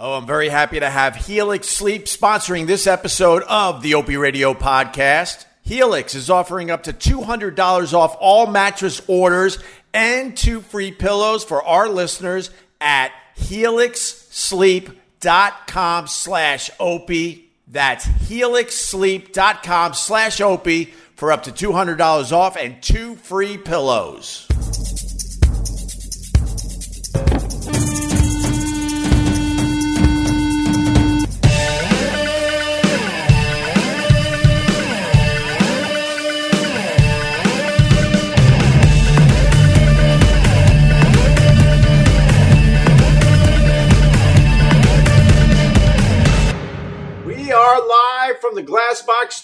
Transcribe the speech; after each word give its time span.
Oh, 0.00 0.14
I'm 0.14 0.26
very 0.26 0.48
happy 0.48 0.78
to 0.78 0.88
have 0.88 1.16
Helix 1.16 1.68
Sleep 1.68 2.04
sponsoring 2.04 2.68
this 2.68 2.86
episode 2.86 3.42
of 3.48 3.82
the 3.82 3.94
Opie 3.94 4.16
Radio 4.16 4.54
podcast. 4.54 5.44
Helix 5.62 6.14
is 6.14 6.30
offering 6.30 6.70
up 6.70 6.84
to 6.84 6.92
$200 6.92 7.94
off 7.94 8.16
all 8.20 8.46
mattress 8.46 9.02
orders 9.08 9.58
and 9.92 10.36
two 10.36 10.60
free 10.60 10.92
pillows 10.92 11.42
for 11.42 11.64
our 11.64 11.88
listeners 11.88 12.52
at 12.80 13.10
helixsleep.com 13.38 16.06
slash 16.06 16.70
opie. 16.78 17.50
That's 17.66 18.06
helixsleep.com 18.06 19.94
slash 19.94 20.40
opie 20.40 20.84
for 21.16 21.32
up 21.32 21.42
to 21.42 21.50
$200 21.50 22.30
off 22.30 22.56
and 22.56 22.80
two 22.80 23.16
free 23.16 23.58
pillows. 23.58 24.46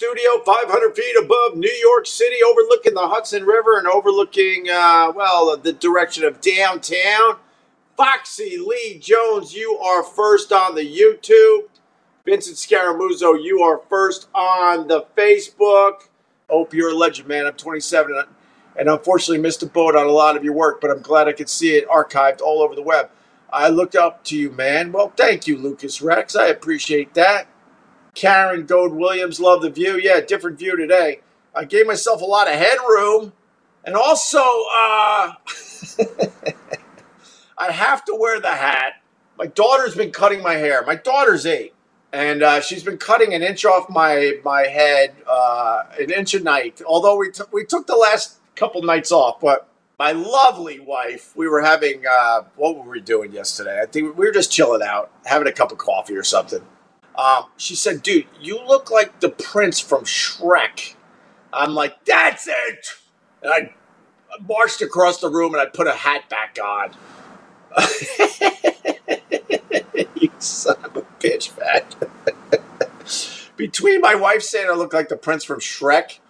Studio, 0.05 0.43
500 0.45 0.95
feet 0.95 1.17
above 1.19 1.57
New 1.57 1.73
York 1.83 2.07
City, 2.07 2.37
overlooking 2.47 2.93
the 2.93 3.09
Hudson 3.09 3.47
River 3.47 3.79
and 3.79 3.87
overlooking, 3.87 4.69
uh, 4.69 5.11
well, 5.17 5.57
the 5.57 5.73
direction 5.73 6.25
of 6.25 6.43
downtown. 6.43 7.37
Foxy 7.97 8.59
Lee 8.59 8.99
Jones, 9.01 9.55
you 9.55 9.79
are 9.79 10.03
first 10.03 10.53
on 10.53 10.75
the 10.75 10.83
YouTube. 10.83 11.69
Vincent 12.27 12.59
Scaramuzzo, 12.59 13.43
you 13.43 13.63
are 13.63 13.81
first 13.89 14.29
on 14.35 14.89
the 14.89 15.07
Facebook. 15.17 16.09
Hope 16.51 16.75
you're 16.75 16.91
a 16.91 16.95
legend, 16.95 17.27
man. 17.27 17.47
I'm 17.47 17.55
27 17.55 18.15
and- 18.15 18.29
and 18.77 18.91
unfortunately 18.91 19.39
missed 19.39 19.63
a 19.63 19.67
boat 19.67 19.97
on 19.97 20.07
a 20.07 20.13
lot 20.13 20.37
of 20.37 20.45
your 20.45 20.53
work, 20.53 20.83
but 20.83 20.91
I'm 20.91 21.01
glad 21.01 21.29
I 21.29 21.33
could 21.33 21.49
see 21.49 21.77
it 21.77 21.89
archived 21.89 22.43
all 22.43 22.61
over 22.61 22.75
the 22.75 22.83
web. 22.83 23.09
I 23.51 23.69
looked 23.71 23.97
up 23.97 24.23
to 24.25 24.37
you, 24.37 24.51
man. 24.51 24.93
Well, 24.93 25.15
thank 25.17 25.47
you, 25.47 25.57
Lucas 25.57 26.03
Rex. 26.03 26.37
I 26.37 26.49
appreciate 26.49 27.15
that. 27.15 27.47
Karen 28.15 28.67
Gold 28.67 28.93
Williams, 28.95 29.41
love 29.41 29.63
the 29.63 29.71
view. 29.71 29.99
Yeah, 29.99 30.21
different 30.21 30.59
view 30.59 30.77
today. 30.77 31.21
I 31.55 31.65
gave 31.65 31.87
myself 31.87 32.23
a 32.23 32.25
lot 32.25 32.49
of 32.49 32.55
headroom. 32.55 33.33
And 33.85 33.95
also, 33.95 34.39
uh, 34.39 35.35
I 37.59 37.71
have 37.71 38.05
to 38.07 38.17
wear 38.19 38.41
the 38.41 38.53
hat. 38.53 38.95
My 39.37 39.47
daughter's 39.47 39.95
been 39.95 40.11
cutting 40.11 40.43
my 40.43 40.55
hair. 40.55 40.85
My 40.87 40.95
daughter's 40.95 41.45
eight. 41.45 41.75
And 42.13 42.43
uh, 42.43 42.61
she's 42.61 42.85
been 42.85 42.99
cutting 42.99 43.35
an 43.35 43.43
inch 43.43 43.65
off 43.65 43.91
my, 43.91 44.39
my 44.45 44.63
head, 44.63 45.17
uh, 45.29 45.83
an 45.99 46.11
inch 46.13 46.33
a 46.35 46.41
night. 46.41 46.81
Although 46.87 47.17
we, 47.17 47.31
took 47.31 47.53
we 47.53 47.65
took 47.65 47.89
the 47.89 47.97
last 47.97 48.39
couple 48.55 48.83
nights 48.83 49.11
off. 49.11 49.41
But 49.41 49.69
my 49.99 50.13
lovely 50.13 50.79
wife, 50.79 51.37
we 51.37 51.49
were 51.49 51.63
having, 51.63 52.05
uh, 52.09 52.43
what 52.55 52.77
were 52.77 52.89
we 52.89 53.01
doing 53.01 53.33
yesterday? 53.33 53.81
I 53.83 53.87
think 53.87 54.17
we 54.17 54.27
were 54.27 54.33
just 54.33 54.53
chilling 54.53 54.83
out, 54.83 55.11
having 55.25 55.49
a 55.49 55.53
cup 55.53 55.73
of 55.73 55.79
coffee 55.79 56.17
or 56.17 56.23
something. 56.23 56.63
Um, 57.17 57.45
she 57.57 57.75
said, 57.77 58.03
dude, 58.03 58.27
you 58.41 58.61
look 58.67 58.91
like 58.91 59.21
the 59.21 59.29
prince 59.31 59.81
from 59.81 60.05
Shrek. 60.05 60.95
I'm 61.53 61.75
like, 61.75 62.05
that's 62.07 62.49
it. 62.49 62.87
And 63.43 63.53
I 63.53 63.75
marched 64.49 64.83
across 64.83 65.21
the 65.21 65.31
room 65.31 65.55
and 65.55 65.63
I 65.63 65.67
put 65.67 65.89
a 65.89 65.93
hat 65.93 66.31
back 66.31 66.59
on. 66.63 66.93
you 70.17 70.31
son 70.39 70.77
of 70.85 70.97
a 70.97 71.03
bitch, 71.21 71.57
man. 71.59 71.83
Between 73.57 74.03
my 74.03 74.17
wife 74.17 74.43
saying 74.43 74.69
I 74.71 74.75
look 74.75 74.95
like 74.95 75.09
the 75.09 75.19
prince 75.19 75.45
from 75.45 75.61
Shrek 75.61 76.21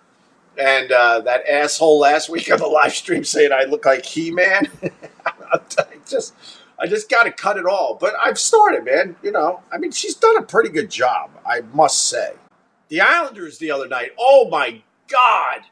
and 0.58 0.92
uh, 0.92 1.20
that 1.22 1.46
asshole 1.48 2.00
last 2.00 2.30
week 2.30 2.52
on 2.52 2.60
the 2.60 2.66
live 2.66 2.94
stream 2.94 3.24
saying 3.24 3.52
I 3.52 3.64
look 3.64 3.86
like 3.86 4.06
He 4.06 4.32
Man, 4.32 4.70
I 5.52 5.60
just. 6.08 6.34
I 6.78 6.86
just 6.86 7.08
got 7.08 7.24
to 7.24 7.32
cut 7.32 7.56
it 7.56 7.66
all. 7.66 7.96
But 8.00 8.14
I've 8.22 8.38
started, 8.38 8.84
man. 8.84 9.16
You 9.22 9.32
know, 9.32 9.62
I 9.72 9.78
mean, 9.78 9.92
she's 9.92 10.14
done 10.14 10.36
a 10.36 10.42
pretty 10.42 10.70
good 10.70 10.90
job, 10.90 11.30
I 11.46 11.60
must 11.72 12.08
say. 12.08 12.34
The 12.88 13.00
Islanders 13.00 13.58
the 13.58 13.70
other 13.70 13.88
night. 13.88 14.10
Oh 14.18 14.48
my 14.50 14.82
God! 15.08 15.62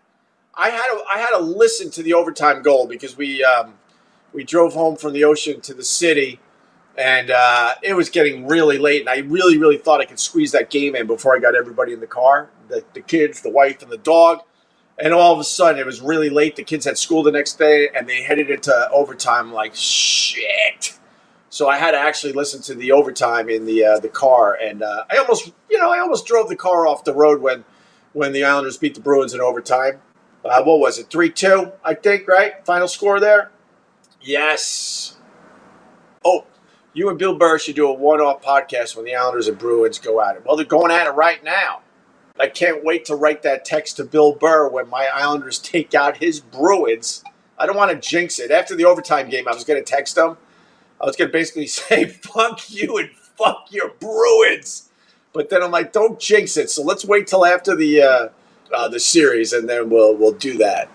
I 0.55 0.71
had 0.71 0.87
to, 0.87 1.03
I 1.11 1.19
had 1.19 1.31
to 1.31 1.39
listen 1.39 1.91
to 1.93 2.03
the 2.03 2.15
overtime 2.15 2.63
goal 2.63 2.87
because 2.87 3.17
we 3.17 3.45
um, 3.45 3.75
we 4.33 4.45
drove 4.45 4.75
home 4.75 4.97
from 4.97 5.13
the 5.13 5.25
ocean 5.25 5.61
to 5.63 5.75
the 5.75 5.85
city, 5.85 6.41
and 6.97 7.31
uh, 7.31 7.75
it 7.83 7.95
was 7.95 8.09
getting 8.11 8.47
really 8.47 8.79
late. 8.79 9.01
And 9.01 9.09
I 9.09 9.19
really, 9.19 9.59
really 9.59 9.79
thought 9.79 10.01
I 10.01 10.05
could 10.05 10.21
squeeze 10.21 10.53
that 10.53 10.71
game 10.71 10.95
in 10.97 11.07
before 11.07 11.37
I 11.37 11.39
got 11.39 11.55
everybody 11.55 11.93
in 11.93 12.01
the 12.01 12.07
car, 12.07 12.51
the, 12.69 12.84
the 12.95 13.01
kids, 13.01 13.43
the 13.43 13.51
wife, 13.51 13.83
and 13.83 13.91
the 13.91 13.99
dog. 13.99 14.41
And 14.98 15.12
all 15.12 15.32
of 15.32 15.38
a 15.38 15.44
sudden, 15.44 15.80
it 15.80 15.86
was 15.86 16.00
really 16.00 16.30
late. 16.30 16.56
The 16.56 16.64
kids 16.64 16.84
had 16.84 16.98
school 16.98 17.22
the 17.22 17.32
next 17.32 17.58
day, 17.58 17.88
and 17.94 18.08
they 18.08 18.22
headed 18.22 18.50
into 18.50 18.91
overtime. 18.91 19.53
Like 19.53 19.75
shit. 19.75 20.98
So 21.48 21.69
I 21.69 21.76
had 21.76 21.91
to 21.91 21.98
actually 21.98 22.32
listen 22.32 22.62
to 22.62 22.75
the 22.75 22.92
overtime 22.92 23.50
in 23.50 23.66
the 23.66 23.84
uh, 23.84 23.98
the 23.98 24.08
car, 24.08 24.54
and 24.54 24.82
uh, 24.82 25.04
I 25.10 25.19
almost, 25.19 25.53
you 25.69 25.78
know, 25.78 25.92
I 25.92 25.98
almost 25.98 26.25
drove 26.25 26.48
the 26.48 26.56
car 26.56 26.86
off 26.86 27.04
the 27.04 27.12
road 27.12 27.42
when 27.42 27.64
when 28.14 28.32
the 28.32 28.42
Islanders 28.44 28.78
beat 28.78 28.94
the 28.94 29.00
Bruins 29.00 29.34
in 29.34 29.41
overtime. 29.42 30.00
Uh, 30.44 30.62
what 30.62 30.80
was 30.80 30.98
it, 30.98 31.10
three 31.10 31.30
two? 31.30 31.72
I 31.84 31.92
think, 31.92 32.26
right? 32.26 32.64
Final 32.64 32.88
score 32.88 33.20
there. 33.20 33.50
Yes. 34.20 35.19
Oh, 36.24 36.47
you 36.94 37.10
and 37.10 37.19
Bill 37.19 37.36
Burr 37.36 37.59
should 37.59 37.76
do 37.76 37.86
a 37.86 37.92
one-off 37.92 38.42
podcast 38.42 38.97
when 38.97 39.04
the 39.04 39.14
Islanders 39.14 39.47
and 39.47 39.59
Bruins 39.59 39.98
go 39.98 40.22
at 40.22 40.36
it. 40.36 40.44
Well, 40.47 40.56
they're 40.56 40.64
going 40.64 40.91
at 40.91 41.06
it 41.06 41.10
right 41.10 41.44
now. 41.44 41.81
I 42.38 42.48
can't 42.48 42.84
wait 42.84 43.04
to 43.06 43.16
write 43.16 43.43
that 43.43 43.65
text 43.65 43.97
to 43.97 44.04
Bill 44.04 44.34
Burr 44.34 44.69
when 44.69 44.88
my 44.88 45.09
Islanders 45.12 45.59
take 45.62 45.94
out 45.94 46.19
his 46.19 46.41
Bruins. 46.41 47.25
I 47.59 47.66
don't 47.66 47.76
want 47.76 47.91
to 47.91 48.09
jinx 48.09 48.38
it. 48.38 48.50
After 48.50 48.75
the 48.75 48.84
overtime 48.84 49.28
game, 49.28 49.47
I 49.47 49.53
was 49.53 49.65
going 49.65 49.82
to 49.82 49.88
text 49.88 50.16
him. 50.16 50.37
I 51.00 51.06
was 51.06 51.16
going 51.16 51.28
to 51.28 51.32
basically 51.32 51.66
say, 51.69 52.06
fuck 52.06 52.71
you 52.71 52.98
and 52.98 53.10
fuck 53.10 53.69
your 53.71 53.91
Bruins. 54.00 54.88
But 55.32 55.48
then 55.50 55.62
I'm 55.62 55.71
like, 55.71 55.92
don't 55.92 56.21
jinx 56.21 56.56
it. 56.56 56.71
So 56.71 56.82
let's 56.82 57.04
wait 57.04 57.26
till 57.26 57.47
after 57.47 57.75
the 57.75 58.03
uh, 58.03 58.28
uh, 58.75 58.88
the 58.88 59.00
series, 59.00 59.53
and 59.53 59.69
then 59.69 59.88
we'll 59.88 60.15
we'll 60.15 60.32
do 60.32 60.59
that. 60.59 60.88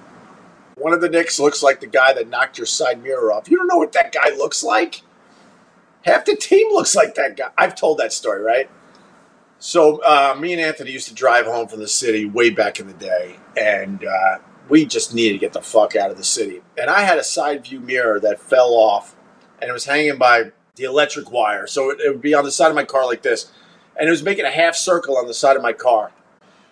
One 0.75 0.93
of 0.93 1.01
the 1.01 1.09
Knicks 1.09 1.39
looks 1.39 1.63
like 1.63 1.79
the 1.79 1.87
guy 1.87 2.13
that 2.13 2.27
knocked 2.27 2.57
your 2.59 2.67
side 2.67 3.01
mirror 3.01 3.33
off. 3.33 3.49
You 3.49 3.57
don't 3.57 3.67
know 3.67 3.77
what 3.77 3.93
that 3.93 4.11
guy 4.11 4.29
looks 4.35 4.63
like? 4.63 5.01
Half 6.05 6.25
the 6.25 6.35
team 6.35 6.71
looks 6.71 6.95
like 6.95 7.15
that 7.15 7.35
guy. 7.35 7.49
I've 7.57 7.75
told 7.75 7.97
that 7.97 8.13
story, 8.13 8.41
right? 8.41 8.69
So 9.59 10.03
uh, 10.03 10.35
me 10.40 10.53
and 10.53 10.62
Anthony 10.62 10.91
used 10.91 11.07
to 11.07 11.13
drive 11.13 11.45
home 11.45 11.68
from 11.68 11.79
the 11.79 11.88
city 11.88 12.25
way 12.25 12.51
back 12.51 12.79
in 12.79 12.88
the 12.88 12.94
day, 12.94 13.38
and 13.56 14.06
uh, 14.06 14.38
we 14.69 14.85
just 14.85 15.13
needed 15.13 15.34
to 15.34 15.40
get 15.40 15.53
the 15.53 15.62
fuck 15.62 15.95
out 15.95 16.12
of 16.12 16.18
the 16.18 16.23
city. 16.23 16.62
And 16.78 16.90
I 16.90 17.01
had 17.01 17.18
a 17.18 17.23
side 17.23 17.63
view 17.63 17.79
mirror 17.79 18.19
that 18.19 18.40
fell 18.40 18.73
off, 18.73 19.16
and 19.59 19.69
it 19.69 19.73
was 19.73 19.85
hanging 19.85 20.18
by 20.18 20.51
the 20.75 20.84
electric 20.84 21.31
wire, 21.31 21.66
so 21.66 21.90
it, 21.90 22.00
it 22.00 22.12
would 22.12 22.22
be 22.22 22.35
on 22.35 22.44
the 22.44 22.51
side 22.51 22.69
of 22.69 22.75
my 22.75 22.85
car 22.85 23.06
like 23.06 23.23
this, 23.23 23.51
and 24.00 24.07
it 24.07 24.12
was 24.12 24.22
making 24.22 24.45
a 24.45 24.51
half 24.51 24.75
circle 24.75 25.18
on 25.18 25.25
the 25.25 25.34
side 25.34 25.56
of 25.56 25.63
my 25.63 25.74
car. 25.74 26.12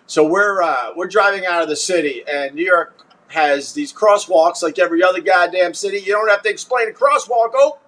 So 0.06 0.24
we're 0.24 0.62
uh, 0.62 0.90
we're 0.94 1.08
driving 1.08 1.44
out 1.44 1.62
of 1.62 1.68
the 1.68 1.74
city, 1.76 2.22
and 2.28 2.54
New 2.54 2.64
York 2.64 3.04
has 3.28 3.72
these 3.72 3.92
crosswalks 3.92 4.62
like 4.62 4.78
every 4.78 5.02
other 5.02 5.20
goddamn 5.20 5.74
city. 5.74 5.98
You 5.98 6.12
don't 6.12 6.30
have 6.30 6.42
to 6.42 6.48
explain 6.48 6.88
a 6.88 6.92
crosswalk, 6.92 7.50
oh. 7.54 7.78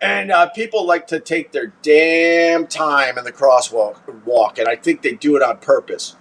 And 0.00 0.32
uh, 0.32 0.48
people 0.48 0.86
like 0.86 1.06
to 1.08 1.20
take 1.20 1.52
their 1.52 1.72
damn 1.82 2.66
time 2.66 3.18
in 3.18 3.24
the 3.24 3.32
crosswalk 3.32 3.98
walk, 4.24 4.58
and 4.58 4.66
I 4.66 4.76
think 4.76 5.02
they 5.02 5.12
do 5.12 5.36
it 5.36 5.42
on 5.42 5.58
purpose. 5.58 6.16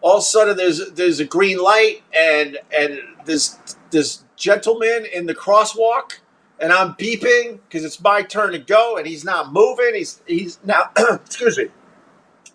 All 0.00 0.16
of 0.16 0.20
a 0.20 0.22
sudden, 0.22 0.56
there's 0.56 0.92
there's 0.92 1.20
a 1.20 1.26
green 1.26 1.58
light, 1.58 2.02
and 2.16 2.58
and 2.76 3.00
this 3.26 3.58
this 3.90 4.24
gentleman 4.36 5.04
in 5.12 5.26
the 5.26 5.34
crosswalk, 5.34 6.20
and 6.58 6.72
I'm 6.72 6.94
beeping 6.94 7.60
because 7.68 7.84
it's 7.84 8.00
my 8.00 8.22
turn 8.22 8.52
to 8.52 8.58
go, 8.58 8.96
and 8.96 9.06
he's 9.06 9.24
not 9.24 9.52
moving. 9.52 9.94
He's 9.94 10.22
he's 10.26 10.58
now 10.64 10.90
excuse 10.96 11.58
me, 11.58 11.68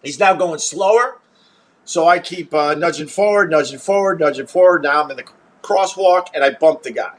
he's 0.01 0.19
now 0.19 0.33
going 0.33 0.59
slower. 0.59 1.19
So 1.85 2.07
I 2.07 2.19
keep 2.19 2.53
uh, 2.53 2.73
nudging 2.73 3.07
forward, 3.07 3.51
nudging 3.51 3.79
forward, 3.79 4.19
nudging 4.19 4.47
forward. 4.47 4.83
Now 4.83 5.03
I'm 5.03 5.11
in 5.11 5.17
the 5.17 5.25
crosswalk, 5.61 6.27
and 6.33 6.43
I 6.43 6.49
bump 6.49 6.81
the 6.81 6.91
guy. 6.91 7.15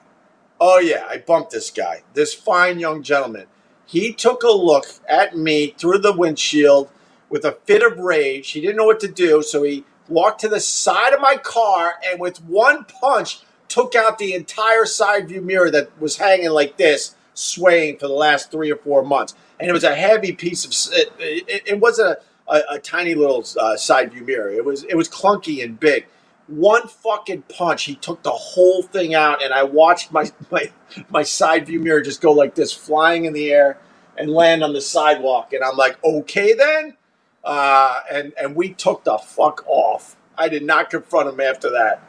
Oh 0.60 0.78
yeah, 0.78 1.06
I 1.08 1.18
bumped 1.18 1.52
this 1.52 1.70
guy, 1.70 2.02
this 2.14 2.34
fine 2.34 2.78
young 2.78 3.02
gentleman. 3.02 3.46
He 3.86 4.12
took 4.12 4.42
a 4.42 4.50
look 4.50 4.86
at 5.08 5.36
me 5.36 5.74
through 5.78 5.98
the 5.98 6.12
windshield 6.12 6.90
with 7.30 7.44
a 7.44 7.52
fit 7.52 7.82
of 7.82 7.98
rage. 7.98 8.50
He 8.50 8.60
didn't 8.60 8.76
know 8.76 8.84
what 8.84 9.00
to 9.00 9.08
do, 9.08 9.42
so 9.42 9.62
he 9.62 9.84
walked 10.08 10.40
to 10.40 10.48
the 10.48 10.60
side 10.60 11.12
of 11.14 11.20
my 11.20 11.36
car 11.36 11.94
and 12.06 12.20
with 12.20 12.42
one 12.44 12.84
punch 12.84 13.40
took 13.68 13.94
out 13.94 14.18
the 14.18 14.34
entire 14.34 14.84
side 14.84 15.28
view 15.28 15.42
mirror 15.42 15.70
that 15.70 15.90
was 16.00 16.16
hanging 16.16 16.50
like 16.50 16.76
this, 16.76 17.14
swaying 17.34 17.98
for 17.98 18.08
the 18.08 18.14
last 18.14 18.50
three 18.50 18.72
or 18.72 18.76
four 18.76 19.02
months. 19.04 19.34
And 19.60 19.70
it 19.70 19.72
was 19.72 19.84
a 19.84 19.94
heavy 19.94 20.32
piece 20.32 20.64
of. 20.64 20.94
It, 20.94 21.12
it, 21.18 21.62
it 21.66 21.80
wasn't 21.80 22.18
a, 22.48 22.52
a, 22.52 22.76
a 22.76 22.78
tiny 22.78 23.14
little 23.14 23.44
uh, 23.60 23.76
side 23.76 24.12
view 24.12 24.24
mirror. 24.24 24.50
It 24.50 24.64
was 24.64 24.84
it 24.84 24.96
was 24.96 25.08
clunky 25.08 25.62
and 25.62 25.78
big 25.78 26.06
one 26.48 26.88
fucking 26.88 27.42
punch, 27.42 27.84
he 27.84 27.94
took 27.94 28.22
the 28.22 28.30
whole 28.30 28.82
thing 28.82 29.14
out, 29.14 29.42
and 29.42 29.54
I 29.54 29.62
watched 29.62 30.12
my 30.12 30.30
my 30.50 30.70
my 31.08 31.22
side 31.22 31.66
view 31.66 31.80
mirror 31.80 32.00
just 32.00 32.20
go 32.20 32.32
like 32.32 32.54
this, 32.54 32.72
flying 32.72 33.26
in 33.26 33.32
the 33.32 33.52
air, 33.52 33.78
and 34.16 34.30
land 34.30 34.64
on 34.64 34.72
the 34.72 34.80
sidewalk. 34.80 35.52
And 35.52 35.62
I'm 35.62 35.76
like, 35.76 36.02
okay 36.02 36.54
then. 36.54 36.96
Uh, 37.44 38.00
and 38.10 38.32
and 38.40 38.56
we 38.56 38.74
took 38.74 39.04
the 39.04 39.18
fuck 39.18 39.64
off. 39.68 40.16
I 40.36 40.48
did 40.48 40.64
not 40.64 40.90
confront 40.90 41.28
him 41.28 41.40
after 41.40 41.70
that. 41.70 42.02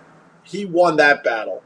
He 0.43 0.65
won 0.65 0.97
that 0.97 1.23
battle. 1.23 1.61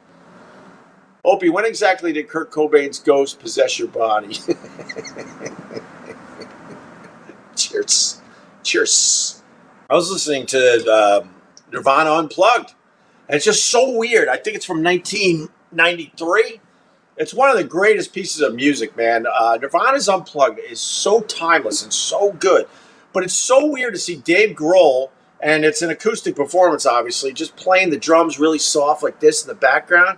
Opie, 1.25 1.49
when 1.49 1.65
exactly 1.65 2.11
did 2.11 2.27
Kurt 2.27 2.51
Cobain's 2.51 2.99
ghost 2.99 3.39
possess 3.39 3.79
your 3.79 3.87
body? 3.87 4.35
Cheers. 7.55 8.21
Cheers. 8.61 9.41
I 9.89 9.95
was 9.95 10.11
listening 10.11 10.45
to 10.47 10.91
uh, 10.91 11.25
Nirvana 11.73 12.13
Unplugged. 12.13 12.73
And 13.27 13.35
it's 13.35 13.45
just 13.45 13.65
so 13.65 13.89
weird. 13.91 14.27
I 14.27 14.37
think 14.37 14.55
it's 14.55 14.65
from 14.65 14.83
1993. 14.83 16.61
It's 17.17 17.33
one 17.33 17.49
of 17.49 17.57
the 17.57 17.63
greatest 17.63 18.13
pieces 18.13 18.41
of 18.41 18.55
music, 18.55 18.95
man. 18.97 19.25
Uh, 19.31 19.57
Nirvana's 19.61 20.09
Unplugged 20.09 20.59
is 20.59 20.79
so 20.79 21.21
timeless 21.21 21.83
and 21.83 21.93
so 21.93 22.33
good. 22.33 22.67
But 23.13 23.23
it's 23.23 23.33
so 23.33 23.65
weird 23.65 23.93
to 23.93 23.99
see 23.99 24.15
Dave 24.15 24.55
Grohl, 24.55 25.09
and 25.39 25.63
it's 25.63 25.81
an 25.81 25.91
acoustic 25.91 26.35
performance, 26.35 26.85
obviously, 26.85 27.31
just 27.31 27.55
playing 27.55 27.91
the 27.91 27.97
drums 27.97 28.39
really 28.39 28.57
soft 28.57 29.03
like 29.03 29.19
this 29.19 29.43
in 29.43 29.47
the 29.47 29.55
background. 29.55 30.17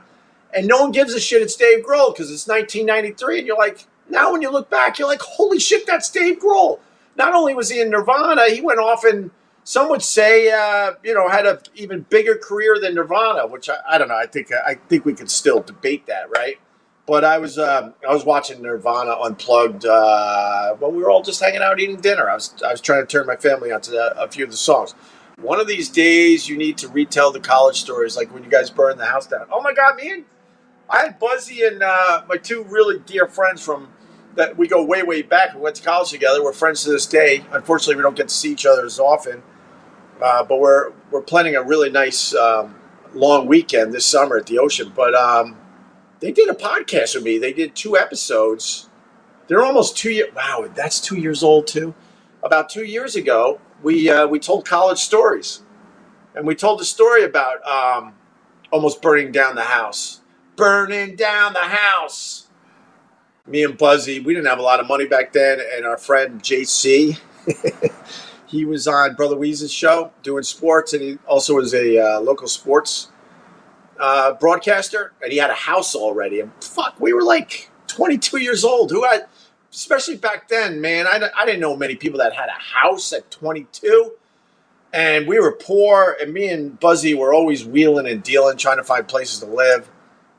And 0.53 0.67
no 0.67 0.81
one 0.81 0.91
gives 0.91 1.13
a 1.13 1.19
shit 1.19 1.41
it's 1.41 1.55
Dave 1.55 1.83
Grohl 1.83 2.13
because 2.13 2.31
it's 2.31 2.47
1993. 2.47 3.39
And 3.39 3.47
you're 3.47 3.57
like, 3.57 3.87
now 4.09 4.31
when 4.31 4.41
you 4.41 4.49
look 4.49 4.69
back, 4.69 4.97
you're 4.97 5.07
like, 5.07 5.21
holy 5.21 5.59
shit, 5.59 5.85
that's 5.85 6.09
Dave 6.09 6.39
Grohl. 6.39 6.79
Not 7.17 7.33
only 7.33 7.53
was 7.53 7.69
he 7.69 7.81
in 7.81 7.89
Nirvana, 7.89 8.49
he 8.49 8.61
went 8.61 8.79
off 8.79 9.03
and 9.03 9.31
some 9.65 9.89
would 9.89 10.03
say, 10.03 10.51
uh, 10.51 10.93
you 11.03 11.15
know, 11.15 11.27
had 11.27 11.47
an 11.47 11.57
even 11.73 12.01
bigger 12.01 12.35
career 12.35 12.77
than 12.79 12.93
Nirvana, 12.93 13.47
which 13.47 13.67
I, 13.67 13.77
I, 13.89 13.97
don't 13.97 14.09
know. 14.09 14.15
I 14.15 14.27
think 14.27 14.51
I 14.53 14.75
think 14.75 15.05
we 15.05 15.13
could 15.15 15.29
still 15.29 15.59
debate 15.59 16.05
that, 16.05 16.29
right? 16.29 16.59
But 17.07 17.25
I 17.25 17.39
was 17.39 17.57
um, 17.57 17.95
I 18.07 18.13
was 18.13 18.23
watching 18.23 18.61
Nirvana 18.61 19.15
unplugged 19.19 19.85
uh, 19.85 20.75
while 20.75 20.91
we 20.91 20.99
were 20.99 21.09
all 21.09 21.23
just 21.23 21.41
hanging 21.41 21.63
out 21.63 21.79
eating 21.79 21.99
dinner. 21.99 22.29
I 22.29 22.35
was 22.35 22.53
I 22.63 22.71
was 22.71 22.79
trying 22.79 23.01
to 23.01 23.07
turn 23.07 23.25
my 23.25 23.35
family 23.37 23.71
onto 23.71 23.89
the, 23.89 24.15
a 24.21 24.27
few 24.27 24.43
of 24.43 24.51
the 24.51 24.57
songs. 24.57 24.93
One 25.41 25.59
of 25.59 25.67
these 25.67 25.89
days, 25.89 26.47
you 26.47 26.57
need 26.57 26.77
to 26.77 26.87
retell 26.87 27.31
the 27.31 27.39
college 27.39 27.81
stories, 27.81 28.15
like 28.15 28.31
when 28.31 28.43
you 28.43 28.51
guys 28.51 28.69
burned 28.69 28.99
the 28.99 29.05
house 29.07 29.25
down. 29.25 29.47
Oh 29.51 29.61
my 29.61 29.73
God, 29.73 29.95
me 29.95 30.11
and 30.11 30.25
I 30.91 30.99
had 30.99 31.17
Buzzy 31.17 31.65
and 31.65 31.81
uh, 31.81 32.21
my 32.29 32.37
two 32.37 32.63
really 32.63 32.99
dear 32.99 33.27
friends 33.27 33.63
from 33.63 33.89
that 34.35 34.57
we 34.57 34.67
go 34.67 34.85
way 34.85 35.01
way 35.01 35.23
back. 35.23 35.55
We 35.55 35.61
went 35.61 35.75
to 35.77 35.83
college 35.83 36.11
together. 36.11 36.43
We're 36.43 36.53
friends 36.53 36.83
to 36.83 36.91
this 36.91 37.07
day. 37.07 37.43
Unfortunately, 37.51 37.95
we 37.95 38.03
don't 38.03 38.15
get 38.15 38.29
to 38.29 38.35
see 38.35 38.51
each 38.51 38.67
other 38.67 38.85
as 38.85 38.99
often. 38.99 39.41
Uh, 40.21 40.43
but 40.43 40.59
we're 40.59 40.91
we're 41.11 41.21
planning 41.21 41.55
a 41.55 41.63
really 41.63 41.89
nice 41.89 42.33
um, 42.35 42.75
long 43.13 43.47
weekend 43.47 43.93
this 43.93 44.05
summer 44.05 44.37
at 44.37 44.45
the 44.45 44.59
ocean. 44.59 44.91
But 44.95 45.13
um, 45.13 45.57
they 46.19 46.31
did 46.31 46.49
a 46.49 46.53
podcast 46.53 47.15
with 47.15 47.23
me. 47.23 47.37
They 47.37 47.53
did 47.53 47.75
two 47.75 47.97
episodes. 47.97 48.89
They're 49.47 49.63
almost 49.63 49.97
two 49.97 50.11
years. 50.11 50.33
Wow, 50.35 50.69
that's 50.73 50.99
two 50.99 51.17
years 51.17 51.43
old 51.43 51.67
too. 51.67 51.93
About 52.43 52.69
two 52.69 52.83
years 52.83 53.15
ago, 53.15 53.59
we 53.83 54.09
uh, 54.09 54.27
we 54.27 54.39
told 54.39 54.67
college 54.67 54.99
stories, 54.99 55.61
and 56.35 56.47
we 56.47 56.55
told 56.55 56.79
the 56.79 56.85
story 56.85 57.23
about 57.23 57.65
um, 57.67 58.13
almost 58.71 59.01
burning 59.01 59.31
down 59.31 59.55
the 59.55 59.63
house. 59.63 60.21
Burning 60.55 61.15
down 61.15 61.53
the 61.53 61.59
house. 61.59 62.47
Me 63.47 63.63
and 63.63 63.77
Buzzy, 63.77 64.19
we 64.19 64.33
didn't 64.33 64.47
have 64.47 64.57
a 64.57 64.63
lot 64.63 64.79
of 64.79 64.87
money 64.87 65.05
back 65.05 65.33
then, 65.33 65.59
and 65.75 65.85
our 65.85 65.97
friend 65.97 66.41
JC. 66.41 67.19
He 68.47 68.65
was 68.65 68.87
on 68.87 69.15
Brother 69.15 69.35
Wease's 69.35 69.71
show 69.71 70.11
doing 70.23 70.43
sports, 70.43 70.93
and 70.93 71.01
he 71.01 71.17
also 71.27 71.55
was 71.55 71.73
a 71.73 71.97
uh, 71.97 72.19
local 72.21 72.47
sports 72.47 73.09
uh, 73.99 74.33
broadcaster. 74.33 75.13
And 75.21 75.31
he 75.31 75.37
had 75.37 75.49
a 75.49 75.55
house 75.55 75.95
already. 75.95 76.39
And 76.41 76.51
fuck, 76.63 76.99
we 76.99 77.13
were 77.13 77.23
like 77.23 77.69
22 77.87 78.37
years 78.37 78.63
old. 78.63 78.91
Who 78.91 79.03
had, 79.03 79.27
especially 79.71 80.17
back 80.17 80.47
then, 80.47 80.79
man, 80.79 81.07
I, 81.07 81.29
I 81.35 81.45
didn't 81.45 81.61
know 81.61 81.75
many 81.75 81.95
people 81.95 82.19
that 82.19 82.33
had 82.33 82.49
a 82.49 82.51
house 82.51 83.11
at 83.13 83.31
22. 83.31 84.13
And 84.93 85.27
we 85.27 85.39
were 85.39 85.51
poor, 85.51 86.15
and 86.21 86.33
me 86.33 86.47
and 86.47 86.79
Buzzy 86.79 87.13
were 87.13 87.33
always 87.33 87.65
wheeling 87.65 88.07
and 88.07 88.23
dealing, 88.23 88.55
trying 88.55 88.77
to 88.77 88.83
find 88.83 89.05
places 89.05 89.39
to 89.39 89.45
live. 89.45 89.89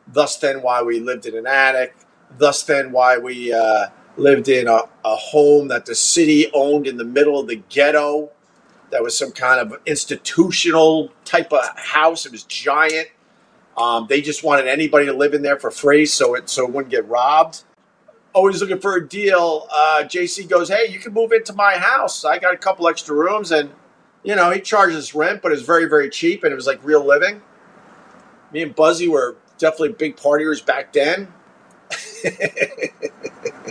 Thus, 0.09 0.39
then, 0.39 0.63
why 0.63 0.83
we 0.83 0.99
lived 1.01 1.27
in 1.27 1.37
an 1.37 1.47
attic. 1.47 1.95
Thus, 2.39 2.63
then, 2.63 2.91
why 2.91 3.19
we 3.19 3.53
uh, 3.53 3.89
lived 4.17 4.49
in 4.49 4.69
a, 4.69 4.81
a 5.05 5.17
home 5.17 5.69
that 5.69 5.87
the 5.87 5.95
city 5.95 6.51
owned 6.53 6.87
in 6.87 6.97
the 6.97 7.05
middle 7.05 7.39
of 7.39 7.47
the 7.49 7.63
ghetto. 7.69 8.31
That 8.91 9.03
was 9.03 9.17
some 9.17 9.33
kind 9.33 9.61
of 9.61 9.81
institutional 9.87 11.13
type 11.25 11.53
of 11.53 11.61
house. 11.77 12.25
It 12.25 12.33
was 12.33 12.45
giant. 12.45 13.09
Um, 13.77 14.07
they 14.09 14.21
just 14.21 14.43
wanted 14.43 14.69
anybody 14.69 15.07
to 15.07 15.13
live 15.13 15.35
in 15.35 15.43
there 15.43 15.59
for 15.59 15.71
free, 15.71 16.07
so 16.07 16.35
it 16.35 16.49
so 16.49 16.65
it 16.65 16.73
wouldn't 16.73 16.91
get 16.91 17.07
robbed. 17.09 17.65
Always 18.33 18.61
looking 18.61 18.79
for 18.79 18.97
a 18.97 19.07
deal. 19.07 19.67
Uh, 19.71 20.05
JC 20.05 20.49
goes, 20.49 20.69
"Hey, 20.69 20.87
you 20.89 20.99
can 20.99 21.13
move 21.13 21.33
into 21.33 21.53
my 21.53 21.75
house. 21.75 22.25
I 22.25 22.39
got 22.39 22.55
a 22.55 22.57
couple 22.57 22.89
extra 22.89 23.15
rooms, 23.15 23.53
and 23.53 23.71
you 24.23 24.35
know 24.35 24.51
he 24.51 24.61
charges 24.61 25.15
rent, 25.15 25.43
but 25.43 25.53
it's 25.53 25.63
very 25.63 25.87
very 25.87 26.09
cheap, 26.09 26.43
and 26.43 26.53
it 26.53 26.57
was 26.57 26.67
like 26.67 26.81
real 26.83 27.05
living." 27.05 27.43
Me 28.53 28.63
and 28.63 28.75
Buzzy 28.75 29.09
were 29.09 29.37
definitely 29.59 29.91
big 29.91 30.17
partiers 30.17 30.65
back 30.65 30.93
then. 30.93 31.29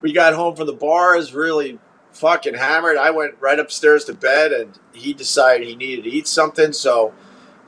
we 0.00 0.12
got 0.12 0.34
home 0.34 0.54
from 0.54 0.66
the 0.66 0.72
bars 0.72 1.34
really 1.34 1.78
fucking 2.12 2.54
hammered. 2.54 2.96
I 2.96 3.10
went 3.10 3.34
right 3.40 3.58
upstairs 3.58 4.04
to 4.04 4.14
bed, 4.14 4.52
and 4.52 4.78
he 4.92 5.12
decided 5.12 5.66
he 5.66 5.76
needed 5.76 6.04
to 6.04 6.10
eat 6.10 6.26
something, 6.26 6.72
so 6.72 7.12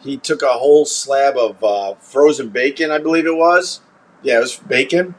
he 0.00 0.16
took 0.16 0.42
a 0.42 0.52
whole 0.52 0.86
slab 0.86 1.36
of 1.36 1.62
uh, 1.62 1.94
frozen 1.96 2.48
bacon, 2.48 2.90
I 2.90 2.98
believe 2.98 3.26
it 3.26 3.36
was. 3.36 3.80
Yeah, 4.22 4.38
it 4.38 4.40
was 4.40 4.56
bacon. 4.56 5.14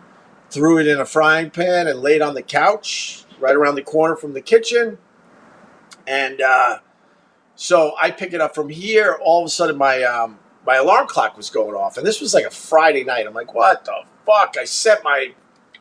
Threw 0.49 0.79
it 0.79 0.87
in 0.87 0.99
a 0.99 1.05
frying 1.05 1.49
pan 1.49 1.87
and 1.87 2.01
laid 2.01 2.21
on 2.21 2.33
the 2.33 2.41
couch 2.41 3.25
right 3.39 3.55
around 3.55 3.75
the 3.75 3.83
corner 3.83 4.15
from 4.15 4.33
the 4.33 4.41
kitchen. 4.41 4.97
And 6.07 6.41
uh, 6.41 6.79
so 7.55 7.93
I 7.99 8.11
pick 8.11 8.33
it 8.33 8.41
up 8.41 8.53
from 8.53 8.69
here. 8.69 9.17
All 9.23 9.41
of 9.41 9.47
a 9.47 9.49
sudden, 9.49 9.77
my 9.77 10.03
um, 10.03 10.39
my 10.65 10.75
alarm 10.75 11.07
clock 11.07 11.37
was 11.37 11.49
going 11.49 11.75
off, 11.75 11.97
and 11.97 12.05
this 12.05 12.21
was 12.21 12.33
like 12.33 12.45
a 12.45 12.51
Friday 12.51 13.03
night. 13.03 13.25
I'm 13.25 13.33
like, 13.33 13.53
what 13.53 13.85
the 13.85 14.03
fuck? 14.25 14.55
I 14.59 14.65
set 14.65 15.03
my 15.03 15.33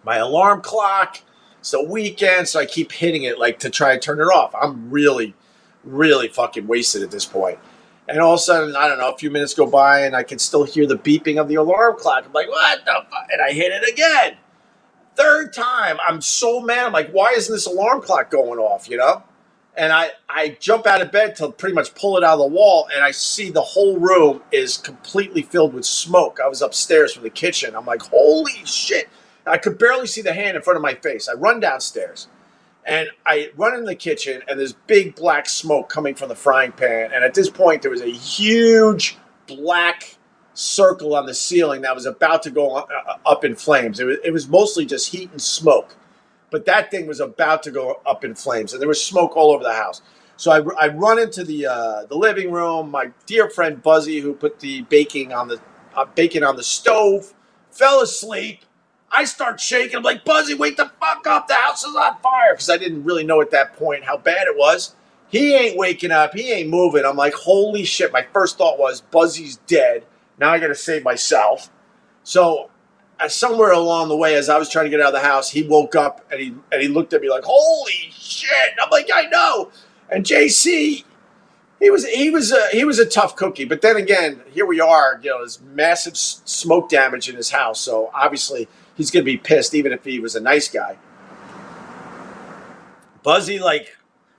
my 0.05 0.17
alarm 0.17 0.61
clock. 0.63 1.19
It's 1.61 1.73
the 1.73 1.83
weekend, 1.83 2.49
so 2.49 2.59
I 2.59 2.67
keep 2.67 2.91
hitting 2.93 3.25
it 3.25 3.39
like 3.39 3.59
to 3.61 3.71
try 3.71 3.93
and 3.93 4.01
turn 4.01 4.19
it 4.21 4.25
off. 4.25 4.55
I'm 4.55 4.91
really, 4.91 5.35
really 5.85 6.29
fucking 6.29 6.67
wasted 6.67 7.03
at 7.03 7.11
this 7.11 7.27
point. 7.27 7.59
And 8.09 8.19
all 8.19 8.35
of 8.35 8.39
a 8.39 8.43
sudden, 8.43 8.75
I 8.75 8.89
don't 8.89 8.99
know, 8.99 9.13
a 9.13 9.17
few 9.17 9.31
minutes 9.31 9.55
go 9.55 9.67
by 9.67 10.01
and 10.01 10.17
I 10.17 10.25
can 10.25 10.39
still 10.39 10.65
hear 10.65 10.87
the 10.87 10.97
beeping 10.97 11.41
of 11.41 11.49
the 11.49 11.55
alarm 11.57 11.97
clock. 11.99 12.25
I'm 12.27 12.33
like, 12.33 12.49
what 12.49 12.85
the 12.85 13.05
fuck? 13.11 13.29
And 13.31 13.41
I 13.41 13.53
hit 13.53 13.71
it 13.71 13.89
again. 13.89 14.37
Third 15.15 15.53
time, 15.53 15.99
I'm 16.07 16.21
so 16.21 16.61
mad. 16.61 16.87
I'm 16.87 16.93
like, 16.93 17.11
why 17.11 17.33
isn't 17.37 17.55
this 17.55 17.67
alarm 17.67 18.01
clock 18.01 18.31
going 18.31 18.59
off, 18.59 18.89
you 18.89 18.97
know? 18.97 19.23
And 19.77 19.93
I, 19.93 20.11
I 20.29 20.57
jump 20.61 20.87
out 20.87 21.01
of 21.01 21.13
bed 21.13 21.37
to 21.37 21.51
pretty 21.51 21.75
much 21.75 21.95
pull 21.95 22.17
it 22.17 22.25
out 22.25 22.35
of 22.35 22.41
the 22.41 22.47
wall, 22.47 22.89
and 22.93 23.05
I 23.05 23.13
see 23.13 23.51
the 23.51 23.63
whole 23.63 23.99
room 23.99 24.43
is 24.51 24.77
completely 24.77 25.43
filled 25.43 25.75
with 25.75 25.85
smoke. 25.85 26.41
I 26.43 26.49
was 26.49 26.63
upstairs 26.63 27.15
from 27.15 27.23
the 27.23 27.31
kitchen. 27.31 27.77
I'm 27.77 27.87
like, 27.87 28.03
holy 28.03 28.65
shit. 28.65 29.09
I 29.51 29.59
could 29.59 29.79
barely 29.79 30.07
see 30.07 30.23
the 30.23 30.33
hand 30.35 30.57
in 30.57 30.63
front 30.63 30.77
of 30.77 30.83
my 30.83 30.95
face. 30.95 31.29
I 31.29 31.35
run 31.35 31.61
downstairs 31.61 32.29
and 32.87 33.09
I 33.27 33.51
run 33.57 33.77
in 33.77 33.85
the 33.85 33.95
kitchen, 33.95 34.43
and 34.49 34.59
there's 34.59 34.73
big 34.73 35.15
black 35.15 35.49
smoke 35.49 35.89
coming 35.89 36.15
from 36.15 36.29
the 36.29 36.35
frying 36.35 36.73
pan. 36.73 37.13
And 37.15 37.25
at 37.25 37.35
this 37.35 37.51
point, 37.51 37.83
there 37.83 37.91
was 37.91 38.01
a 38.01 38.11
huge 38.11 39.19
black 39.47 40.17
circle 40.55 41.15
on 41.15 41.27
the 41.27 41.35
ceiling 41.35 41.83
that 41.83 41.95
was 41.95 42.07
about 42.07 42.43
to 42.45 42.51
go 42.51 42.87
up 43.25 43.45
in 43.45 43.55
flames. 43.55 44.01
It 44.01 44.05
was, 44.05 44.19
it 44.25 44.33
was 44.33 44.49
mostly 44.49 44.87
just 44.87 45.13
heat 45.13 45.31
and 45.31 45.41
smoke, 45.41 45.95
but 46.51 46.65
that 46.67 46.91
thing 46.91 47.07
was 47.07 47.21
about 47.21 47.63
to 47.65 47.71
go 47.71 48.01
up 48.07 48.25
in 48.25 48.35
flames, 48.35 48.73
and 48.73 48.81
there 48.81 48.89
was 48.89 49.03
smoke 49.05 49.37
all 49.37 49.53
over 49.53 49.63
the 49.63 49.75
house. 49.75 50.03
So 50.37 50.51
I, 50.51 50.87
I 50.87 50.89
run 50.89 51.19
into 51.19 51.45
the 51.45 51.67
uh, 51.67 52.07
the 52.07 52.17
living 52.17 52.51
room. 52.51 52.91
My 52.91 53.13
dear 53.27 53.51
friend 53.51 53.83
Buzzy, 53.83 54.21
who 54.21 54.35
put 54.35 54.61
the 54.61 54.83
baking 54.83 55.33
on 55.35 55.49
the 55.49 55.61
uh, 55.95 56.07
on 56.47 56.57
the 56.57 56.65
stove, 56.65 57.35
fell 57.71 58.01
asleep 58.01 58.65
I 59.13 59.25
start 59.25 59.61
shaking. 59.61 59.97
I'm 59.97 60.03
like, 60.03 60.25
Buzzy, 60.25 60.55
wake 60.55 60.77
the 60.77 60.91
fuck 61.01 61.27
up. 61.27 61.49
The 61.49 61.55
house 61.55 61.85
is 61.85 61.95
on 61.95 62.17
fire. 62.19 62.55
Because 62.55 62.71
I 62.71 62.77
didn't 62.77 63.05
really 63.05 63.25
know 63.25 63.41
at 63.41 63.51
that 63.51 63.75
point 63.77 64.05
how 64.05 64.17
bad 64.17 64.47
it 64.47 64.57
was. 64.57 64.95
He 65.29 65.55
ain't 65.55 65.77
waking 65.77 66.11
up. 66.11 66.35
He 66.35 66.51
ain't 66.53 66.69
moving. 66.69 67.05
I'm 67.05 67.17
like, 67.17 67.35
holy 67.35 67.85
shit. 67.85 68.13
My 68.13 68.27
first 68.33 68.59
thought 68.59 68.79
was, 68.79 69.01
Buzzy's 69.01 69.57
dead. 69.67 70.05
Now 70.39 70.51
I 70.51 70.59
got 70.59 70.69
to 70.69 70.75
save 70.75 71.05
myself. 71.05 71.71
So, 72.25 72.71
uh, 73.21 73.29
somewhere 73.29 73.73
along 73.73 74.09
the 74.09 74.17
way, 74.17 74.35
as 74.35 74.49
I 74.49 74.59
was 74.59 74.69
trying 74.71 74.87
to 74.87 74.91
get 74.91 75.01
out 75.01 75.09
of 75.09 75.21
the 75.21 75.27
house, 75.27 75.51
he 75.51 75.63
woke 75.63 75.95
up 75.95 76.25
and 76.31 76.41
he 76.41 76.55
and 76.73 76.81
he 76.81 76.89
looked 76.89 77.13
at 77.13 77.21
me 77.21 77.29
like, 77.29 77.45
"Holy 77.45 78.11
shit!" 78.13 78.75
I'm 78.83 78.89
like, 78.91 79.11
"I 79.13 79.25
know." 79.25 79.71
And 80.09 80.25
JC, 80.25 81.05
he 81.81 81.91
was 81.91 82.07
he 82.07 82.31
was 82.31 82.53
a 82.53 82.69
he 82.73 82.85
was 82.85 82.99
a 82.99 83.05
tough 83.05 83.37
cookie. 83.37 83.65
But 83.65 83.83
then 83.83 83.97
again, 83.97 84.41
here 84.51 84.67
we 84.67 84.81
are. 84.81 85.21
You 85.23 85.31
know, 85.31 85.39
there's 85.39 85.61
massive 85.61 86.17
smoke 86.17 86.89
damage 86.89 87.29
in 87.29 87.37
his 87.37 87.51
house. 87.51 87.81
So 87.81 88.11
obviously, 88.15 88.69
he's 88.97 89.11
going 89.11 89.25
to 89.25 89.31
be 89.31 89.37
pissed 89.37 89.75
even 89.75 89.93
if 89.93 90.05
he 90.05 90.19
was 90.19 90.35
a 90.35 90.41
nice 90.41 90.69
guy. 90.69 90.99
Buzzy 93.23 93.59
like 93.59 93.97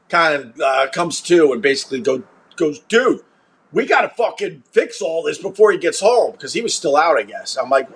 kind 0.10 0.36
of 0.36 0.60
uh, 0.60 0.88
comes 0.92 1.22
to 1.22 1.52
and 1.54 1.62
basically 1.62 2.02
go 2.02 2.24
goes, 2.56 2.80
dude, 2.80 3.22
we 3.72 3.86
got 3.86 4.02
to 4.02 4.10
fucking 4.10 4.64
fix 4.72 5.02
all 5.02 5.24
this 5.24 5.38
before 5.38 5.72
he 5.72 5.78
gets 5.78 6.00
home 6.00 6.32
because 6.32 6.54
he 6.54 6.62
was 6.62 6.74
still 6.74 6.98
out, 6.98 7.18
I 7.18 7.24
guess. 7.24 7.58
I'm 7.58 7.70
like, 7.70 7.90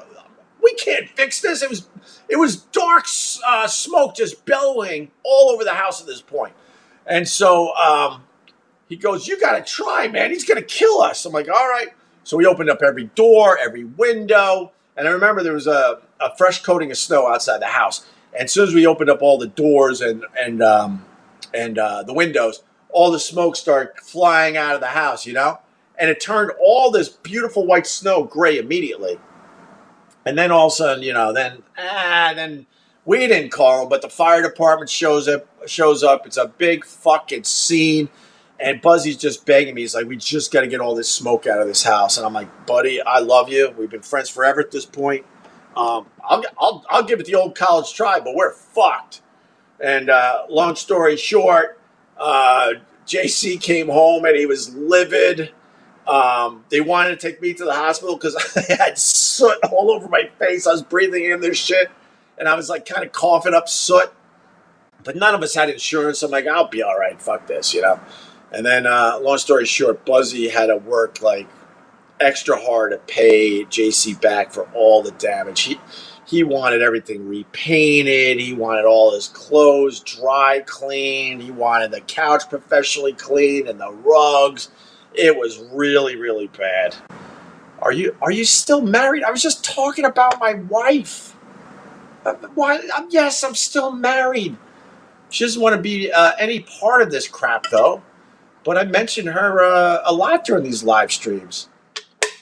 we 0.65 0.73
can't 0.73 1.07
fix 1.09 1.41
this. 1.41 1.61
It 1.61 1.69
was 1.69 1.87
it 2.27 2.37
was 2.37 2.57
dark 2.57 3.05
uh, 3.45 3.67
smoke 3.67 4.15
just 4.15 4.45
bellowing 4.45 5.11
all 5.23 5.51
over 5.51 5.63
the 5.63 5.73
house 5.73 6.01
at 6.01 6.07
this 6.07 6.21
point. 6.21 6.53
And 7.05 7.27
so 7.27 7.73
um, 7.75 8.23
he 8.89 8.95
goes, 8.95 9.27
"You 9.27 9.39
got 9.39 9.57
to 9.57 9.73
try, 9.73 10.07
man. 10.07 10.31
He's 10.31 10.43
gonna 10.43 10.63
kill 10.63 11.01
us." 11.01 11.23
I'm 11.25 11.33
like, 11.33 11.47
"All 11.47 11.69
right." 11.69 11.89
So 12.23 12.35
we 12.35 12.47
opened 12.47 12.71
up 12.71 12.81
every 12.81 13.05
door, 13.13 13.57
every 13.59 13.83
window, 13.83 14.71
and 14.97 15.07
I 15.07 15.11
remember 15.11 15.43
there 15.43 15.53
was 15.53 15.67
a, 15.67 16.01
a 16.19 16.35
fresh 16.35 16.61
coating 16.63 16.91
of 16.91 16.97
snow 16.97 17.27
outside 17.27 17.61
the 17.61 17.67
house. 17.67 18.05
And 18.33 18.43
as 18.45 18.51
soon 18.51 18.67
as 18.67 18.73
we 18.73 18.85
opened 18.85 19.09
up 19.09 19.21
all 19.21 19.37
the 19.37 19.47
doors 19.47 20.01
and 20.01 20.25
and 20.37 20.61
um, 20.61 21.05
and 21.53 21.77
uh, 21.77 22.03
the 22.03 22.13
windows, 22.13 22.63
all 22.89 23.11
the 23.11 23.19
smoke 23.19 23.55
started 23.55 23.93
flying 24.01 24.57
out 24.57 24.75
of 24.75 24.81
the 24.81 24.87
house, 24.87 25.25
you 25.25 25.33
know, 25.33 25.59
and 25.97 26.09
it 26.09 26.21
turned 26.21 26.51
all 26.61 26.91
this 26.91 27.09
beautiful 27.09 27.65
white 27.65 27.87
snow 27.87 28.23
gray 28.23 28.57
immediately. 28.57 29.19
And 30.25 30.37
then 30.37 30.51
all 30.51 30.67
of 30.67 30.73
a 30.73 30.75
sudden, 30.75 31.03
you 31.03 31.13
know, 31.13 31.31
then 31.31 31.63
ah, 31.77 32.33
then 32.35 32.65
we 33.05 33.19
didn't 33.27 33.51
call 33.51 33.81
them, 33.81 33.89
but 33.89 34.01
the 34.01 34.09
fire 34.09 34.41
department 34.41 34.89
shows 34.89 35.27
up. 35.27 35.47
Shows 35.67 36.03
up. 36.03 36.27
It's 36.27 36.37
a 36.37 36.47
big 36.47 36.85
fucking 36.85 37.43
scene, 37.43 38.09
and 38.59 38.81
Buzzy's 38.81 39.17
just 39.17 39.47
begging 39.47 39.73
me. 39.73 39.81
He's 39.81 39.95
like, 39.95 40.05
"We 40.05 40.15
just 40.15 40.51
got 40.51 40.61
to 40.61 40.67
get 40.67 40.79
all 40.79 40.93
this 40.93 41.09
smoke 41.09 41.47
out 41.47 41.59
of 41.59 41.67
this 41.67 41.81
house." 41.81 42.17
And 42.17 42.25
I'm 42.25 42.33
like, 42.33 42.67
"Buddy, 42.67 43.01
I 43.01 43.19
love 43.19 43.49
you. 43.49 43.73
We've 43.75 43.89
been 43.89 44.03
friends 44.03 44.29
forever 44.29 44.59
at 44.59 44.69
this 44.69 44.85
point. 44.85 45.25
Um, 45.75 46.07
I'll, 46.23 46.43
I'll 46.57 46.85
I'll 46.89 47.03
give 47.03 47.19
it 47.19 47.25
the 47.25 47.35
old 47.35 47.55
college 47.55 47.93
try, 47.93 48.19
but 48.19 48.35
we're 48.35 48.53
fucked." 48.53 49.21
And 49.79 50.09
uh, 50.09 50.45
long 50.49 50.75
story 50.75 51.17
short, 51.17 51.79
uh, 52.17 52.73
JC 53.05 53.59
came 53.61 53.87
home 53.87 54.25
and 54.25 54.35
he 54.35 54.45
was 54.45 54.73
livid. 54.75 55.51
Um, 56.07 56.63
they 56.69 56.81
wanted 56.81 57.19
to 57.19 57.27
take 57.27 57.41
me 57.41 57.53
to 57.55 57.65
the 57.65 57.73
hospital 57.73 58.15
because 58.15 58.35
I 58.69 58.73
had 58.73 58.97
soot 58.97 59.57
all 59.71 59.91
over 59.91 60.07
my 60.07 60.29
face. 60.39 60.67
I 60.67 60.71
was 60.71 60.83
breathing 60.83 61.25
in 61.25 61.41
this 61.41 61.57
shit, 61.57 61.89
and 62.37 62.47
I 62.47 62.55
was 62.55 62.69
like 62.69 62.85
kind 62.85 63.05
of 63.05 63.11
coughing 63.11 63.53
up 63.53 63.67
soot. 63.67 64.11
But 65.03 65.15
none 65.15 65.35
of 65.35 65.43
us 65.43 65.53
had 65.53 65.69
insurance. 65.69 66.23
I'm 66.23 66.31
like, 66.31 66.47
I'll 66.47 66.67
be 66.67 66.81
all 66.81 66.97
right. 66.97 67.21
Fuck 67.21 67.47
this, 67.47 67.73
you 67.73 67.81
know. 67.81 67.99
And 68.51 68.65
then, 68.65 68.87
uh, 68.87 69.19
long 69.21 69.37
story 69.37 69.65
short, 69.65 70.05
Buzzy 70.05 70.47
had 70.47 70.67
to 70.67 70.77
work 70.77 71.21
like 71.21 71.47
extra 72.19 72.57
hard 72.57 72.91
to 72.91 72.97
pay 72.97 73.65
JC 73.65 74.19
back 74.19 74.51
for 74.51 74.67
all 74.73 75.01
the 75.01 75.11
damage. 75.11 75.61
He 75.61 75.79
he 76.25 76.43
wanted 76.43 76.81
everything 76.81 77.27
repainted. 77.29 78.39
He 78.39 78.53
wanted 78.53 78.85
all 78.85 79.13
his 79.13 79.27
clothes 79.27 79.99
dry 79.99 80.63
cleaned. 80.65 81.43
He 81.43 81.51
wanted 81.51 81.91
the 81.91 82.01
couch 82.01 82.49
professionally 82.49 83.13
cleaned 83.13 83.67
and 83.67 83.79
the 83.79 83.91
rugs. 83.91 84.69
It 85.13 85.37
was 85.37 85.59
really, 85.71 86.15
really 86.15 86.47
bad. 86.47 86.95
Are 87.79 87.91
you 87.91 88.15
are 88.21 88.31
you 88.31 88.45
still 88.45 88.81
married? 88.81 89.23
I 89.23 89.31
was 89.31 89.41
just 89.41 89.63
talking 89.63 90.05
about 90.05 90.39
my 90.39 90.55
wife. 90.55 91.35
Uh, 92.25 92.33
why? 92.55 92.77
Um, 92.95 93.07
yes, 93.11 93.43
I'm 93.43 93.53
still 93.53 93.91
married. 93.91 94.57
She 95.29 95.43
doesn't 95.43 95.61
want 95.61 95.75
to 95.75 95.81
be 95.81 96.11
uh, 96.11 96.31
any 96.39 96.61
part 96.61 97.01
of 97.03 97.11
this 97.11 97.27
crap, 97.27 97.65
though. 97.69 98.01
But 98.63 98.79
I 98.79 98.83
mention 98.85 99.27
her 99.27 99.63
uh, 99.63 100.01
a 100.05 100.13
lot 100.13 100.43
during 100.43 100.63
these 100.63 100.83
live 100.83 101.11
streams 101.11 101.69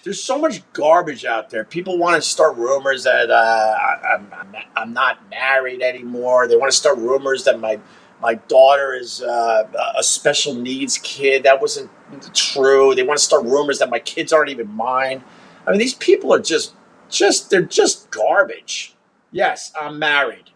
there's 0.04 0.22
so 0.22 0.38
much 0.38 0.62
garbage 0.74 1.24
out 1.24 1.50
there. 1.50 1.64
People 1.64 1.98
want 1.98 2.22
to 2.22 2.22
start 2.22 2.58
rumors 2.58 3.06
that 3.06 3.32
uh, 3.32 3.78
I'm, 4.14 4.28
I'm, 4.34 4.56
I'm 4.76 4.94
not 4.94 5.30
married 5.30 5.82
anymore. 5.82 6.48
They 6.48 6.58
want 6.58 6.72
to 6.72 6.78
start 6.78 6.98
rumors 6.98 7.46
that 7.46 7.60
my 7.60 7.80
my 8.22 8.36
daughter 8.36 8.94
is 8.94 9.22
uh, 9.22 9.68
a 9.98 10.04
special 10.04 10.54
needs 10.54 10.98
kid. 11.00 11.44
That 11.44 11.62
wasn't 11.62 11.90
true. 12.34 12.96
They 12.96 13.04
want 13.04 13.18
to 13.20 13.24
start 13.24 13.44
rumors 13.44 13.80
that 13.80 13.90
my 13.90 14.00
kids 14.00 14.32
aren't 14.32 14.50
even 14.50 14.70
mine. 14.70 15.24
I 15.68 15.72
mean, 15.72 15.80
these 15.80 15.96
people 15.96 16.34
are 16.34 16.40
just 16.40 16.74
just 17.10 17.50
they're 17.50 17.62
just 17.62 18.12
garbage. 18.12 18.96
Yes, 19.32 19.74
I'm 19.80 20.00
married. 20.00 20.52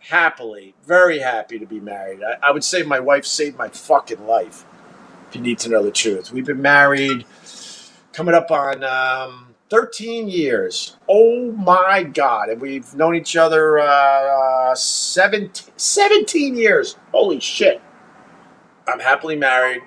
Happily, 0.00 0.74
very 0.84 1.18
happy 1.18 1.58
to 1.58 1.66
be 1.66 1.80
married. 1.80 2.20
I, 2.22 2.48
I 2.48 2.50
would 2.52 2.62
say 2.62 2.82
my 2.82 3.00
wife 3.00 3.24
saved 3.24 3.58
my 3.58 3.68
fucking 3.68 4.26
life. 4.26 4.64
If 5.28 5.34
you 5.34 5.40
need 5.40 5.58
to 5.60 5.68
know 5.68 5.82
the 5.82 5.90
truth, 5.90 6.30
we've 6.30 6.46
been 6.46 6.62
married 6.62 7.24
coming 8.16 8.34
up 8.34 8.50
on 8.50 8.82
um, 8.82 9.54
13 9.68 10.26
years. 10.26 10.96
Oh 11.06 11.52
my 11.52 12.02
God. 12.02 12.48
And 12.48 12.62
we've 12.62 12.94
known 12.94 13.14
each 13.14 13.36
other 13.36 13.78
uh, 13.78 14.74
17, 14.74 15.74
17 15.76 16.56
years. 16.56 16.96
Holy 17.12 17.40
shit. 17.40 17.82
I'm 18.88 19.00
happily 19.00 19.36
married. 19.36 19.82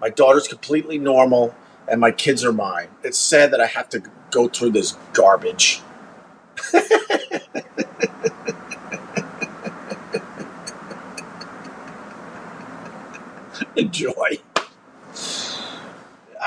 My 0.00 0.08
daughter's 0.08 0.48
completely 0.48 0.98
normal, 0.98 1.54
and 1.86 2.00
my 2.00 2.10
kids 2.10 2.44
are 2.44 2.52
mine. 2.52 2.88
It's 3.04 3.18
sad 3.18 3.52
that 3.52 3.60
I 3.60 3.66
have 3.66 3.88
to 3.90 4.02
go 4.32 4.48
through 4.48 4.70
this 4.70 4.96
garbage. 5.12 5.80
Enjoy. 13.76 14.38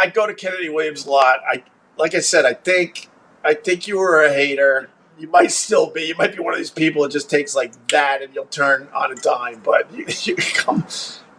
I 0.02 0.08
go 0.10 0.26
to 0.26 0.34
Kennedy 0.34 0.68
Williams 0.68 1.06
a 1.06 1.12
lot. 1.12 1.42
I 1.48 1.64
like 1.96 2.16
I 2.16 2.20
said, 2.22 2.44
I 2.44 2.54
think 2.54 3.08
I 3.44 3.54
think 3.54 3.88
you 3.88 4.00
were 4.00 4.24
a 4.24 4.34
hater. 4.34 4.90
You 5.20 5.28
might 5.30 5.52
still 5.52 5.92
be. 5.92 6.04
You 6.06 6.16
might 6.16 6.36
be 6.36 6.42
one 6.42 6.54
of 6.54 6.58
these 6.58 6.72
people 6.72 7.04
that 7.04 7.12
just 7.12 7.30
takes 7.30 7.56
like 7.56 7.74
that 7.90 8.24
and 8.24 8.34
you'll 8.34 8.46
turn 8.46 8.88
on 8.96 9.12
a 9.12 9.16
dime. 9.16 9.62
But 9.64 9.94
you, 9.94 10.08
you 10.24 10.36
come. 10.56 10.86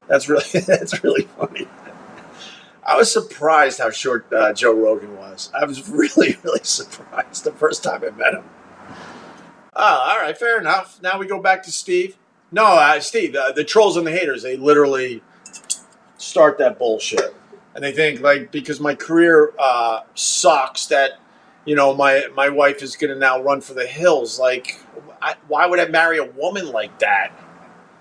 That's 0.06 0.28
really 0.28 0.44
that's 0.66 1.02
really 1.02 1.24
funny. 1.24 1.66
I 2.84 2.96
was 2.96 3.12
surprised 3.12 3.80
how 3.80 3.90
short 3.90 4.32
uh, 4.32 4.52
Joe 4.52 4.74
Rogan 4.74 5.16
was. 5.16 5.50
I 5.54 5.64
was 5.64 5.88
really 5.88 6.36
really 6.44 6.62
surprised 6.62 7.42
the 7.42 7.52
first 7.52 7.82
time 7.82 8.04
I 8.04 8.10
met 8.10 8.34
him. 8.34 8.44
Oh, 9.74 10.08
all 10.10 10.18
right, 10.18 10.38
fair 10.38 10.60
enough. 10.60 11.00
Now 11.02 11.18
we 11.18 11.26
go 11.26 11.40
back 11.40 11.64
to 11.64 11.72
Steve. 11.72 12.16
No, 12.52 12.66
uh, 12.66 13.00
Steve, 13.00 13.34
uh, 13.34 13.50
the 13.52 13.64
trolls 13.64 13.96
and 13.96 14.06
the 14.06 14.12
haters, 14.12 14.42
they 14.42 14.56
literally 14.56 15.22
start 16.18 16.58
that 16.58 16.78
bullshit 16.78 17.34
and 17.74 17.82
they 17.82 17.92
think 17.92 18.20
like 18.20 18.52
because 18.52 18.80
my 18.80 18.94
career 18.94 19.52
uh, 19.58 20.00
sucks 20.14 20.86
that 20.86 21.12
you 21.64 21.74
know 21.74 21.94
my 21.94 22.26
my 22.34 22.48
wife 22.48 22.82
is 22.82 22.96
going 22.96 23.12
to 23.12 23.18
now 23.18 23.42
run 23.42 23.60
for 23.60 23.74
the 23.74 23.86
hills. 23.86 24.38
Like, 24.38 24.80
I, 25.20 25.36
why 25.48 25.66
would 25.66 25.80
I 25.80 25.86
marry 25.86 26.18
a 26.18 26.24
woman 26.24 26.70
like 26.70 26.98
that? 27.00 27.32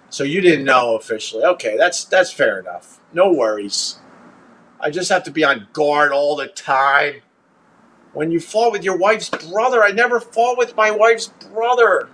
So 0.09 0.23
you 0.23 0.41
didn't 0.41 0.65
know 0.65 0.95
officially. 0.95 1.43
Okay, 1.43 1.77
that's 1.77 2.03
that's 2.05 2.31
fair 2.31 2.59
enough. 2.59 2.99
No 3.13 3.31
worries. 3.31 3.99
I 4.79 4.89
just 4.89 5.09
have 5.09 5.23
to 5.23 5.31
be 5.31 5.43
on 5.43 5.67
guard 5.73 6.11
all 6.11 6.35
the 6.35 6.47
time. 6.47 7.21
When 8.13 8.31
you 8.31 8.41
fought 8.41 8.73
with 8.73 8.83
your 8.83 8.97
wife's 8.97 9.29
brother, 9.29 9.83
I 9.83 9.91
never 9.91 10.19
fought 10.19 10.57
with 10.57 10.75
my 10.75 10.91
wife's 10.91 11.27
brother. 11.27 12.09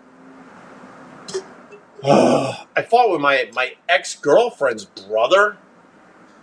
I 2.04 2.86
fought 2.88 3.10
with 3.10 3.22
my 3.22 3.50
my 3.54 3.74
ex 3.90 4.16
girlfriend's 4.16 4.86
brother. 4.86 5.58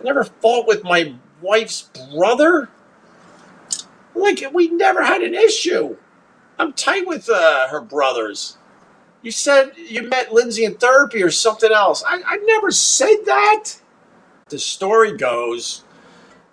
Never 0.04 0.22
fought 0.22 0.68
with 0.68 0.84
my 0.84 1.14
wife's 1.42 1.90
brother. 2.12 2.68
Like, 4.14 4.44
we 4.52 4.68
never 4.68 5.02
had 5.02 5.22
an 5.22 5.34
issue. 5.34 5.96
I'm 6.58 6.72
tight 6.72 7.08
with 7.08 7.28
uh, 7.28 7.68
her 7.68 7.80
brothers. 7.80 8.58
You 9.22 9.32
said 9.32 9.72
you 9.76 10.02
met 10.02 10.32
Lindsay 10.32 10.64
in 10.64 10.76
therapy 10.76 11.22
or 11.22 11.30
something 11.30 11.72
else. 11.72 12.04
I, 12.06 12.22
I 12.24 12.36
never 12.36 12.70
said 12.70 13.16
that. 13.24 13.72
The 14.50 14.58
story 14.60 15.16
goes 15.16 15.82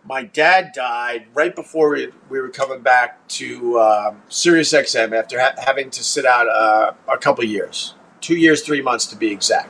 my 0.04 0.24
dad 0.24 0.72
died 0.74 1.28
right 1.36 1.56
before 1.56 1.90
we, 1.92 2.12
we 2.28 2.42
were 2.42 2.50
coming 2.50 2.82
back 2.82 3.28
to 3.28 3.78
uh, 3.78 4.16
Sirius 4.30 4.74
XM 4.74 5.16
after 5.16 5.40
ha- 5.40 5.54
having 5.64 5.92
to 5.92 6.04
sit 6.04 6.26
out 6.26 6.50
uh, 6.50 6.94
a 7.08 7.18
couple 7.20 7.44
years 7.44 7.94
two 8.22 8.38
years, 8.38 8.62
three 8.62 8.82
months 8.82 9.08
to 9.08 9.16
be 9.16 9.32
exact. 9.32 9.70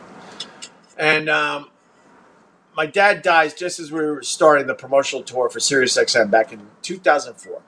And 0.97 1.29
um, 1.29 1.69
my 2.75 2.85
dad 2.85 3.21
dies 3.21 3.53
just 3.53 3.79
as 3.79 3.91
we 3.91 3.99
were 3.99 4.23
starting 4.23 4.67
the 4.67 4.75
promotional 4.75 5.23
tour 5.23 5.49
for 5.49 5.59
SiriusXM 5.59 6.31
back 6.31 6.53
in 6.53 6.67
2004. 6.81 7.61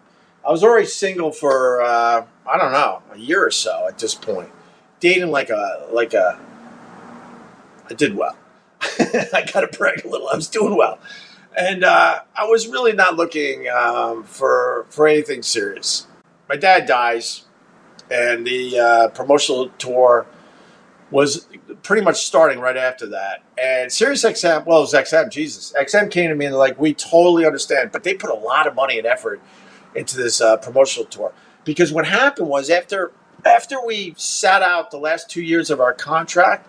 I 0.46 0.52
was 0.52 0.64
already 0.64 0.88
single 0.88 1.32
for 1.32 1.82
uh, 1.82 2.26
I 2.50 2.58
don't 2.58 2.72
know 2.72 3.02
a 3.14 3.18
year 3.18 3.46
or 3.46 3.52
so 3.52 3.88
at 3.88 3.98
this 4.00 4.14
point, 4.14 4.50
dating 5.00 5.32
like 5.32 5.50
a 5.50 5.88
like 5.92 6.14
a. 6.14 6.40
I 7.90 7.94
did 7.94 8.16
well. 8.16 8.38
I 9.00 9.46
got 9.54 9.62
to 9.62 9.78
brag 9.78 10.04
a 10.06 10.08
little. 10.08 10.28
I 10.28 10.36
was 10.36 10.50
doing 10.50 10.76
well, 10.76 11.00
and 11.58 11.84
uh, 11.84 12.22
I 12.36 12.46
was 12.46 12.68
really 12.68 12.92
not 12.94 13.16
looking 13.16 13.70
um, 13.70 14.24
for 14.24 14.86
for 14.90 15.08
anything 15.08 15.44
serious. 15.44 16.08
My 16.50 16.58
dad 16.58 16.86
dies, 16.86 17.44
and 18.12 18.46
the 18.46 18.80
uh, 18.80 19.08
promotional 19.10 19.70
tour 19.78 20.26
was 21.14 21.48
pretty 21.84 22.02
much 22.02 22.26
starting 22.26 22.60
right 22.60 22.76
after 22.76 23.06
that. 23.08 23.44
And 23.58 23.92
Sirius 23.92 24.24
XM, 24.24 24.66
well, 24.66 24.80
it 24.80 24.82
was 24.82 24.94
XM, 24.94 25.30
Jesus. 25.30 25.72
XM 25.80 26.10
came 26.10 26.30
to 26.30 26.36
me 26.36 26.46
and 26.48 26.56
like, 26.56 26.80
we 26.80 26.94
totally 26.94 27.46
understand, 27.46 27.92
but 27.92 28.04
they 28.04 28.16
put 28.16 28.32
a 28.32 28.36
lot 28.36 28.66
of 28.68 28.74
money 28.74 28.98
and 28.98 29.06
effort 29.06 29.40
into 29.96 30.18
this 30.18 30.42
uh, 30.42 30.58
promotional 30.58 31.06
tour. 31.06 31.32
Because 31.66 31.94
what 31.94 32.08
happened 32.08 32.50
was 32.50 32.70
after 32.70 33.12
after 33.46 33.76
we 33.86 34.14
sat 34.18 34.62
out 34.62 34.90
the 34.90 34.98
last 34.98 35.30
two 35.30 35.42
years 35.42 35.70
of 35.70 35.80
our 35.80 35.94
contract, 35.94 36.68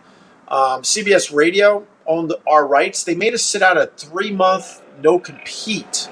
um, 0.49 0.83
CBS 0.83 1.35
Radio 1.35 1.87
owned 2.07 2.35
our 2.47 2.67
rights. 2.67 3.05
They 3.05 3.15
made 3.15 3.33
us 3.33 3.43
sit 3.43 3.63
out 3.63 3.79
a 3.79 3.87
three 3.97 4.31
month 4.31 4.83
no 5.01 5.19
compete. 5.19 6.09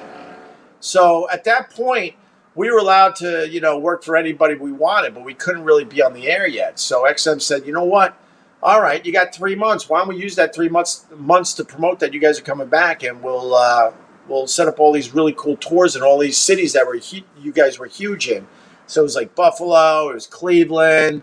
So 0.81 1.29
at 1.31 1.45
that 1.45 1.71
point, 1.71 2.15
we 2.55 2.71
were 2.71 2.79
allowed 2.79 3.17
to, 3.17 3.49
you 3.49 3.61
know, 3.61 3.79
work 3.79 4.05
for 4.05 4.17
anybody 4.17 4.55
we 4.55 4.73
wanted, 4.73 5.15
but 5.15 5.25
we 5.25 5.35
couldn't 5.35 5.65
really 5.65 5.85
be 5.85 6.03
on 6.03 6.13
the 6.13 6.29
air 6.29 6.47
yet. 6.47 6.79
So 6.79 7.05
XM 7.05 7.41
said, 7.41 7.67
you 7.67 7.73
know 7.73 7.85
what? 7.85 8.17
All 8.63 8.81
right, 8.81 9.05
you 9.05 9.13
got 9.13 9.35
three 9.35 9.57
months. 9.57 9.89
Why 9.89 9.99
don't 9.99 10.09
we 10.09 10.17
use 10.17 10.37
that 10.37 10.55
three 10.55 10.69
months 10.69 11.05
months 11.17 11.53
to 11.55 11.65
promote 11.65 11.99
that 11.99 12.15
you 12.15 12.21
guys 12.21 12.39
are 12.39 12.45
coming 12.45 12.69
back, 12.69 13.03
and 13.03 13.21
we'll 13.21 13.55
uh, 13.55 13.93
we'll 14.29 14.47
set 14.47 14.69
up 14.69 14.79
all 14.79 14.93
these 14.93 15.13
really 15.13 15.35
cool 15.37 15.57
tours 15.57 15.97
in 15.97 16.03
all 16.03 16.17
these 16.19 16.39
cities 16.39 16.73
that 16.75 16.87
were 16.87 16.95
you 16.95 17.53
guys 17.53 17.81
were 17.81 17.87
huge 17.87 18.29
in. 18.29 18.47
So 18.87 19.01
it 19.01 19.05
was 19.05 19.17
like 19.17 19.35
Buffalo, 19.35 20.11
it 20.11 20.15
was 20.15 20.29
Cleveland. 20.29 21.23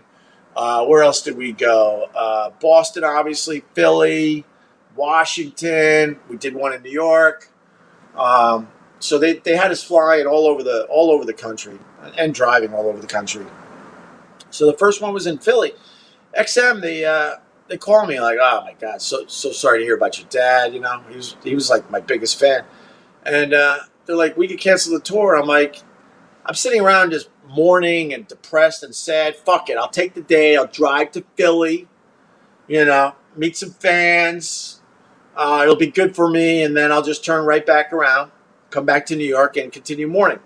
Uh, 0.54 0.84
where 0.84 1.02
else 1.02 1.22
did 1.22 1.36
we 1.36 1.52
go? 1.52 2.10
Uh, 2.14 2.50
Boston, 2.60 3.04
obviously, 3.04 3.64
Philly, 3.72 4.44
Washington. 4.94 6.18
We 6.28 6.36
did 6.36 6.54
one 6.54 6.74
in 6.74 6.82
New 6.82 6.90
York. 6.90 7.48
Um, 8.16 8.68
so 8.98 9.18
they, 9.18 9.34
they 9.34 9.56
had 9.56 9.70
us 9.70 9.82
flying 9.82 10.26
all 10.26 10.46
over 10.46 10.62
the 10.62 10.84
all 10.90 11.10
over 11.10 11.24
the 11.24 11.32
country 11.32 11.78
and 12.18 12.34
driving 12.34 12.74
all 12.74 12.86
over 12.86 12.98
the 12.98 13.06
country. 13.06 13.46
So 14.50 14.66
the 14.66 14.76
first 14.76 15.00
one 15.00 15.14
was 15.14 15.26
in 15.26 15.38
Philly. 15.38 15.72
XM, 16.36 16.80
they 16.80 17.04
uh, 17.04 17.36
they 17.68 17.76
called 17.76 18.08
me 18.08 18.20
like, 18.20 18.38
oh 18.40 18.62
my 18.62 18.74
god, 18.74 19.02
so 19.02 19.26
so 19.26 19.52
sorry 19.52 19.80
to 19.80 19.84
hear 19.84 19.96
about 19.96 20.18
your 20.18 20.28
dad. 20.28 20.74
You 20.74 20.80
know, 20.80 21.02
he 21.08 21.16
was 21.16 21.36
he 21.42 21.54
was 21.54 21.70
like 21.70 21.90
my 21.90 22.00
biggest 22.00 22.38
fan, 22.38 22.64
and 23.24 23.54
uh, 23.54 23.78
they're 24.06 24.16
like, 24.16 24.36
we 24.36 24.48
could 24.48 24.60
cancel 24.60 24.92
the 24.92 25.00
tour. 25.00 25.36
I'm 25.36 25.46
like, 25.46 25.82
I'm 26.46 26.54
sitting 26.54 26.80
around 26.80 27.10
just 27.10 27.28
mourning 27.48 28.14
and 28.14 28.28
depressed 28.28 28.82
and 28.82 28.94
sad. 28.94 29.36
Fuck 29.36 29.70
it, 29.70 29.76
I'll 29.76 29.88
take 29.88 30.14
the 30.14 30.22
day. 30.22 30.56
I'll 30.56 30.66
drive 30.66 31.12
to 31.12 31.24
Philly. 31.36 31.88
You 32.68 32.84
know, 32.84 33.14
meet 33.34 33.56
some 33.56 33.70
fans. 33.70 34.80
Uh, 35.36 35.60
it'll 35.62 35.76
be 35.76 35.90
good 35.90 36.14
for 36.14 36.28
me, 36.28 36.62
and 36.62 36.76
then 36.76 36.92
I'll 36.92 37.02
just 37.02 37.24
turn 37.24 37.44
right 37.44 37.64
back 37.64 37.92
around 37.92 38.30
come 38.70 38.86
back 38.86 39.04
to 39.06 39.16
New 39.16 39.24
York 39.26 39.56
and 39.56 39.72
continue 39.72 40.06
mourning. 40.06 40.40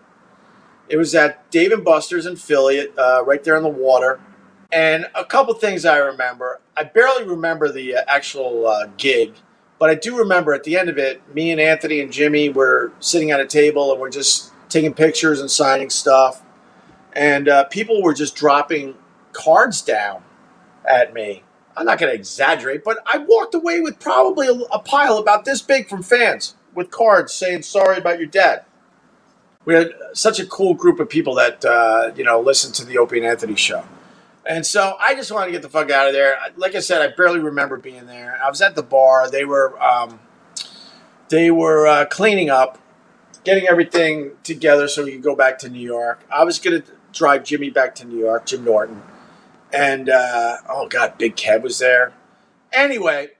It 0.88 0.97
was 0.97 1.14
at 1.14 1.50
Dave 1.50 1.73
and 1.73 1.85
Buster's 1.85 2.26
in 2.26 2.37
Philly, 2.37 2.88
uh, 2.99 3.23
right 3.25 3.43
there 3.43 3.57
on 3.57 3.62
the 3.62 3.69
water. 3.69 4.21
And 4.75 5.07
a 5.14 5.25
couple 5.25 5.54
things 5.54 5.85
I 5.85 5.99
remember. 5.99 6.61
I 6.76 6.83
barely 6.83 7.25
remember 7.25 7.71
the 7.71 7.97
uh, 7.97 8.02
actual 8.09 8.66
uh, 8.66 8.88
gig, 8.97 9.35
but 9.78 9.88
I 9.88 9.95
do 9.95 10.19
remember 10.19 10.52
at 10.52 10.64
the 10.64 10.76
end 10.76 10.88
of 10.88 10.99
it, 10.99 11.23
me 11.33 11.52
and 11.52 11.61
Anthony 11.61 12.00
and 12.00 12.12
Jimmy 12.12 12.49
were 12.49 12.93
sitting 12.99 13.31
at 13.31 13.38
a 13.38 13.47
table 13.47 13.93
and 13.93 14.00
we're 14.00 14.11
just 14.11 14.50
taking 14.69 14.93
pictures 14.93 15.40
and 15.40 15.49
signing 15.49 15.90
stuff. 15.90 16.43
And 17.12 17.49
uh, 17.49 17.64
people 17.66 18.02
were 18.02 18.14
just 18.14 18.35
dropping 18.35 18.97
cards 19.33 19.81
down 19.81 20.25
at 20.85 21.14
me. 21.14 21.45
I'm 21.76 21.87
not 21.87 21.99
going 21.99 22.11
to 22.11 22.19
exaggerate, 22.19 22.83
but 22.83 22.99
I 23.07 23.19
walked 23.19 23.54
away 23.54 23.81
with 23.81 24.00
probably 24.00 24.49
a, 24.49 24.54
a 24.73 24.81
pile 24.81 25.19
about 25.19 25.45
this 25.45 25.62
big 25.62 25.88
from 25.88 26.02
fans 26.02 26.57
with 26.75 26.90
cards 26.90 27.33
saying 27.33 27.62
sorry 27.62 27.99
about 27.99 28.19
your 28.19 28.28
dad. 28.28 28.64
We 29.64 29.75
had 29.75 29.93
such 30.12 30.40
a 30.40 30.47
cool 30.47 30.75
group 30.75 31.00
of 31.00 31.09
people 31.09 31.37
that 31.37 31.64
uh, 31.64 32.11
you 32.16 32.25
know 32.25 32.40
listened 32.40 32.75
to 32.75 32.85
the 32.85 32.99
Opie 32.99 33.19
and 33.19 33.26
Anthony 33.26 33.57
show, 33.57 33.85
and 34.47 34.65
so 34.65 34.97
I 35.01 35.15
just 35.15 35.31
wanted 35.33 35.47
to 35.47 35.53
get 35.53 35.63
the 35.63 35.69
fuck 35.69 35.91
out 35.91 36.07
of 36.07 36.13
there. 36.13 36.37
Like 36.57 36.75
I 36.75 36.81
said, 36.81 37.03
I 37.03 37.15
barely 37.15 37.41
remember 37.41 37.77
being 37.77 38.07
there. 38.07 38.39
I 38.43 38.49
was 38.49 38.61
at 38.61 38.75
the 38.75 38.83
bar. 38.83 39.31
They 39.31 39.45
were 39.45 39.81
um, 39.83 40.21
they 41.29 41.51
were 41.51 41.87
uh, 41.87 42.05
cleaning 42.07 42.51
up, 42.51 42.79
getting 43.45 43.67
everything 43.69 44.33
together 44.43 44.89
so 44.89 45.05
we 45.05 45.13
could 45.13 45.23
go 45.23 45.37
back 45.37 45.59
to 45.61 45.69
New 45.69 45.81
York. 45.81 46.25
I 46.31 46.45
was 46.45 46.59
gonna 46.59 46.83
drive 47.13 47.45
Jimmy 47.45 47.71
back 47.71 47.95
to 47.97 48.07
New 48.07 48.19
York, 48.19 48.47
Jim 48.47 48.65
Norton, 48.65 49.03
and 49.73 50.09
uh, 50.09 50.59
oh 50.69 50.89
god, 50.89 51.19
Big 51.19 51.37
Kev 51.37 51.63
was 51.63 51.79
there. 51.79 52.13
Anyway, 52.73 53.31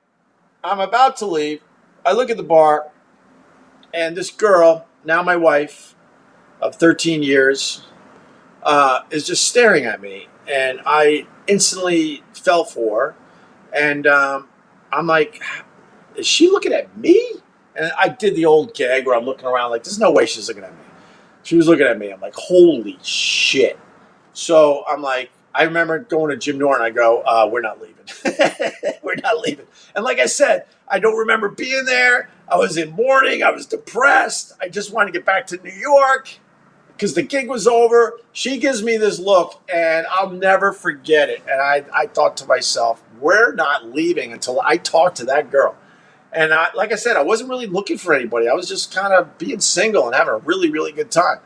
I'm 0.63 0.81
about 0.81 1.17
to 1.19 1.27
leave. 1.27 1.61
I 2.07 2.13
look 2.13 2.31
at 2.31 2.37
the 2.37 2.43
bar 2.43 2.91
and 3.95 4.17
this 4.17 4.31
girl, 4.31 4.87
now 5.05 5.23
my 5.23 5.37
wife 5.37 5.95
of 6.61 6.75
13 6.75 7.23
years, 7.23 7.85
uh, 8.65 9.03
is 9.11 9.25
just 9.25 9.47
staring 9.47 9.85
at 9.85 10.01
me. 10.01 10.27
And 10.49 10.81
I 10.87 11.27
instantly 11.47 12.23
fell 12.35 12.65
for 12.65 13.01
her. 13.01 13.15
And 13.73 14.07
um, 14.07 14.49
I'm 14.93 15.07
like, 15.07 15.43
is 16.17 16.27
she 16.27 16.49
looking 16.49 16.73
at 16.73 16.97
me? 16.97 17.33
And 17.77 17.91
I 17.99 18.09
did 18.09 18.37
the 18.37 18.45
old 18.45 18.75
gag 18.75 19.07
where 19.07 19.17
I'm 19.17 19.25
looking 19.25 19.47
around 19.47 19.71
like, 19.71 19.85
there's 19.85 19.99
no 19.99 20.13
way 20.13 20.27
she's 20.27 20.49
looking 20.49 20.65
at 20.65 20.73
me. 20.73 20.79
She 21.43 21.57
was 21.57 21.67
looking 21.67 21.87
at 21.87 21.99
me. 21.99 22.11
I'm 22.11 22.21
like, 22.21 22.35
holy 22.35 22.99
shit. 23.03 23.79
So 24.33 24.85
I'm 24.89 25.03
like, 25.03 25.31
I 25.55 25.65
remember 25.65 26.01
going 26.01 26.31
to 26.31 26.37
Jim 26.37 26.59
Norton. 26.59 26.85
I 26.85 26.91
go, 26.91 27.23
uh, 27.23 27.49
we're 27.51 27.61
not 27.61 27.81
leaving. 27.81 28.05
we're 29.03 29.17
not 29.17 29.39
leaving. 29.39 29.67
And 29.95 30.05
like 30.05 30.19
I 30.19 30.27
said, 30.27 30.67
I 30.89 30.99
don't 30.99 31.17
remember 31.17 31.49
being 31.49 31.85
there. 31.85 32.29
I 32.49 32.57
was 32.57 32.77
in 32.77 32.91
mourning. 32.91 33.43
I 33.43 33.51
was 33.51 33.67
depressed. 33.67 34.53
I 34.61 34.69
just 34.69 34.93
wanted 34.93 35.13
to 35.13 35.19
get 35.19 35.25
back 35.25 35.47
to 35.49 35.57
New 35.59 35.73
York 35.73 36.29
because 36.97 37.15
the 37.15 37.23
gig 37.23 37.49
was 37.49 37.67
over. 37.67 38.19
She 38.33 38.59
gives 38.59 38.83
me 38.83 38.97
this 38.97 39.19
look, 39.19 39.61
and 39.73 40.07
I'll 40.11 40.31
never 40.31 40.73
forget 40.73 41.29
it. 41.29 41.43
And 41.51 41.61
I, 41.61 41.85
I 41.93 42.07
thought 42.07 42.37
to 42.39 42.47
myself, 42.47 43.03
we're 43.21 43.53
not 43.55 43.93
leaving 43.93 44.33
until 44.33 44.61
I 44.61 44.77
talk 44.77 45.15
to 45.17 45.25
that 45.27 45.51
girl. 45.51 45.77
And 46.33 46.53
I, 46.53 46.69
like 46.75 46.93
I 46.93 46.97
said, 46.97 47.17
I 47.17 47.23
wasn't 47.23 47.51
really 47.51 47.67
looking 47.67 47.99
for 47.99 48.13
anybody. 48.13 48.49
I 48.49 48.55
was 48.55 48.69
just 48.69 48.95
kind 48.95 49.13
of 49.13 49.39
being 49.39 49.61
single 49.61 50.07
and 50.07 50.15
having 50.15 50.35
a 50.35 50.39
really, 50.39 50.71
really 50.71 50.93
good 50.93 51.11
time. 51.11 51.39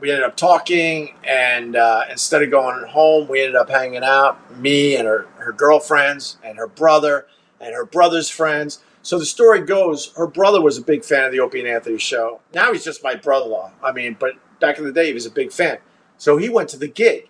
We 0.00 0.10
ended 0.10 0.24
up 0.24 0.36
talking, 0.36 1.14
and 1.24 1.74
uh, 1.74 2.04
instead 2.08 2.42
of 2.42 2.50
going 2.50 2.86
home, 2.86 3.26
we 3.26 3.40
ended 3.40 3.56
up 3.56 3.68
hanging 3.68 4.04
out. 4.04 4.56
Me 4.56 4.94
and 4.94 5.08
her, 5.08 5.26
her 5.38 5.52
girlfriends, 5.52 6.38
and 6.44 6.56
her 6.56 6.68
brother, 6.68 7.26
and 7.60 7.74
her 7.74 7.84
brother's 7.84 8.30
friends. 8.30 8.80
So 9.02 9.18
the 9.18 9.26
story 9.26 9.62
goes, 9.62 10.12
her 10.16 10.26
brother 10.26 10.60
was 10.60 10.78
a 10.78 10.82
big 10.82 11.04
fan 11.04 11.24
of 11.24 11.32
the 11.32 11.40
Opie 11.40 11.60
and 11.60 11.68
Anthony 11.68 11.98
show. 11.98 12.40
Now 12.54 12.72
he's 12.72 12.84
just 12.84 13.02
my 13.02 13.16
brother-in-law. 13.16 13.72
I 13.82 13.90
mean, 13.90 14.16
but 14.20 14.34
back 14.60 14.78
in 14.78 14.84
the 14.84 14.92
day, 14.92 15.06
he 15.06 15.14
was 15.14 15.26
a 15.26 15.30
big 15.30 15.52
fan. 15.52 15.78
So 16.16 16.36
he 16.36 16.48
went 16.48 16.68
to 16.70 16.76
the 16.76 16.88
gig, 16.88 17.28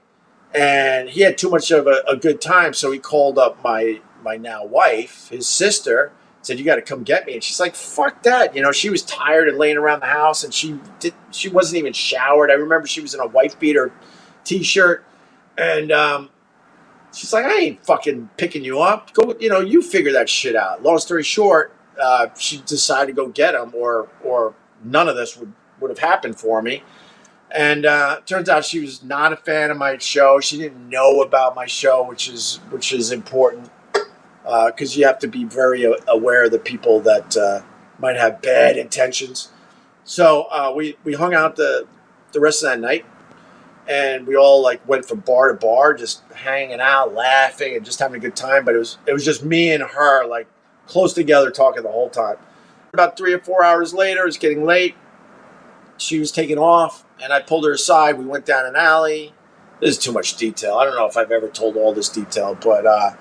and 0.54 1.08
he 1.08 1.22
had 1.22 1.38
too 1.38 1.50
much 1.50 1.70
of 1.70 1.86
a, 1.86 2.02
a 2.08 2.16
good 2.16 2.40
time. 2.40 2.74
So 2.74 2.90
he 2.90 2.98
called 2.98 3.38
up 3.38 3.62
my 3.62 4.00
my 4.22 4.36
now 4.36 4.64
wife, 4.64 5.28
his 5.28 5.46
sister, 5.46 6.12
said, 6.42 6.58
"You 6.58 6.64
got 6.64 6.76
to 6.76 6.82
come 6.82 7.02
get 7.02 7.26
me." 7.26 7.34
And 7.34 7.44
she's 7.44 7.60
like, 7.60 7.74
"Fuck 7.74 8.22
that!" 8.24 8.54
You 8.56 8.62
know, 8.62 8.72
she 8.72 8.90
was 8.90 9.02
tired 9.02 9.48
and 9.48 9.58
laying 9.58 9.76
around 9.76 10.00
the 10.00 10.06
house, 10.06 10.44
and 10.44 10.52
she 10.52 10.78
did. 11.00 11.14
She 11.30 11.48
wasn't 11.48 11.78
even 11.78 11.92
showered. 11.92 12.50
I 12.50 12.54
remember 12.54 12.86
she 12.86 13.00
was 13.00 13.14
in 13.14 13.20
a 13.20 13.26
wife 13.26 13.58
beater 13.58 13.92
t-shirt, 14.44 15.04
and 15.58 15.92
um, 15.92 16.30
She's 17.14 17.32
like, 17.32 17.44
I 17.44 17.58
ain't 17.58 17.84
fucking 17.84 18.30
picking 18.36 18.64
you 18.64 18.80
up. 18.80 19.12
Go, 19.14 19.34
you 19.40 19.48
know, 19.48 19.60
you 19.60 19.82
figure 19.82 20.12
that 20.12 20.28
shit 20.28 20.54
out. 20.54 20.82
Long 20.82 20.98
story 20.98 21.22
short, 21.22 21.74
uh, 22.00 22.28
she 22.38 22.58
decided 22.66 23.08
to 23.08 23.12
go 23.12 23.28
get 23.28 23.54
him, 23.54 23.72
or 23.74 24.08
or 24.22 24.54
none 24.84 25.08
of 25.08 25.16
this 25.16 25.36
would 25.36 25.52
would 25.80 25.90
have 25.90 25.98
happened 25.98 26.38
for 26.38 26.60
me. 26.62 26.82
And 27.50 27.86
uh, 27.86 28.20
turns 28.26 28.48
out 28.48 28.64
she 28.64 28.80
was 28.80 29.02
not 29.02 29.32
a 29.32 29.36
fan 29.36 29.70
of 29.70 29.76
my 29.76 29.96
show. 29.98 30.38
She 30.40 30.58
didn't 30.58 30.88
know 30.88 31.22
about 31.22 31.54
my 31.54 31.66
show, 31.66 32.02
which 32.06 32.28
is 32.28 32.60
which 32.70 32.92
is 32.92 33.10
important 33.10 33.70
because 34.42 34.96
uh, 34.96 34.98
you 34.98 35.06
have 35.06 35.18
to 35.20 35.28
be 35.28 35.44
very 35.44 35.90
aware 36.06 36.44
of 36.44 36.50
the 36.50 36.58
people 36.58 37.00
that 37.00 37.36
uh, 37.36 37.62
might 37.98 38.16
have 38.16 38.42
bad 38.42 38.76
intentions. 38.76 39.50
So 40.04 40.42
uh, 40.50 40.72
we 40.76 40.96
we 41.04 41.14
hung 41.14 41.34
out 41.34 41.56
the 41.56 41.86
the 42.32 42.40
rest 42.40 42.62
of 42.62 42.70
that 42.70 42.80
night 42.80 43.06
and 43.88 44.26
we 44.26 44.36
all 44.36 44.62
like 44.62 44.86
went 44.86 45.06
from 45.06 45.20
bar 45.20 45.48
to 45.48 45.54
bar, 45.54 45.94
just 45.94 46.22
hanging 46.34 46.80
out, 46.80 47.14
laughing, 47.14 47.74
and 47.74 47.84
just 47.84 47.98
having 47.98 48.16
a 48.16 48.20
good 48.20 48.36
time. 48.36 48.64
But 48.64 48.74
it 48.74 48.78
was 48.78 48.98
it 49.06 49.12
was 49.12 49.24
just 49.24 49.42
me 49.42 49.72
and 49.72 49.82
her, 49.82 50.26
like 50.26 50.46
close 50.86 51.14
together, 51.14 51.50
talking 51.50 51.82
the 51.82 51.90
whole 51.90 52.10
time. 52.10 52.36
About 52.92 53.16
three 53.16 53.32
or 53.32 53.40
four 53.40 53.64
hours 53.64 53.94
later, 53.94 54.26
it's 54.26 54.36
getting 54.36 54.64
late. 54.64 54.94
She 55.96 56.18
was 56.18 56.30
taking 56.30 56.58
off, 56.58 57.04
and 57.22 57.32
I 57.32 57.40
pulled 57.40 57.64
her 57.64 57.72
aside. 57.72 58.18
We 58.18 58.24
went 58.24 58.46
down 58.46 58.66
an 58.66 58.76
alley. 58.76 59.32
This 59.80 59.90
is 59.90 59.98
too 59.98 60.12
much 60.12 60.36
detail. 60.36 60.74
I 60.74 60.84
don't 60.84 60.96
know 60.96 61.06
if 61.06 61.16
I've 61.16 61.30
ever 61.30 61.48
told 61.48 61.76
all 61.76 61.92
this 61.92 62.08
detail, 62.08 62.58
but 62.60 62.86
uh, 62.86 63.12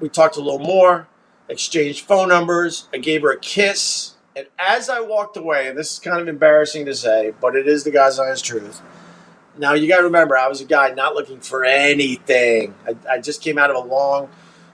we 0.00 0.08
talked 0.08 0.36
a 0.36 0.40
little 0.40 0.58
more, 0.58 1.06
exchanged 1.48 2.06
phone 2.06 2.28
numbers. 2.28 2.88
I 2.92 2.98
gave 2.98 3.22
her 3.22 3.32
a 3.32 3.38
kiss. 3.38 4.14
And 4.34 4.46
as 4.58 4.88
I 4.88 5.00
walked 5.00 5.36
away, 5.36 5.72
this 5.72 5.94
is 5.94 5.98
kind 5.98 6.20
of 6.20 6.28
embarrassing 6.28 6.86
to 6.86 6.94
say, 6.94 7.34
but 7.40 7.56
it 7.56 7.66
is 7.66 7.84
the 7.84 7.90
God's 7.90 8.18
honest 8.18 8.44
truth 8.44 8.80
now 9.58 9.74
you 9.74 9.88
got 9.88 9.98
to 9.98 10.04
remember, 10.04 10.36
I 10.36 10.48
was 10.48 10.60
a 10.60 10.64
guy 10.64 10.90
not 10.90 11.14
looking 11.14 11.40
for 11.40 11.64
anything. 11.64 12.74
I, 12.86 12.96
I, 13.10 13.18
just 13.18 13.42
came 13.42 13.58
out 13.58 13.70
of 13.70 13.76
a 13.76 13.86
long, 13.86 14.28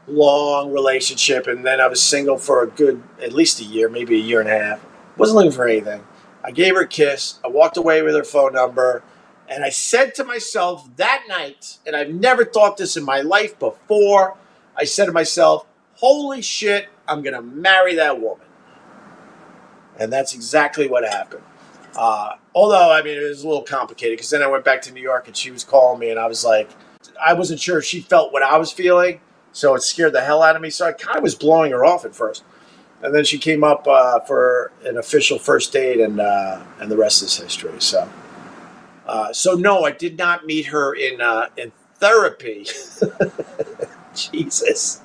long 0.07 0.73
relationship, 0.73 1.47
and 1.47 1.65
then 1.65 1.81
I 1.81 1.87
was 1.87 2.03
single 2.03 2.39
for 2.39 2.63
a 2.63 2.67
good, 2.69 3.03
at 3.21 3.33
least 3.33 3.61
a 3.61 3.65
year, 3.65 3.89
maybe 3.89 4.17
a 4.17 4.23
year 4.23 4.41
and 4.41 4.49
a 4.49 4.59
half. 4.59 4.85
Wasn't 5.17 5.37
looking 5.37 5.53
for 5.53 5.67
anything. 5.67 6.05
I 6.45 6.51
gave 6.51 6.75
her 6.75 6.83
a 6.83 6.87
kiss. 6.87 7.39
I 7.45 7.49
walked 7.49 7.77
away 7.77 8.03
with 8.03 8.15
her 8.15 8.25
phone 8.25 8.53
number, 8.53 9.03
and 9.49 9.65
I 9.65 9.71
said 9.71 10.15
to 10.17 10.25
myself 10.25 10.89
that 10.97 11.25
night, 11.29 11.79
and 11.87 11.97
I've 11.97 12.11
never 12.11 12.45
thought 12.45 12.77
this 12.77 12.97
in 12.97 13.05
my 13.05 13.21
life 13.21 13.59
before. 13.59 14.37
I 14.77 14.85
said 14.85 15.07
to 15.07 15.13
myself, 15.13 15.67
"Holy 15.95 16.43
shit, 16.43 16.89
I'm 17.09 17.23
gonna 17.23 17.43
marry 17.43 17.95
that 17.95 18.21
woman," 18.21 18.47
and 19.99 20.13
that's 20.13 20.35
exactly 20.35 20.87
what 20.87 21.05
happened. 21.05 21.45
Uh, 21.97 22.35
although, 22.55 22.91
I 22.91 23.03
mean, 23.03 23.17
it 23.17 23.23
was 23.23 23.45
a 23.45 23.49
little 23.49 23.63
complicated 23.63 24.19
because 24.19 24.31
then 24.31 24.43
I 24.43 24.47
went 24.49 24.65
back 24.65 24.83
to 24.83 24.93
New 24.93 25.01
York 25.01 25.29
and 25.29 25.37
she 25.37 25.51
was 25.51 25.65
calling 25.65 26.01
me, 26.01 26.11
and 26.11 26.19
I 26.19 26.27
was 26.27 26.45
like, 26.45 26.71
I 27.25 27.35
wasn't 27.35 27.61
sure 27.61 27.79
if 27.79 27.85
she 27.85 28.01
felt 28.01 28.33
what 28.33 28.43
I 28.43 28.59
was 28.59 28.73
feeling, 28.73 29.21
so 29.53 29.75
it 29.75 29.83
scared 29.83 30.13
the 30.13 30.21
hell 30.23 30.43
out 30.43 30.57
of 30.57 30.63
me. 30.63 30.71
So 30.71 30.87
I 30.87 30.93
kind 30.93 31.17
of 31.17 31.23
was 31.23 31.35
blowing 31.35 31.73
her 31.73 31.85
off 31.85 32.05
at 32.05 32.15
first, 32.15 32.43
and 33.03 33.15
then 33.15 33.25
she 33.25 33.39
came 33.39 33.63
up 33.65 33.87
uh, 33.87 34.21
for 34.21 34.73
an 34.85 34.97
official 34.97 35.39
first 35.39 35.73
date, 35.73 36.01
and 36.01 36.21
uh, 36.21 36.63
and 36.81 36.91
the 36.91 36.97
rest 36.97 37.23
is 37.23 37.37
history. 37.37 37.81
So 37.81 38.09
Uh, 39.07 39.33
so 39.33 39.55
no, 39.55 39.85
I 39.85 39.91
did 39.91 40.17
not 40.17 40.47
meet 40.47 40.67
her 40.67 40.95
in 40.95 41.21
uh, 41.21 41.49
in 41.57 41.73
therapy. 41.97 42.67
Jesus. 44.15 45.01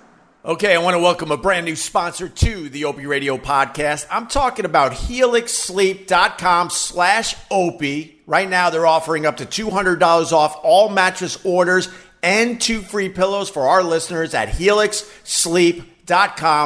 Okay, 0.46 0.74
I 0.74 0.78
want 0.78 0.96
to 0.96 1.00
welcome 1.02 1.32
a 1.32 1.38
brand 1.38 1.66
new 1.66 1.76
sponsor 1.76 2.30
to 2.30 2.70
the 2.70 2.86
Opie 2.86 3.06
Radio 3.06 3.38
podcast. 3.38 4.08
I'm 4.10 4.28
talking 4.28 4.64
about 4.64 4.94
helixsleep.com 4.94 6.70
slash 6.70 7.36
Opie. 7.52 8.22
Right 8.26 8.50
now, 8.50 8.70
they're 8.70 8.88
offering 8.88 9.26
up 9.26 9.38
to 9.38 9.46
$200 9.46 10.32
off 10.32 10.58
all 10.64 10.88
mattress 10.88 11.44
orders 11.44 11.90
and 12.24 12.62
two 12.62 12.82
free 12.82 13.10
pillows 13.10 13.50
for 13.50 13.68
our 13.68 13.84
listeners 13.84 14.34
at 14.34 14.48
helixsleep.com 14.48 15.99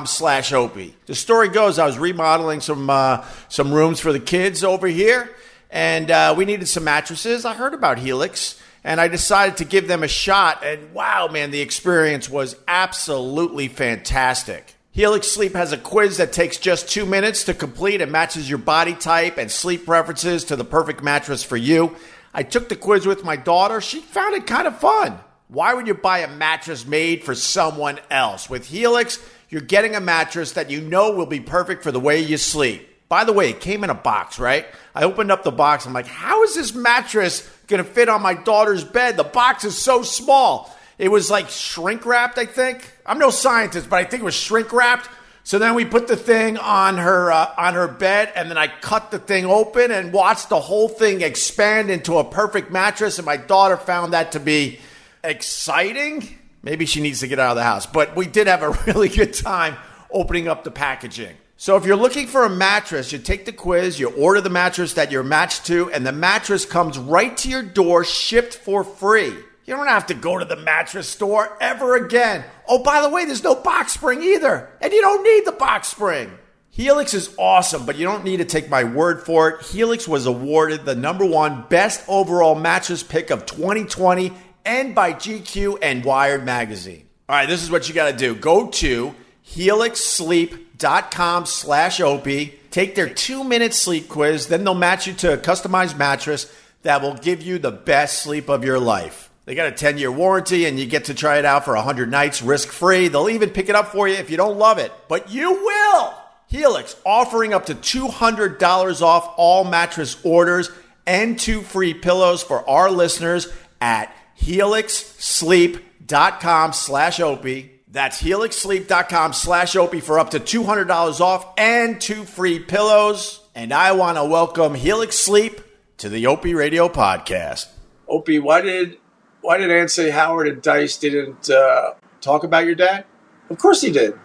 slash 0.07 0.53
Opie. 0.53 0.95
The 1.05 1.15
story 1.15 1.49
goes, 1.49 1.79
I 1.79 1.85
was 1.85 1.97
remodeling 1.97 2.61
some, 2.61 2.89
uh, 2.89 3.25
some 3.49 3.73
rooms 3.73 3.99
for 3.99 4.11
the 4.11 4.19
kids 4.19 4.63
over 4.63 4.87
here, 4.87 5.29
and 5.69 6.09
uh, 6.09 6.33
we 6.37 6.45
needed 6.45 6.67
some 6.67 6.83
mattresses. 6.83 7.45
I 7.45 7.53
heard 7.53 7.73
about 7.73 7.99
Helix 7.99 8.59
and 8.83 8.99
I 8.99 9.07
decided 9.07 9.57
to 9.57 9.65
give 9.65 9.87
them 9.87 10.03
a 10.03 10.07
shot. 10.07 10.63
And 10.63 10.93
wow, 10.93 11.29
man, 11.31 11.51
the 11.51 11.61
experience 11.61 12.29
was 12.29 12.55
absolutely 12.67 13.67
fantastic. 13.67 14.75
Helix 14.91 15.27
Sleep 15.27 15.53
has 15.53 15.71
a 15.71 15.77
quiz 15.77 16.17
that 16.17 16.33
takes 16.33 16.57
just 16.57 16.89
two 16.89 17.05
minutes 17.05 17.45
to 17.45 17.53
complete 17.53 18.01
and 18.01 18.11
matches 18.11 18.47
your 18.47 18.59
body 18.59 18.93
type 18.93 19.37
and 19.37 19.49
sleep 19.49 19.85
preferences 19.85 20.43
to 20.45 20.55
the 20.55 20.65
perfect 20.65 21.01
mattress 21.01 21.43
for 21.43 21.57
you. 21.57 21.95
I 22.33 22.43
took 22.43 22.69
the 22.69 22.75
quiz 22.75 23.05
with 23.05 23.23
my 23.23 23.35
daughter. 23.35 23.81
She 23.81 23.99
found 24.01 24.35
it 24.35 24.45
kind 24.45 24.67
of 24.67 24.77
fun. 24.79 25.19
Why 25.53 25.75
would 25.75 25.85
you 25.85 25.93
buy 25.93 26.19
a 26.19 26.27
mattress 26.27 26.83
made 26.83 27.23
for 27.23 27.35
someone 27.35 27.99
else? 28.09 28.49
With 28.49 28.65
Helix, 28.65 29.23
you're 29.49 29.61
getting 29.61 29.93
a 29.93 29.99
mattress 29.99 30.53
that 30.53 30.71
you 30.71 30.81
know 30.81 31.11
will 31.11 31.27
be 31.27 31.39
perfect 31.39 31.83
for 31.83 31.91
the 31.91 31.99
way 31.99 32.21
you 32.21 32.37
sleep. 32.37 32.89
By 33.07 33.23
the 33.23 33.33
way, 33.33 33.51
it 33.51 33.61
came 33.61 33.83
in 33.83 33.91
a 33.91 33.93
box, 33.93 34.39
right? 34.39 34.65
I 34.95 35.03
opened 35.03 35.31
up 35.31 35.43
the 35.43 35.51
box. 35.51 35.85
I'm 35.85 35.93
like, 35.93 36.07
how 36.07 36.41
is 36.41 36.55
this 36.55 36.73
mattress 36.73 37.47
going 37.67 37.83
to 37.83 37.87
fit 37.87 38.09
on 38.09 38.23
my 38.23 38.33
daughter's 38.33 38.83
bed? 38.83 39.15
The 39.15 39.23
box 39.23 39.63
is 39.63 39.77
so 39.77 40.01
small. 40.01 40.75
It 40.97 41.09
was 41.09 41.29
like 41.29 41.49
shrink 41.49 42.03
wrapped, 42.03 42.39
I 42.39 42.47
think. 42.47 42.91
I'm 43.05 43.19
no 43.19 43.29
scientist, 43.29 43.91
but 43.91 43.97
I 43.97 44.05
think 44.05 44.23
it 44.23 44.25
was 44.25 44.33
shrink 44.33 44.73
wrapped. 44.73 45.07
So 45.43 45.59
then 45.59 45.75
we 45.75 45.85
put 45.85 46.07
the 46.07 46.15
thing 46.15 46.57
on 46.57 46.97
her 46.97 47.31
uh, 47.31 47.53
on 47.59 47.75
her 47.75 47.87
bed, 47.87 48.31
and 48.35 48.49
then 48.49 48.57
I 48.57 48.69
cut 48.69 49.11
the 49.11 49.19
thing 49.19 49.45
open 49.45 49.91
and 49.91 50.11
watched 50.13 50.49
the 50.49 50.59
whole 50.59 50.89
thing 50.89 51.21
expand 51.21 51.91
into 51.91 52.17
a 52.17 52.23
perfect 52.23 52.71
mattress. 52.71 53.19
And 53.19 53.25
my 53.27 53.37
daughter 53.37 53.77
found 53.77 54.13
that 54.13 54.31
to 54.31 54.39
be 54.39 54.79
exciting. 55.23 56.27
Maybe 56.61 56.85
she 56.85 57.01
needs 57.01 57.19
to 57.21 57.27
get 57.27 57.39
out 57.39 57.51
of 57.51 57.57
the 57.57 57.63
house, 57.63 57.85
but 57.85 58.15
we 58.15 58.25
did 58.25 58.47
have 58.47 58.63
a 58.63 58.71
really 58.87 59.09
good 59.09 59.33
time 59.33 59.75
opening 60.11 60.47
up 60.47 60.63
the 60.63 60.71
packaging. 60.71 61.35
So 61.57 61.77
if 61.77 61.85
you're 61.85 61.95
looking 61.95 62.27
for 62.27 62.43
a 62.43 62.49
mattress, 62.49 63.11
you 63.11 63.19
take 63.19 63.45
the 63.45 63.53
quiz, 63.53 63.99
you 63.99 64.09
order 64.09 64.41
the 64.41 64.49
mattress 64.49 64.93
that 64.93 65.11
you're 65.11 65.23
matched 65.23 65.65
to, 65.67 65.91
and 65.91 66.05
the 66.05 66.11
mattress 66.11 66.65
comes 66.65 66.97
right 66.97 67.35
to 67.37 67.49
your 67.49 67.63
door, 67.63 68.03
shipped 68.03 68.55
for 68.55 68.83
free. 68.83 69.33
You 69.65 69.75
don't 69.75 69.87
have 69.87 70.07
to 70.07 70.13
go 70.13 70.37
to 70.37 70.43
the 70.43 70.57
mattress 70.57 71.07
store 71.07 71.55
ever 71.61 71.95
again. 71.95 72.43
Oh, 72.67 72.83
by 72.83 73.01
the 73.01 73.09
way, 73.09 73.23
there's 73.23 73.43
no 73.43 73.55
box 73.55 73.93
spring 73.93 74.21
either, 74.21 74.69
and 74.81 74.91
you 74.91 74.99
don't 74.99 75.23
need 75.23 75.45
the 75.45 75.57
box 75.57 75.87
spring. 75.87 76.31
Helix 76.69 77.13
is 77.13 77.33
awesome, 77.37 77.85
but 77.85 77.97
you 77.97 78.05
don't 78.05 78.23
need 78.23 78.37
to 78.37 78.45
take 78.45 78.69
my 78.69 78.83
word 78.83 79.21
for 79.21 79.49
it. 79.49 79.61
Helix 79.67 80.07
was 80.07 80.25
awarded 80.25 80.83
the 80.83 80.95
number 80.95 81.23
one 81.23 81.65
best 81.69 82.03
overall 82.09 82.55
mattress 82.55 83.03
pick 83.03 83.29
of 83.29 83.45
2020 83.45 84.33
and 84.65 84.95
by 84.95 85.13
GQ 85.13 85.79
and 85.81 86.03
Wired 86.03 86.45
magazine. 86.45 87.07
All 87.29 87.35
right, 87.35 87.47
this 87.47 87.63
is 87.63 87.71
what 87.71 87.87
you 87.87 87.95
got 87.95 88.11
to 88.11 88.17
do. 88.17 88.35
Go 88.35 88.67
to 88.69 89.15
helixsleep.com 89.47 91.45
slash 91.45 92.01
opie. 92.01 92.59
Take 92.71 92.95
their 92.95 93.09
two-minute 93.09 93.73
sleep 93.73 94.09
quiz. 94.09 94.47
Then 94.47 94.63
they'll 94.63 94.73
match 94.73 95.07
you 95.07 95.13
to 95.13 95.33
a 95.33 95.37
customized 95.37 95.97
mattress 95.97 96.53
that 96.81 97.01
will 97.01 97.15
give 97.15 97.41
you 97.41 97.59
the 97.59 97.71
best 97.71 98.23
sleep 98.23 98.49
of 98.49 98.65
your 98.65 98.79
life. 98.79 99.29
They 99.45 99.55
got 99.55 99.67
a 99.67 99.71
10-year 99.71 100.11
warranty, 100.11 100.65
and 100.65 100.79
you 100.79 100.85
get 100.85 101.05
to 101.05 101.13
try 101.13 101.37
it 101.37 101.45
out 101.45 101.65
for 101.65 101.75
100 101.75 102.09
nights 102.09 102.41
risk-free. 102.41 103.09
They'll 103.09 103.29
even 103.29 103.49
pick 103.49 103.69
it 103.69 103.75
up 103.75 103.87
for 103.89 104.07
you 104.07 104.15
if 104.15 104.29
you 104.29 104.37
don't 104.37 104.57
love 104.57 104.77
it. 104.77 104.91
But 105.07 105.29
you 105.31 105.51
will! 105.51 106.13
Helix 106.47 106.95
offering 107.05 107.53
up 107.53 107.65
to 107.65 107.75
$200 107.75 109.01
off 109.01 109.33
all 109.37 109.63
mattress 109.63 110.17
orders 110.23 110.69
and 111.05 111.39
two 111.39 111.61
free 111.61 111.93
pillows 111.93 112.43
for 112.43 112.67
our 112.69 112.91
listeners 112.91 113.47
at 113.81 114.15
helixsleep.com 114.39 116.73
slash 116.73 117.19
opie. 117.19 117.71
That's 117.87 118.21
helixsleep.com 118.21 119.33
slash 119.33 119.75
opie 119.75 119.99
for 119.99 120.19
up 120.19 120.31
to 120.31 120.39
$200 120.39 121.21
off 121.21 121.53
and 121.57 122.01
two 122.01 122.25
free 122.25 122.59
pillows. 122.59 123.41
And 123.53 123.71
I 123.71 123.91
want 123.91 124.17
to 124.17 124.25
welcome 124.25 124.73
Helix 124.73 125.15
Sleep 125.15 125.61
to 125.97 126.09
the 126.09 126.25
Opie 126.25 126.55
Radio 126.55 126.89
podcast. 126.89 127.67
Opie, 128.07 128.39
why 128.39 128.61
did 128.61 128.97
why 129.41 129.57
did 129.57 129.69
Ann 129.69 129.87
Howard 130.11 130.47
and 130.47 130.61
Dice 130.61 130.97
didn't 130.97 131.49
uh, 131.49 131.93
talk 132.21 132.43
about 132.43 132.65
your 132.65 132.75
dad? 132.75 133.05
Of 133.49 133.57
course 133.57 133.81
he 133.81 133.91
did. 133.91 134.17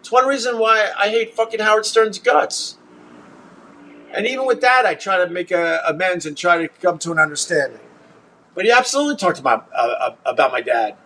It's 0.00 0.12
one 0.12 0.26
reason 0.26 0.58
why 0.58 0.90
I 0.98 1.08
hate 1.08 1.34
fucking 1.34 1.60
Howard 1.60 1.86
Stern's 1.86 2.18
guts. 2.18 2.76
And 4.12 4.26
even 4.26 4.46
with 4.46 4.60
that, 4.60 4.84
I 4.86 4.94
try 4.94 5.16
to 5.16 5.28
make 5.28 5.50
a, 5.50 5.82
amends 5.88 6.26
and 6.26 6.36
try 6.36 6.58
to 6.58 6.68
come 6.68 6.98
to 6.98 7.10
an 7.10 7.18
understanding. 7.18 7.80
But 8.54 8.64
he 8.64 8.70
absolutely 8.70 9.16
talked 9.16 9.38
about 9.38 9.68
uh, 9.74 10.12
about 10.24 10.52
my 10.52 10.60
dad. 10.60 10.96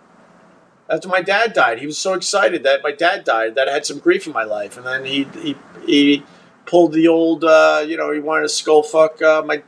After 0.91 1.09
my 1.09 1.23
dad 1.23 1.53
died, 1.53 1.79
he 1.79 1.87
was 1.87 1.99
so 1.99 2.15
excited 2.15 2.63
that 2.63 2.83
my 2.83 2.93
dad 2.93 3.25
died 3.25 3.55
that 3.55 3.69
I 3.69 3.73
had 3.73 3.87
some 3.87 3.99
grief 3.99 4.27
in 4.27 4.33
my 4.33 4.45
life, 4.45 4.77
and 4.77 4.87
then 4.87 5.05
he 5.05 5.25
he, 5.43 5.57
he 5.87 6.23
pulled 6.67 6.93
the 6.93 7.09
old 7.09 7.45
uh, 7.45 7.85
you 7.87 7.97
know 7.97 8.13
he 8.13 8.21
wanted 8.21 8.43
to 8.43 8.49
skull 8.51 8.83
fuck 8.83 9.21
uh, 9.23 9.43
my 9.43 9.63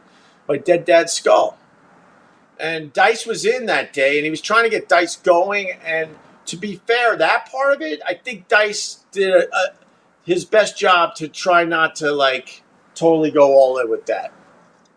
my 0.49 0.59
dead 0.59 0.85
dad's 0.85 1.13
skull. 1.13 1.57
And 2.59 2.93
Dice 2.93 3.25
was 3.25 3.47
in 3.47 3.65
that 3.67 3.95
day, 3.95 4.19
and 4.19 4.25
he 4.25 4.31
was 4.31 4.43
trying 4.43 4.65
to 4.65 4.71
get 4.71 4.87
Dice 4.87 5.17
going. 5.17 5.71
And 5.83 6.11
to 6.45 6.59
be 6.59 6.77
fair, 6.77 7.17
that 7.17 7.51
part 7.51 7.73
of 7.73 7.81
it, 7.81 8.03
I 8.07 8.13
think 8.13 8.49
Dice 8.49 9.07
did 9.13 9.33
a, 9.33 9.49
a, 9.57 9.73
his 10.25 10.45
best 10.45 10.77
job 10.77 11.15
to 11.15 11.29
try 11.29 11.65
not 11.65 11.97
to 11.97 12.13
like 12.13 12.63
totally 12.95 13.31
go 13.31 13.55
all 13.55 13.79
in 13.79 13.89
with 13.89 14.05
that 14.07 14.31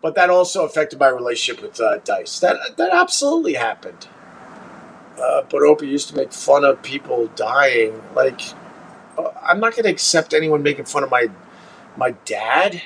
but 0.04 0.14
that 0.16 0.28
also 0.28 0.66
affected 0.66 1.00
my 1.00 1.08
relationship 1.08 1.62
with 1.62 1.80
uh, 1.80 1.96
Dice. 2.04 2.38
That 2.40 2.76
that 2.76 2.92
absolutely 2.92 3.54
happened. 3.54 4.06
Uh, 5.18 5.40
but 5.48 5.62
Opie 5.62 5.86
used 5.86 6.10
to 6.10 6.14
make 6.16 6.30
fun 6.30 6.62
of 6.62 6.82
people 6.82 7.28
dying. 7.28 8.02
Like, 8.14 8.42
uh, 9.16 9.30
I'm 9.42 9.60
not 9.60 9.72
going 9.72 9.84
to 9.84 9.90
accept 9.90 10.34
anyone 10.34 10.62
making 10.62 10.84
fun 10.84 11.04
of 11.04 11.10
my 11.10 11.28
my 11.96 12.10
dad. 12.26 12.82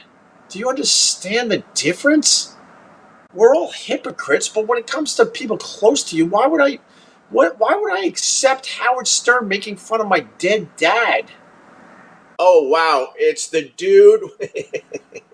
Do 0.49 0.61
you 0.61 0.69
understand 0.69 1.51
the 1.51 1.65
difference? 1.75 2.55
We're 3.35 3.53
all 3.53 3.73
hypocrites, 3.73 4.49
but 4.49 4.69
when 4.69 4.79
it 4.79 4.87
comes 4.87 5.17
to 5.17 5.27
people 5.27 5.59
close 5.59 6.05
to 6.05 6.17
you, 6.17 6.25
why 6.25 6.47
would 6.47 6.61
I? 6.61 6.79
What? 7.31 7.59
Why 7.59 7.75
would 7.75 7.93
I 7.93 8.05
accept 8.05 8.75
Howard 8.75 9.09
Stern 9.09 9.49
making 9.49 9.79
fun 9.79 10.01
of 10.01 10.07
my 10.07 10.21
dead 10.39 10.69
dad? 10.77 11.33
Oh 12.39 12.63
wow, 12.63 13.15
it's 13.17 13.49
the 13.49 13.73
dude. 13.77 14.23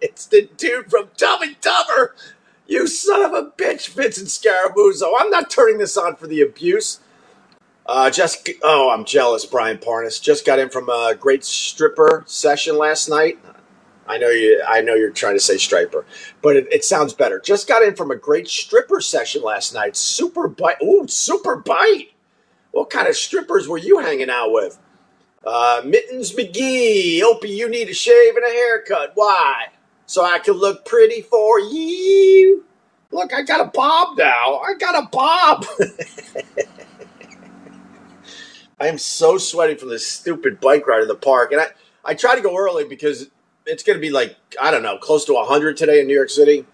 it's 0.01 0.27
the 0.27 0.49
dude 0.57 0.90
from 0.90 1.11
Dumb 1.17 1.43
and 1.43 1.61
Dumber. 1.61 2.14
You 2.67 2.87
son 2.87 3.23
of 3.23 3.33
a 3.35 3.51
bitch, 3.51 3.90
Vincent 3.90 4.29
Scaramuzo. 4.29 5.12
I'm 5.19 5.29
not 5.29 5.51
turning 5.51 5.79
this 5.79 5.99
on 5.99 6.17
for 6.17 6.27
the 6.27 6.40
abuse. 6.40 7.01
Uh, 7.87 8.11
just 8.11 8.49
oh, 8.62 8.90
I'm 8.90 9.05
jealous, 9.05 9.45
Brian 9.45 9.77
Parnas. 9.77 10.21
Just 10.23 10.47
got 10.47 10.59
in 10.59 10.71
from 10.71 10.88
a 10.88 11.14
great 11.19 11.45
stripper 11.45 12.25
session 12.27 12.79
last 12.79 13.11
night. 13.11 13.38
I 14.07 14.17
know 14.17 14.31
you. 14.31 14.62
I 14.67 14.81
know 14.81 14.95
you're 14.95 15.11
trying 15.11 15.35
to 15.35 15.40
say 15.40 15.59
striper, 15.59 16.07
but 16.40 16.57
it, 16.57 16.73
it 16.73 16.85
sounds 16.85 17.12
better. 17.12 17.38
Just 17.38 17.69
got 17.69 17.83
in 17.83 17.95
from 17.95 18.11
a 18.11 18.17
great 18.17 18.49
stripper 18.49 19.03
session 19.03 19.43
last 19.43 19.75
night. 19.75 19.97
Super 19.97 20.49
bite. 20.49 20.81
Ooh, 20.83 21.07
super 21.07 21.57
bite. 21.57 22.12
What 22.73 22.88
kind 22.88 23.07
of 23.09 23.17
strippers 23.17 23.69
were 23.69 23.79
you 23.79 23.99
hanging 23.99 24.31
out 24.31 24.53
with? 24.53 24.79
Uh, 25.46 25.83
Mittens 25.85 26.33
McGee, 26.33 27.20
Opie, 27.22 27.50
you 27.50 27.68
need 27.68 27.88
a 27.88 27.94
shave 27.94 28.35
and 28.37 28.44
a 28.44 28.50
haircut. 28.50 29.12
Why? 29.14 29.66
So 30.07 30.24
I 30.24 30.38
can 30.38 30.54
look 30.54 30.85
pretty 30.85 31.22
for 31.22 31.61
you. 31.61 32.64
Look, 33.11 33.33
I 33.35 33.42
got 33.42 33.61
a 33.61 33.70
bob 33.70 34.18
now. 34.18 34.59
I 34.59 34.74
got 34.74 35.02
a 35.02 35.09
bob. 35.09 35.66
I 38.80 38.88
am 38.88 38.98
so 38.98 39.38
sweaty 39.38 39.76
from 39.76 39.90
this 39.90 40.07
stupid 40.07 40.61
bike 40.61 40.87
ride 40.87 41.02
in 41.02 41.09
the 41.09 41.14
park. 41.14 41.52
And 41.52 41.61
I, 41.61 41.66
I 42.04 42.14
try 42.14 42.35
to 42.35 42.40
go 42.40 42.57
early 42.57 42.85
because 42.85 43.28
it's 43.66 43.83
going 43.83 43.96
to 43.96 44.00
be 44.00 44.11
like, 44.11 44.37
I 44.61 44.70
don't 44.70 44.83
know, 44.83 44.98
close 44.98 45.24
to 45.26 45.35
100 45.35 45.76
today 45.76 46.00
in 46.00 46.07
New 46.07 46.14
York 46.14 46.30
City. 46.30 46.66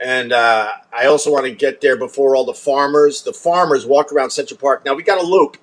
And 0.00 0.32
uh, 0.32 0.70
I 0.92 1.06
also 1.06 1.32
want 1.32 1.46
to 1.46 1.52
get 1.52 1.80
there 1.80 1.96
before 1.96 2.36
all 2.36 2.44
the 2.44 2.54
farmers. 2.54 3.22
The 3.22 3.32
farmers 3.32 3.86
walk 3.86 4.12
around 4.12 4.30
Central 4.30 4.58
Park. 4.58 4.84
Now, 4.84 4.94
we 4.94 5.02
got 5.02 5.18
a 5.18 5.26
loop 5.26 5.56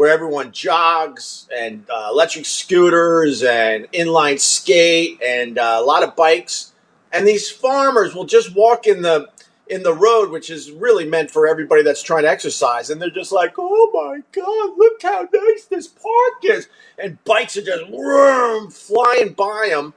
where 0.00 0.10
everyone 0.10 0.50
jogs 0.50 1.46
and 1.54 1.84
uh, 1.90 2.08
electric 2.10 2.46
scooters 2.46 3.42
and 3.42 3.84
inline 3.92 4.40
skate 4.40 5.20
and 5.22 5.58
uh, 5.58 5.76
a 5.78 5.84
lot 5.84 6.02
of 6.02 6.16
bikes. 6.16 6.72
And 7.12 7.28
these 7.28 7.50
farmers 7.50 8.14
will 8.14 8.24
just 8.24 8.56
walk 8.56 8.86
in 8.86 9.02
the 9.02 9.28
in 9.68 9.82
the 9.82 9.92
road, 9.92 10.30
which 10.30 10.48
is 10.48 10.70
really 10.70 11.04
meant 11.04 11.30
for 11.30 11.46
everybody 11.46 11.82
that's 11.82 12.02
trying 12.02 12.22
to 12.22 12.30
exercise. 12.30 12.88
And 12.88 12.98
they're 12.98 13.10
just 13.10 13.30
like, 13.30 13.52
"Oh 13.58 13.90
my 13.92 14.22
god, 14.32 14.78
look 14.78 15.02
how 15.02 15.28
nice 15.34 15.66
this 15.66 15.86
park 15.86 16.44
is!" 16.44 16.66
And 16.96 17.22
bikes 17.24 17.58
are 17.58 17.62
just 17.62 17.90
vroom, 17.90 18.70
flying 18.70 19.34
by 19.34 19.68
them. 19.68 19.92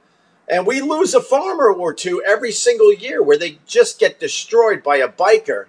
And 0.46 0.66
we 0.66 0.82
lose 0.82 1.14
a 1.14 1.22
farmer 1.22 1.72
or 1.72 1.94
two 1.94 2.22
every 2.26 2.52
single 2.52 2.92
year 2.92 3.22
where 3.22 3.38
they 3.38 3.58
just 3.66 3.98
get 3.98 4.20
destroyed 4.20 4.82
by 4.82 4.98
a 4.98 5.08
biker. 5.08 5.64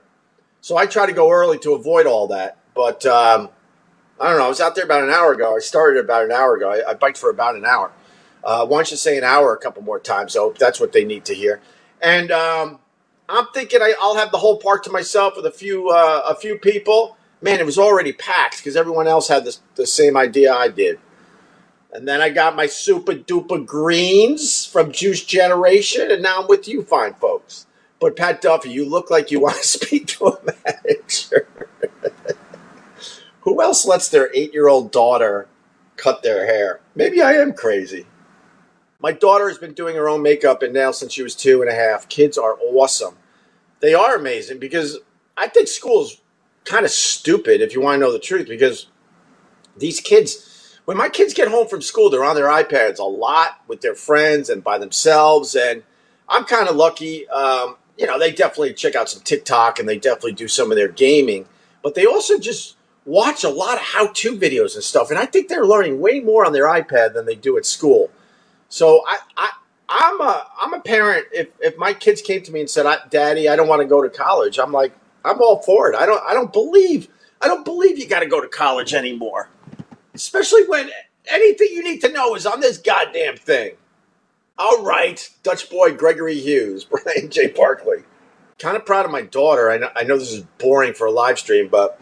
So 0.59 0.75
I 0.75 0.87
try 0.87 1.05
to 1.05 1.13
go 1.13 1.31
early 1.31 1.57
to 1.59 1.73
avoid 1.73 2.05
all 2.05 2.27
that. 2.27 2.57
But 2.73 3.05
um, 3.05 3.47
I 4.19 4.29
don't 4.29 4.37
know. 4.37 4.45
I 4.45 4.49
was 4.49 4.61
out 4.61 4.75
there 4.75 4.85
about 4.85 5.03
an 5.03 5.09
hour 5.09 5.33
ago. 5.33 5.55
I 5.55 5.59
started 5.59 6.03
about 6.03 6.23
an 6.25 6.31
hour 6.31 6.55
ago. 6.55 6.71
I, 6.71 6.91
I 6.91 6.93
biked 6.93 7.17
for 7.17 7.29
about 7.29 7.55
an 7.55 7.65
hour. 7.65 7.91
Uh, 8.43 8.65
why 8.65 8.77
don't 8.77 8.91
you 8.91 8.97
say 8.97 9.17
an 9.17 9.23
hour 9.23 9.53
a 9.53 9.57
couple 9.57 9.81
more 9.81 9.99
times? 9.99 10.33
So 10.33 10.53
that's 10.57 10.79
what 10.79 10.93
they 10.93 11.03
need 11.03 11.25
to 11.25 11.33
hear. 11.33 11.61
And 12.01 12.31
um, 12.31 12.79
I'm 13.27 13.47
thinking 13.53 13.81
I, 13.81 13.93
will 13.99 14.15
have 14.15 14.31
the 14.31 14.37
whole 14.37 14.57
park 14.57 14.83
to 14.83 14.91
myself 14.91 15.33
with 15.35 15.45
a 15.45 15.51
few 15.51 15.89
uh, 15.89 16.21
a 16.27 16.35
few 16.35 16.57
people. 16.57 17.17
Man, 17.41 17.59
it 17.59 17.65
was 17.65 17.77
already 17.77 18.13
packed 18.13 18.57
because 18.57 18.75
everyone 18.75 19.07
else 19.07 19.27
had 19.27 19.43
this, 19.45 19.61
the 19.75 19.85
same 19.85 20.15
idea 20.15 20.53
I 20.53 20.69
did. 20.69 20.99
And 21.91 22.07
then 22.07 22.21
I 22.21 22.29
got 22.29 22.55
my 22.55 22.67
super 22.67 23.13
duper 23.13 23.65
greens 23.65 24.65
from 24.65 24.91
Juice 24.91 25.23
Generation, 25.23 26.11
and 26.11 26.21
now 26.21 26.41
I'm 26.41 26.47
with 26.47 26.67
you, 26.67 26.83
fine 26.83 27.13
folks. 27.15 27.67
But 27.99 28.15
Pat 28.15 28.41
Duffy, 28.41 28.69
you 28.69 28.87
look 28.87 29.09
like 29.09 29.31
you 29.31 29.39
want 29.39 29.57
to 29.57 29.63
speak 29.67 30.07
to 30.07 30.27
a 30.27 30.39
manager. 30.45 31.47
Who 33.45 33.61
else 33.61 33.85
lets 33.85 34.09
their 34.09 34.31
eight 34.35 34.53
year 34.53 34.67
old 34.67 34.91
daughter 34.91 35.47
cut 35.97 36.23
their 36.23 36.45
hair? 36.45 36.81
Maybe 36.95 37.21
I 37.21 37.33
am 37.33 37.53
crazy. 37.53 38.07
My 38.99 39.11
daughter 39.11 39.47
has 39.47 39.59
been 39.59 39.73
doing 39.73 39.95
her 39.95 40.09
own 40.09 40.23
makeup 40.23 40.63
and 40.63 40.73
nails 40.73 40.99
since 40.99 41.13
she 41.13 41.21
was 41.21 41.35
two 41.35 41.61
and 41.61 41.69
a 41.69 41.75
half. 41.75 42.09
Kids 42.09 42.39
are 42.39 42.57
awesome. 42.59 43.17
They 43.81 43.93
are 43.93 44.15
amazing 44.15 44.57
because 44.57 44.97
I 45.37 45.47
think 45.47 45.67
school 45.67 46.01
is 46.03 46.21
kind 46.63 46.85
of 46.85 46.91
stupid 46.91 47.61
if 47.61 47.75
you 47.75 47.81
want 47.81 47.95
to 47.95 47.99
know 47.99 48.11
the 48.11 48.17
truth 48.17 48.47
because 48.47 48.87
these 49.77 50.01
kids, 50.01 50.79
when 50.85 50.97
my 50.97 51.09
kids 51.09 51.35
get 51.35 51.47
home 51.47 51.67
from 51.67 51.83
school, 51.83 52.09
they're 52.09 52.23
on 52.23 52.35
their 52.35 52.47
iPads 52.47 52.97
a 52.97 53.03
lot 53.03 53.61
with 53.67 53.81
their 53.81 53.93
friends 53.93 54.49
and 54.49 54.63
by 54.63 54.79
themselves. 54.79 55.55
And 55.55 55.83
I'm 56.27 56.45
kind 56.45 56.67
of 56.67 56.75
lucky. 56.75 57.29
Um, 57.29 57.77
you 57.95 58.07
know, 58.07 58.17
they 58.17 58.31
definitely 58.31 58.73
check 58.73 58.95
out 58.95 59.07
some 59.07 59.21
TikTok 59.21 59.77
and 59.77 59.87
they 59.87 59.99
definitely 59.99 60.33
do 60.33 60.47
some 60.47 60.71
of 60.71 60.77
their 60.77 60.87
gaming, 60.87 61.45
but 61.83 61.93
they 61.93 62.07
also 62.07 62.39
just 62.39 62.74
watch 63.05 63.43
a 63.43 63.49
lot 63.49 63.75
of 63.75 63.81
how 63.81 64.07
to 64.07 64.37
videos 64.37 64.75
and 64.75 64.83
stuff. 64.83 65.09
And 65.09 65.19
I 65.19 65.25
think 65.25 65.47
they're 65.47 65.65
learning 65.65 65.99
way 65.99 66.19
more 66.19 66.45
on 66.45 66.53
their 66.53 66.65
iPad 66.65 67.13
than 67.13 67.25
they 67.25 67.35
do 67.35 67.57
at 67.57 67.65
school. 67.65 68.11
So 68.69 69.03
I, 69.07 69.19
I 69.37 69.49
I'm 69.87 70.21
a 70.21 70.47
I'm 70.59 70.73
a 70.73 70.79
parent. 70.79 71.27
If 71.31 71.49
if 71.59 71.77
my 71.77 71.93
kids 71.93 72.21
came 72.21 72.41
to 72.43 72.51
me 72.51 72.61
and 72.61 72.69
said, 72.69 72.85
"Daddy, 73.09 73.47
I 73.47 73.55
don't 73.55 73.67
want 73.67 73.81
to 73.81 73.87
go 73.87 74.01
to 74.01 74.09
college," 74.09 74.59
I'm 74.59 74.71
like, 74.71 74.93
I'm 75.23 75.41
all 75.41 75.61
for 75.61 75.91
it. 75.91 75.95
I 75.95 76.05
don't 76.05 76.23
I 76.27 76.33
don't 76.33 76.51
believe 76.51 77.07
I 77.41 77.47
don't 77.47 77.65
believe 77.65 77.97
you 77.99 78.07
got 78.07 78.21
to 78.21 78.27
go 78.27 78.41
to 78.41 78.47
college 78.47 78.93
anymore, 78.93 79.49
especially 80.13 80.67
when 80.67 80.89
anything 81.31 81.69
you 81.71 81.83
need 81.83 82.01
to 82.01 82.11
know 82.11 82.35
is 82.35 82.45
on 82.45 82.59
this 82.59 82.77
goddamn 82.77 83.37
thing. 83.37 83.73
All 84.57 84.83
right, 84.83 85.29
Dutch 85.43 85.69
boy 85.69 85.93
Gregory 85.95 86.39
Hughes, 86.39 86.83
Brian 87.05 87.29
J. 87.29 87.47
Barkley. 87.47 88.03
Kind 88.57 88.77
of 88.77 88.85
proud 88.85 89.05
of 89.05 89.11
my 89.11 89.21
daughter. 89.21 89.69
I 89.69 89.77
know, 89.77 89.89
I 89.95 90.03
know 90.03 90.17
this 90.17 90.31
is 90.31 90.43
boring 90.59 90.93
for 90.93 91.07
a 91.07 91.11
live 91.11 91.37
stream, 91.37 91.67
but 91.67 91.99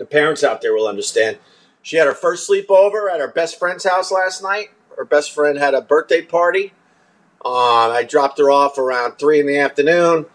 the 0.00 0.04
parents 0.04 0.42
out 0.42 0.60
there 0.60 0.74
will 0.74 0.88
understand. 0.88 1.38
She 1.82 1.96
had 1.96 2.08
her 2.08 2.14
first 2.14 2.50
sleepover 2.50 3.08
at 3.08 3.20
her 3.20 3.28
best 3.28 3.58
friend's 3.58 3.84
house 3.84 4.10
last 4.10 4.42
night 4.42 4.70
her 5.00 5.04
best 5.06 5.32
friend 5.32 5.56
had 5.56 5.72
a 5.72 5.80
birthday 5.80 6.20
party. 6.20 6.74
Uh, 7.42 7.88
I 7.88 8.04
dropped 8.04 8.38
her 8.38 8.50
off 8.50 8.76
around 8.76 9.12
three 9.12 9.40
in 9.40 9.46
the 9.46 9.56
afternoon. 9.58 10.26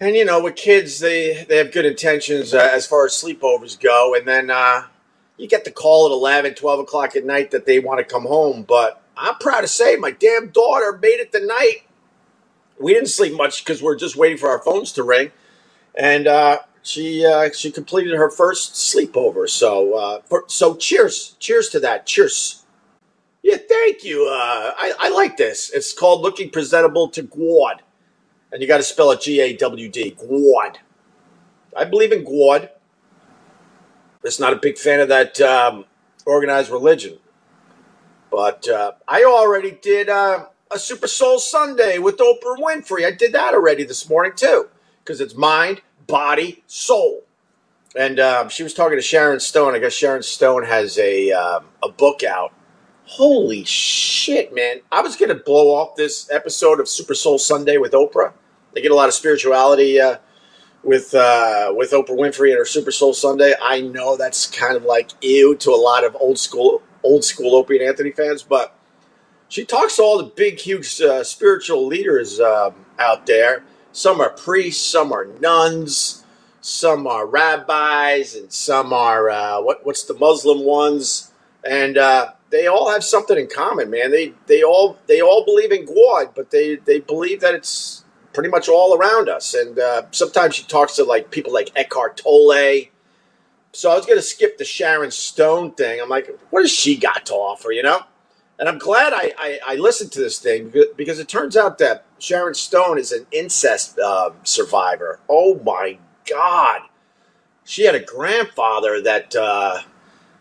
And 0.00 0.16
you 0.16 0.24
know, 0.24 0.42
with 0.42 0.56
kids, 0.56 0.98
they 0.98 1.44
they 1.48 1.56
have 1.58 1.70
good 1.70 1.86
intentions 1.86 2.52
uh, 2.52 2.68
as 2.72 2.84
far 2.84 3.06
as 3.06 3.12
sleepovers 3.12 3.78
go. 3.78 4.12
And 4.16 4.26
then 4.26 4.50
uh, 4.50 4.86
you 5.36 5.46
get 5.46 5.64
the 5.64 5.70
call 5.70 6.06
at 6.06 6.12
11, 6.12 6.54
12 6.54 6.80
o'clock 6.80 7.14
at 7.14 7.24
night 7.24 7.52
that 7.52 7.64
they 7.64 7.78
want 7.78 7.98
to 7.98 8.04
come 8.04 8.24
home. 8.24 8.64
But 8.64 9.00
I'm 9.16 9.36
proud 9.36 9.60
to 9.60 9.68
say 9.68 9.94
my 9.94 10.10
damn 10.10 10.48
daughter 10.48 10.98
made 11.00 11.20
it 11.20 11.30
the 11.30 11.40
night. 11.40 11.82
We 12.80 12.92
didn't 12.92 13.08
sleep 13.08 13.36
much 13.36 13.64
because 13.64 13.80
we're 13.80 13.96
just 13.96 14.16
waiting 14.16 14.38
for 14.38 14.48
our 14.48 14.60
phones 14.60 14.90
to 14.94 15.04
ring. 15.04 15.30
And 15.96 16.26
uh, 16.26 16.58
she 16.82 17.26
uh, 17.26 17.50
she 17.52 17.70
completed 17.70 18.14
her 18.16 18.30
first 18.30 18.74
sleepover. 18.74 19.48
So 19.48 19.94
uh, 19.94 20.20
for, 20.22 20.44
so 20.46 20.76
cheers, 20.76 21.36
cheers 21.38 21.68
to 21.70 21.80
that. 21.80 22.06
Cheers. 22.06 22.64
Yeah, 23.42 23.56
thank 23.56 24.04
you. 24.04 24.26
Uh, 24.26 24.72
I, 24.76 24.92
I 24.98 25.08
like 25.10 25.36
this. 25.36 25.70
It's 25.70 25.92
called 25.92 26.22
Looking 26.22 26.50
Presentable 26.50 27.08
to 27.10 27.22
Gwad. 27.22 27.80
And 28.50 28.60
you 28.60 28.68
got 28.68 28.78
to 28.78 28.82
spell 28.82 29.10
it 29.12 29.20
G 29.20 29.40
A 29.40 29.56
W 29.56 29.88
D. 29.88 30.16
Gwad. 30.18 30.76
I 31.76 31.84
believe 31.84 32.12
in 32.12 32.24
Gwad. 32.24 32.70
Just 34.24 34.40
not 34.40 34.52
a 34.52 34.56
big 34.56 34.76
fan 34.76 35.00
of 35.00 35.08
that 35.08 35.40
um, 35.40 35.84
organized 36.26 36.70
religion. 36.70 37.18
But 38.30 38.68
uh, 38.68 38.92
I 39.06 39.24
already 39.24 39.78
did 39.80 40.08
uh, 40.08 40.46
a 40.70 40.78
Super 40.78 41.06
Soul 41.06 41.38
Sunday 41.38 41.98
with 41.98 42.18
Oprah 42.18 42.58
Winfrey. 42.58 43.06
I 43.06 43.12
did 43.12 43.32
that 43.32 43.54
already 43.54 43.84
this 43.84 44.08
morning, 44.08 44.32
too, 44.34 44.68
because 45.02 45.20
it's 45.20 45.34
mind, 45.34 45.80
body, 46.08 46.64
soul. 46.66 47.22
And 47.96 48.18
um, 48.18 48.48
she 48.48 48.64
was 48.64 48.74
talking 48.74 48.98
to 48.98 49.02
Sharon 49.02 49.38
Stone. 49.38 49.76
I 49.76 49.78
guess 49.78 49.92
Sharon 49.92 50.22
Stone 50.24 50.64
has 50.64 50.98
a, 50.98 51.30
um, 51.30 51.66
a 51.82 51.88
book 51.88 52.24
out 52.24 52.52
Holy 53.08 53.64
shit, 53.64 54.54
man. 54.54 54.80
I 54.92 55.00
was 55.00 55.16
to 55.16 55.34
blow 55.34 55.74
off 55.74 55.96
this 55.96 56.30
episode 56.30 56.78
of 56.78 56.86
Super 56.90 57.14
Soul 57.14 57.38
Sunday 57.38 57.78
with 57.78 57.92
Oprah. 57.92 58.34
They 58.74 58.82
get 58.82 58.90
a 58.90 58.94
lot 58.94 59.08
of 59.08 59.14
spirituality 59.14 59.98
uh, 59.98 60.18
with 60.84 61.14
uh, 61.14 61.72
with 61.74 61.92
Oprah 61.92 62.10
Winfrey 62.10 62.50
and 62.50 62.58
her 62.58 62.66
Super 62.66 62.92
Soul 62.92 63.14
Sunday. 63.14 63.54
I 63.62 63.80
know 63.80 64.18
that's 64.18 64.46
kind 64.46 64.76
of 64.76 64.84
like 64.84 65.12
ew 65.22 65.56
to 65.56 65.70
a 65.70 65.80
lot 65.80 66.04
of 66.04 66.18
old 66.20 66.38
school 66.38 66.82
old 67.02 67.24
school 67.24 67.56
Opie 67.56 67.78
and 67.78 67.88
Anthony 67.88 68.10
fans, 68.10 68.42
but 68.42 68.76
she 69.48 69.64
talks 69.64 69.96
to 69.96 70.02
all 70.02 70.18
the 70.18 70.24
big, 70.24 70.58
huge 70.58 71.00
uh, 71.00 71.24
spiritual 71.24 71.86
leaders 71.86 72.38
um, 72.40 72.74
out 72.98 73.24
there. 73.24 73.64
Some 73.98 74.20
are 74.20 74.30
priests, 74.30 74.86
some 74.86 75.10
are 75.12 75.24
nuns, 75.24 76.24
some 76.60 77.08
are 77.08 77.26
rabbis, 77.26 78.36
and 78.36 78.52
some 78.52 78.92
are 78.92 79.28
uh, 79.28 79.60
what 79.60 79.84
what's 79.84 80.04
the 80.04 80.14
Muslim 80.14 80.60
ones? 80.64 81.32
And 81.64 81.98
uh, 81.98 82.34
they 82.50 82.68
all 82.68 82.92
have 82.92 83.02
something 83.02 83.36
in 83.36 83.48
common, 83.48 83.90
man. 83.90 84.12
They 84.12 84.34
they 84.46 84.62
all 84.62 85.00
they 85.08 85.20
all 85.20 85.44
believe 85.44 85.72
in 85.72 85.84
God, 85.84 86.30
but 86.36 86.52
they 86.52 86.76
they 86.76 87.00
believe 87.00 87.40
that 87.40 87.56
it's 87.56 88.04
pretty 88.32 88.50
much 88.50 88.68
all 88.68 88.96
around 88.96 89.28
us. 89.28 89.52
And 89.52 89.76
uh, 89.80 90.02
sometimes 90.12 90.54
she 90.54 90.62
talks 90.62 90.94
to 90.94 91.02
like 91.02 91.32
people 91.32 91.52
like 91.52 91.72
Eckhart 91.74 92.18
Tolle. 92.18 92.84
So 93.72 93.90
I 93.90 93.96
was 93.96 94.06
to 94.06 94.22
skip 94.22 94.58
the 94.58 94.64
Sharon 94.64 95.10
Stone 95.10 95.72
thing. 95.72 96.00
I'm 96.00 96.08
like, 96.08 96.38
what 96.50 96.62
has 96.62 96.70
she 96.70 96.96
got 96.96 97.26
to 97.26 97.34
offer, 97.34 97.72
you 97.72 97.82
know? 97.82 98.02
And 98.60 98.68
I'm 98.68 98.78
glad 98.78 99.12
I, 99.12 99.32
I, 99.38 99.60
I 99.66 99.74
listened 99.76 100.12
to 100.12 100.20
this 100.20 100.38
thing 100.38 100.68
because, 100.96 101.18
it 101.18 101.28
turns 101.28 101.56
out 101.56 101.78
that 101.78 102.04
Sharon 102.18 102.54
Stone 102.54 102.98
is 102.98 103.12
an 103.12 103.26
incest 103.32 103.98
uh, 103.98 104.30
survivor. 104.44 105.20
Oh 105.28 105.60
my 105.64 105.98
God. 106.28 106.82
She 107.64 107.84
had 107.84 107.94
a 107.94 108.00
grandfather 108.00 109.00
that. 109.02 109.34
Uh, 109.36 109.80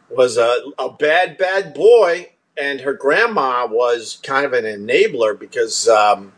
was 0.09 0.37
a, 0.37 0.61
a 0.79 0.89
bad, 0.89 1.37
bad 1.37 1.73
boy, 1.73 2.31
and 2.57 2.81
her 2.81 2.93
grandma 2.93 3.67
was 3.67 4.19
kind 4.23 4.45
of 4.45 4.53
an 4.53 4.63
enabler 4.63 5.37
because, 5.37 5.87
um, 5.87 6.33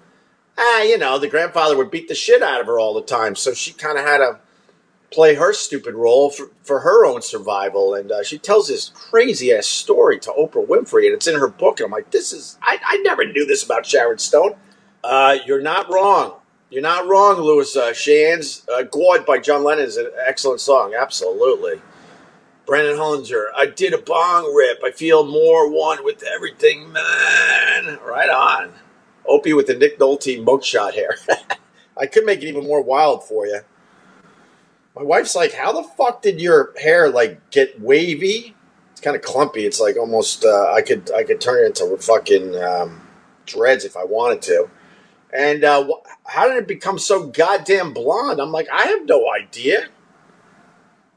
ah, 0.58 0.82
you 0.82 0.98
know, 0.98 1.20
the 1.20 1.28
grandfather 1.28 1.78
would 1.78 1.92
beat 1.92 2.08
the 2.08 2.16
shit 2.16 2.42
out 2.42 2.62
of 2.62 2.68
her 2.68 2.80
all 2.80 2.94
the 2.94 3.02
time. 3.04 3.36
So 3.36 3.54
she 3.54 3.72
kind 3.72 3.98
of 3.98 4.06
had 4.06 4.18
to 4.18 4.40
play 5.12 5.36
her 5.36 5.54
stupid 5.54 5.96
role 5.96 6.30
for, 6.30 6.50
for 6.64 6.80
her 6.80 7.06
own 7.06 7.22
survival. 7.22 7.94
And 7.94 8.12
uh, 8.12 8.24
she 8.24 8.38
tells 8.38 8.68
this 8.68 8.90
crazy 8.90 9.54
ass 9.54 9.68
story 9.68 10.20
to 10.20 10.32
Oprah 10.32 10.68
Winfrey, 10.68 11.06
and 11.06 11.14
it's 11.14 11.28
in 11.28 11.40
her 11.40 11.48
book. 11.48 11.80
And 11.80 11.86
I'm 11.86 11.92
like, 11.92 12.12
this 12.12 12.34
is, 12.34 12.58
I, 12.62 12.80
I 12.84 12.98
never 12.98 13.26
knew 13.26 13.46
this 13.46 13.64
about 13.64 13.86
Sharon 13.86 14.18
Stone. 14.18 14.56
Uh, 15.04 15.38
you're 15.46 15.62
not 15.62 15.92
wrong. 15.92 16.34
You're 16.70 16.84
not 16.84 17.08
wrong, 17.08 17.38
Louis 17.38 17.76
uh, 17.76 17.94
Shands. 17.94 18.68
Uh, 18.72 18.84
God 18.84 19.26
by 19.26 19.40
John 19.40 19.64
Lennon 19.64 19.86
is 19.86 19.98
an 19.98 20.12
excellent 20.26 20.62
song. 20.62 20.94
Absolutely. 20.94 21.82
Brandon 22.66 22.98
Hollinger, 22.98 23.46
I 23.58 23.66
did 23.66 23.94
a 23.94 23.98
bong 23.98 24.54
rip. 24.54 24.84
I 24.84 24.92
feel 24.92 25.26
more 25.26 25.72
one 25.72 26.04
with 26.04 26.22
everything, 26.22 26.92
man. 26.92 27.98
Right 28.06 28.30
on. 28.30 28.72
Opie 29.26 29.54
with 29.54 29.66
the 29.66 29.74
Nick 29.74 29.98
Nolte 29.98 30.44
mugshot 30.44 30.94
hair. 30.94 31.16
I 31.98 32.06
could 32.06 32.26
make 32.26 32.44
it 32.44 32.48
even 32.48 32.66
more 32.66 32.82
wild 32.82 33.24
for 33.24 33.48
you. 33.48 33.62
My 34.96 35.02
wife's 35.04 35.36
like, 35.36 35.54
"How 35.54 35.72
the 35.72 35.84
fuck 35.84 36.22
did 36.22 36.40
your 36.40 36.74
hair 36.80 37.10
like 37.10 37.50
get 37.50 37.80
wavy? 37.82 38.56
It's 38.92 39.02
kind 39.02 39.16
of 39.16 39.24
clumpy. 39.24 39.66
It's 39.66 39.80
like 39.80 39.98
almost 39.98 40.46
uh, 40.46 40.72
I 40.72 40.82
could 40.82 41.12
I 41.12 41.24
could 41.24 41.42
turn 41.42 41.64
it 41.64 41.68
into 41.68 41.98
fucking 41.98 42.56
um, 42.62 43.02
dreads 43.48 43.86
if 43.86 43.98
I 43.98 44.04
wanted 44.04 44.42
to." 44.44 44.70
And 45.34 45.64
uh, 45.64 45.88
how 46.26 46.48
did 46.48 46.58
it 46.58 46.68
become 46.68 46.98
so 46.98 47.28
goddamn 47.28 47.94
blonde? 47.94 48.40
I'm 48.42 48.52
like, 48.52 48.68
I 48.72 48.84
have 48.84 49.06
no 49.06 49.32
idea. 49.32 49.88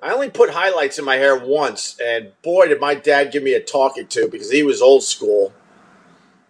I 0.02 0.12
only 0.12 0.30
put 0.30 0.50
highlights 0.50 0.98
in 0.98 1.04
my 1.04 1.14
hair 1.14 1.38
once, 1.38 1.96
and 2.04 2.32
boy, 2.42 2.66
did 2.66 2.80
my 2.80 2.96
dad 2.96 3.30
give 3.30 3.44
me 3.44 3.54
a 3.54 3.60
talking 3.62 4.08
to 4.08 4.28
because 4.28 4.50
he 4.50 4.64
was 4.64 4.82
old 4.82 5.04
school. 5.04 5.52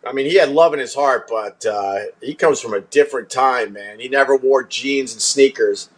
I 0.06 0.12
mean, 0.12 0.26
he 0.26 0.36
had 0.36 0.48
love 0.48 0.72
in 0.72 0.80
his 0.80 0.94
heart, 0.94 1.28
but 1.28 1.64
uh, 1.66 1.98
he 2.22 2.34
comes 2.34 2.60
from 2.60 2.72
a 2.72 2.80
different 2.80 3.28
time, 3.28 3.74
man. 3.74 4.00
He 4.00 4.08
never 4.08 4.36
wore 4.36 4.64
jeans 4.64 5.12
and 5.12 5.20
sneakers. 5.20 5.90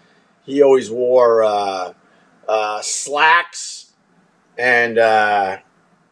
He 0.44 0.62
always 0.62 0.90
wore 0.90 1.44
uh, 1.44 1.92
uh, 2.48 2.82
slacks 2.82 3.92
and 4.58 4.98
uh, 4.98 5.58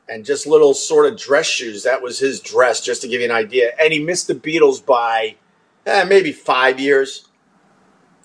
and 0.08 0.24
just 0.24 0.46
little 0.46 0.74
sort 0.74 1.12
of 1.12 1.18
dress 1.18 1.46
shoes. 1.46 1.82
That 1.82 2.02
was 2.02 2.18
his 2.20 2.40
dress, 2.40 2.80
just 2.80 3.02
to 3.02 3.08
give 3.08 3.20
you 3.20 3.26
an 3.26 3.34
idea. 3.34 3.72
And 3.80 3.92
he 3.92 3.98
missed 3.98 4.28
the 4.28 4.34
Beatles 4.34 4.84
by 4.84 5.36
eh, 5.86 6.04
maybe 6.04 6.32
five 6.32 6.80
years. 6.80 7.28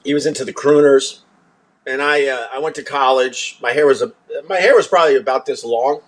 He 0.03 0.13
was 0.13 0.25
into 0.25 0.45
the 0.45 0.53
crooners, 0.53 1.19
and 1.85 2.01
I 2.01 2.27
uh, 2.27 2.47
I 2.53 2.59
went 2.59 2.75
to 2.75 2.83
college. 2.83 3.57
My 3.61 3.71
hair 3.71 3.85
was 3.85 4.01
a 4.01 4.13
my 4.47 4.59
hair 4.59 4.75
was 4.75 4.87
probably 4.87 5.15
about 5.15 5.45
this 5.45 5.63
long. 5.63 6.01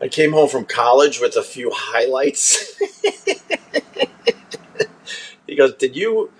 I 0.00 0.08
came 0.08 0.32
home 0.32 0.48
from 0.48 0.64
college 0.64 1.20
with 1.20 1.36
a 1.36 1.42
few 1.42 1.70
highlights. 1.74 2.78
he 5.46 5.56
goes, 5.56 5.74
"Did 5.74 5.96
you?" 5.96 6.30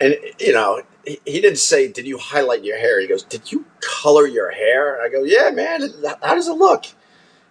And 0.00 0.16
you 0.38 0.52
know, 0.52 0.82
he, 1.04 1.20
he 1.24 1.40
didn't 1.40 1.58
say, 1.58 1.88
"Did 1.88 2.06
you 2.06 2.18
highlight 2.18 2.64
your 2.64 2.78
hair?" 2.78 3.00
He 3.00 3.08
goes, 3.08 3.24
"Did 3.24 3.52
you 3.52 3.66
color 3.80 4.26
your 4.26 4.50
hair?" 4.50 4.94
And 4.94 5.04
I 5.04 5.08
go, 5.10 5.24
"Yeah, 5.24 5.50
man. 5.50 5.82
How 6.22 6.34
does 6.34 6.48
it 6.48 6.56
look?" 6.56 6.86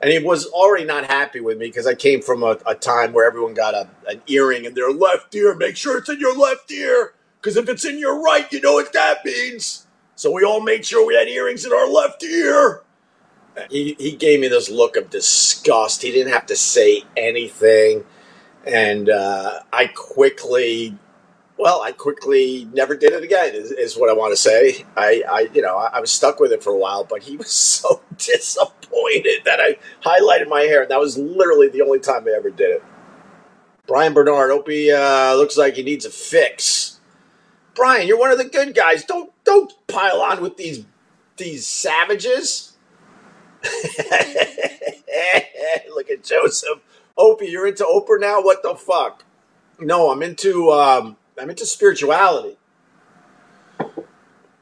And 0.02 0.12
he 0.12 0.20
was 0.20 0.48
already 0.48 0.86
not 0.86 1.06
happy 1.06 1.42
with 1.42 1.58
me 1.58 1.68
because 1.68 1.86
I 1.86 1.94
came 1.94 2.22
from 2.22 2.44
a, 2.44 2.58
a 2.66 2.74
time 2.74 3.14
where 3.14 3.28
everyone 3.28 3.54
got 3.54 3.76
a, 3.76 3.88
an 4.08 4.22
earring 4.28 4.66
in 4.66 4.74
their 4.74 4.92
left 4.92 5.34
ear. 5.36 5.56
Make 5.56 5.78
sure 5.78 5.98
it's 6.00 6.10
in 6.10 6.20
your 6.20 6.38
left 6.38 6.72
ear 6.72 7.14
because 7.40 7.56
if 7.56 7.70
it's 7.70 7.86
in 7.86 8.00
your 8.00 8.22
right, 8.22 8.52
you 8.52 8.62
know 8.62 8.74
what 8.74 8.94
that 8.94 9.24
means. 9.24 9.86
So 10.16 10.32
we 10.32 10.44
all 10.44 10.62
made 10.62 10.86
sure 10.86 11.06
we 11.06 11.16
had 11.16 11.28
earrings 11.28 11.66
in 11.66 11.74
our 11.74 11.88
left 11.88 12.24
ear. 12.24 12.82
He, 13.70 13.96
he 14.00 14.14
gave 14.14 14.40
me 14.40 14.48
this 14.48 14.70
look 14.70 14.96
of 14.96 15.10
disgust. 15.10 16.02
He 16.02 16.12
didn't 16.12 16.34
have 16.34 16.46
to 16.48 16.56
say 16.56 17.04
anything. 17.18 18.06
And 18.66 19.10
uh, 19.10 19.60
I 19.74 19.88
quickly 19.88 20.98
well, 21.62 21.82
I 21.84 21.92
quickly 21.92 22.68
never 22.74 22.98
did 22.98 23.14
it 23.14 23.24
again. 23.24 23.54
Is, 23.54 23.72
is 23.72 23.96
what 23.96 24.10
I 24.10 24.14
want 24.14 24.32
to 24.32 24.36
say. 24.36 24.84
I, 24.98 25.24
I, 25.30 25.50
you 25.54 25.62
know, 25.62 25.78
I, 25.78 25.98
I, 25.98 26.00
was 26.00 26.12
stuck 26.12 26.40
with 26.40 26.52
it 26.52 26.64
for 26.64 26.72
a 26.72 26.78
while, 26.78 27.04
but 27.04 27.22
he 27.22 27.38
was 27.38 27.52
so 27.52 28.02
disappointed 28.18 29.44
that 29.46 29.60
I 29.60 29.78
highlighted 30.04 30.50
my 30.50 30.62
hair, 30.62 30.82
and 30.82 30.90
that 30.90 31.00
was 31.00 31.20
literally 31.20 31.70
the 31.70 31.84
only 31.84 32.00
time 32.00 32.28
I 32.28 32.32
ever 32.32 32.50
did 32.50 32.72
it. 32.72 32.84
Brian 33.86 34.14
Bernard, 34.14 34.50
Opie 34.50 34.92
uh, 34.92 35.36
looks 35.36 35.56
like 35.56 35.76
he 35.76 35.84
needs 35.84 36.04
a 36.04 36.10
fix. 36.10 37.00
Brian, 37.76 38.08
you're 38.08 38.18
one 38.18 38.32
of 38.32 38.40
the 38.40 38.46
good 38.46 38.74
guys. 38.74 39.04
Don't 39.04 39.32
don't 39.44 39.72
pile 39.88 40.20
on 40.22 40.42
with 40.42 40.58
these 40.58 40.86
these 41.38 41.68
savages. 41.68 42.76
Look 45.94 46.10
at 46.10 46.24
Joseph. 46.24 46.80
Opie, 47.18 47.48
you're 47.48 47.68
into 47.68 47.84
Oprah 47.84 48.20
now? 48.20 48.42
What 48.42 48.64
the 48.64 48.74
fuck? 48.76 49.26
No, 49.80 50.10
I'm 50.12 50.24
into 50.24 50.72
um, 50.72 51.18
I'm 51.42 51.50
into 51.50 51.66
spirituality. 51.66 52.56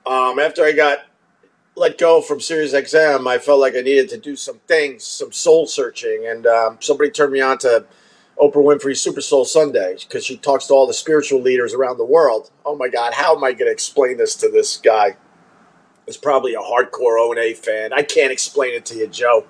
Um, 0.06 0.39
after 0.39 0.63
I 0.63 0.72
got 0.72 1.00
let 1.76 1.98
go 1.98 2.22
from 2.22 2.39
Sirius 2.39 2.74
XM, 2.74 3.28
I 3.28 3.38
felt 3.38 3.60
like 3.60 3.76
I 3.76 3.82
needed 3.82 4.08
to 4.10 4.18
do 4.18 4.38
some 4.38 4.60
things, 4.65 5.04
some 5.04 5.34
soul 5.34 5.68
searching, 5.68 6.26
and 6.26 6.48
um, 6.48 6.78
somebody 6.80 7.10
turned 7.10 7.34
me 7.34 7.42
on 7.42 7.58
to 7.60 7.86
Oprah 8.38 8.63
Winfrey 8.63 8.96
Super 8.96 9.20
Soul 9.20 9.44
Sunday 9.44 9.98
because 10.00 10.24
she 10.24 10.38
talks 10.38 10.68
to 10.68 10.74
all 10.74 10.88
the 10.88 10.94
spiritual 10.94 11.42
leaders 11.42 11.74
around 11.74 11.98
the 11.98 12.06
world. 12.06 12.50
Oh 12.65 12.78
my 12.78 12.88
God, 12.88 13.13
how 13.13 13.36
am 13.36 13.44
I 13.44 13.52
going 13.52 13.68
to 13.68 13.72
explain 13.72 14.15
this 14.15 14.36
to 14.36 14.50
this 14.50 14.78
guy? 14.78 15.18
It's 16.08 16.18
probably 16.18 16.54
a 16.54 16.60
hardcore 16.60 17.20
O 17.20 17.32
and 17.32 17.39
A 17.39 17.54
fan. 17.56 17.92
I 17.92 18.04
can't 18.04 18.32
explain 18.32 18.74
it 18.74 18.86
to 18.86 18.96
you, 18.96 19.08
Joe. 19.08 19.46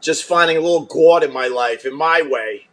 Just 0.00 0.24
finding 0.24 0.56
a 0.56 0.60
little 0.60 0.84
God 0.84 1.22
in 1.22 1.32
my 1.32 1.46
life, 1.46 1.86
in 1.86 1.94
my 1.94 2.22
way. 2.22 2.66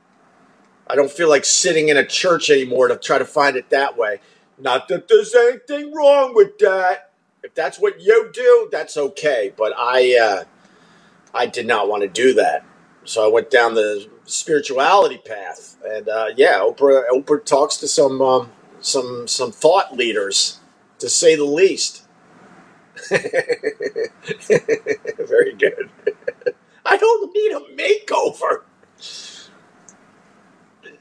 I 0.89 0.95
don't 0.95 1.12
feel 1.12 1.30
like 1.30 1.45
sitting 1.45 1.89
in 1.89 1.97
a 1.97 2.06
church 2.06 2.50
anymore 2.50 2.88
to 2.89 2.97
try 2.97 3.17
to 3.19 3.26
find 3.26 3.58
it 3.58 3.69
that 3.71 3.97
way. 3.97 4.21
Not 4.60 4.88
that 4.89 5.08
there's 5.08 5.36
anything 5.36 5.93
wrong 5.93 6.36
with 6.36 6.58
that. 6.60 7.12
If 7.43 7.56
that's 7.56 7.80
what 7.80 8.02
you 8.02 8.30
do, 8.34 8.69
that's 8.71 8.97
okay. 8.97 9.54
But 9.58 9.73
I, 9.78 10.17
uh, 10.17 10.43
I 11.34 11.47
did 11.47 11.67
not 11.67 11.89
want 11.89 12.04
to 12.04 12.10
do 12.10 12.34
that, 12.36 12.65
so 13.06 13.26
I 13.26 13.32
went 13.32 13.52
down 13.52 13.76
the 13.76 14.10
spirituality 14.26 15.19
path. 15.19 15.78
And 15.86 16.10
uh, 16.10 16.28
yeah, 16.38 16.60
Oprah, 16.60 17.04
Oprah 17.12 17.43
talks 17.45 17.78
to 17.78 17.88
some, 17.88 18.21
um, 18.21 18.52
some, 18.82 19.28
some 19.28 19.52
thought 19.52 19.95
leaders, 19.97 20.60
to 21.00 21.10
say 21.10 21.36
the 21.36 21.45
least. 21.45 22.04
Very 23.10 23.21
good. 25.56 25.89
I 26.86 26.97
don't 26.97 27.34
need 27.36 27.52
a 27.54 27.62
makeover 27.78 28.63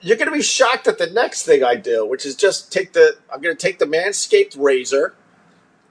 you're 0.01 0.17
going 0.17 0.31
to 0.31 0.37
be 0.37 0.43
shocked 0.43 0.87
at 0.87 0.99
the 0.99 1.09
next 1.09 1.45
thing 1.45 1.65
I 1.65 1.77
do, 1.77 2.07
which 2.07 2.27
is 2.27 2.37
just 2.37 2.73
take 2.73 2.93
the 2.93 3.17
I'm 3.33 3.41
going 3.41 3.57
to 3.57 3.61
take 3.61 3.79
the 3.79 3.87
Manscaped 3.87 4.57
razor 4.59 5.15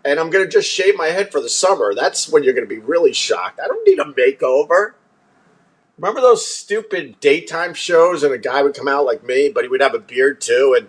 and 0.04 0.20
I'm 0.20 0.30
going 0.30 0.46
to 0.46 0.50
just 0.50 0.70
shave 0.70 0.96
my 0.96 1.08
head 1.08 1.32
for 1.32 1.42
the 1.42 1.50
summer. 1.50 1.94
That's 1.96 2.30
when 2.30 2.44
you're 2.44 2.54
going 2.54 2.68
to 2.68 2.74
be 2.74 2.82
really 2.82 3.14
shocked. 3.14 3.60
I 3.64 3.68
don't 3.68 3.88
need 3.88 4.00
a 4.00 4.06
makeover. 4.06 4.94
Remember 5.98 6.22
those 6.22 6.46
stupid 6.46 7.20
daytime 7.20 7.74
shows 7.74 8.24
and 8.24 8.34
a 8.34 8.38
guy 8.38 8.62
would 8.62 8.76
come 8.76 8.88
out 8.88 9.06
like 9.06 9.24
me, 9.24 9.50
but 9.50 9.64
he 9.64 9.70
would 9.70 9.82
have 9.82 9.96
a 9.96 10.00
beard 10.00 10.42
too 10.42 10.76
and 10.78 10.88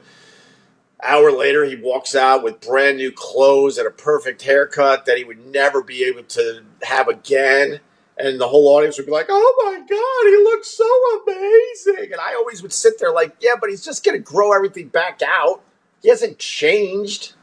hour 1.03 1.31
later 1.31 1.65
he 1.65 1.77
walks 1.77 2.15
out 2.15 2.43
with 2.43 2.61
brand 2.61 2.97
new 2.97 3.13
clothes 3.13 3.79
and 3.79 3.87
a 3.87 3.91
perfect 3.91 4.43
haircut 4.43 5.05
that 5.07 5.19
he 5.19 5.25
would 5.25 5.47
never 5.47 5.83
be 5.83 6.05
able 6.05 6.23
to 6.25 6.63
have 6.83 7.09
again 7.09 7.81
and 8.19 8.41
the 8.41 8.49
whole 8.49 8.69
audience 8.69 8.97
would 8.97 9.07
be 9.07 9.13
like, 9.13 9.27
"Oh 9.29 9.63
my 9.65 9.79
god, 9.79 10.27
he 10.27 10.37
looks 10.45 10.69
so 10.69 11.23
amazing!" 11.23 12.13
And 12.13 12.21
I 12.21 12.35
always 12.35 12.63
would 12.63 12.73
sit 12.73 12.99
there 12.99 13.13
like, 13.13 13.37
"Yeah, 13.41 13.55
but 13.61 13.71
he's 13.71 13.85
just 13.85 14.05
going 14.05 14.17
to 14.17 14.23
grow 14.23 14.53
everything 14.53 14.89
back 14.89 15.21
out. 15.27 15.63
He 16.03 16.09
hasn't 16.09 16.39
changed. 16.39 17.35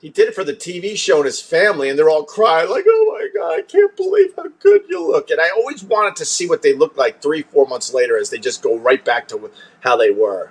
He 0.00 0.10
did 0.10 0.28
it 0.28 0.34
for 0.34 0.44
the 0.44 0.54
TV 0.54 0.96
show 0.96 1.16
and 1.16 1.24
his 1.26 1.40
family, 1.40 1.88
and 1.88 1.98
they're 1.98 2.10
all 2.10 2.24
crying 2.24 2.70
like, 2.70 2.84
"Oh 2.88 3.18
my 3.18 3.28
god, 3.40 3.58
I 3.58 3.62
can't 3.62 3.96
believe 3.96 4.34
how 4.36 4.48
good 4.60 4.82
you 4.88 5.06
look." 5.06 5.30
And 5.30 5.40
I 5.40 5.50
always 5.50 5.82
wanted 5.82 6.16
to 6.16 6.24
see 6.24 6.48
what 6.48 6.62
they 6.62 6.74
look 6.74 6.96
like 6.96 7.22
three, 7.22 7.42
four 7.42 7.66
months 7.66 7.94
later 7.94 8.18
as 8.18 8.30
they 8.30 8.38
just 8.38 8.62
go 8.62 8.76
right 8.76 9.04
back 9.04 9.28
to 9.28 9.50
how 9.80 9.96
they 9.96 10.10
were. 10.10 10.50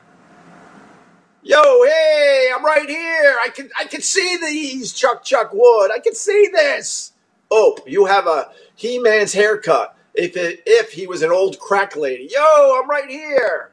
Yo, 1.43 1.83
hey, 1.85 2.49
I'm 2.53 2.65
right 2.65 2.89
here. 2.89 3.37
I 3.41 3.49
can 3.49 3.69
I 3.79 3.85
can 3.85 4.01
see 4.01 4.37
these 4.37 4.91
Chuck 4.91 5.23
Chuck 5.23 5.51
Wood. 5.53 5.91
I 5.93 5.99
can 5.99 6.13
see 6.13 6.49
this. 6.51 7.13
Oh, 7.49 7.77
you 7.87 8.05
have 8.05 8.27
a 8.27 8.49
he 8.77 8.99
Man's 8.99 9.33
haircut. 9.33 9.97
If 10.13 10.37
it, 10.37 10.61
if 10.65 10.93
he 10.93 11.05
was 11.07 11.21
an 11.21 11.31
old 11.31 11.59
crack 11.59 11.95
lady, 11.95 12.29
yo, 12.31 12.79
I'm 12.79 12.89
right 12.89 13.09
here. 13.09 13.71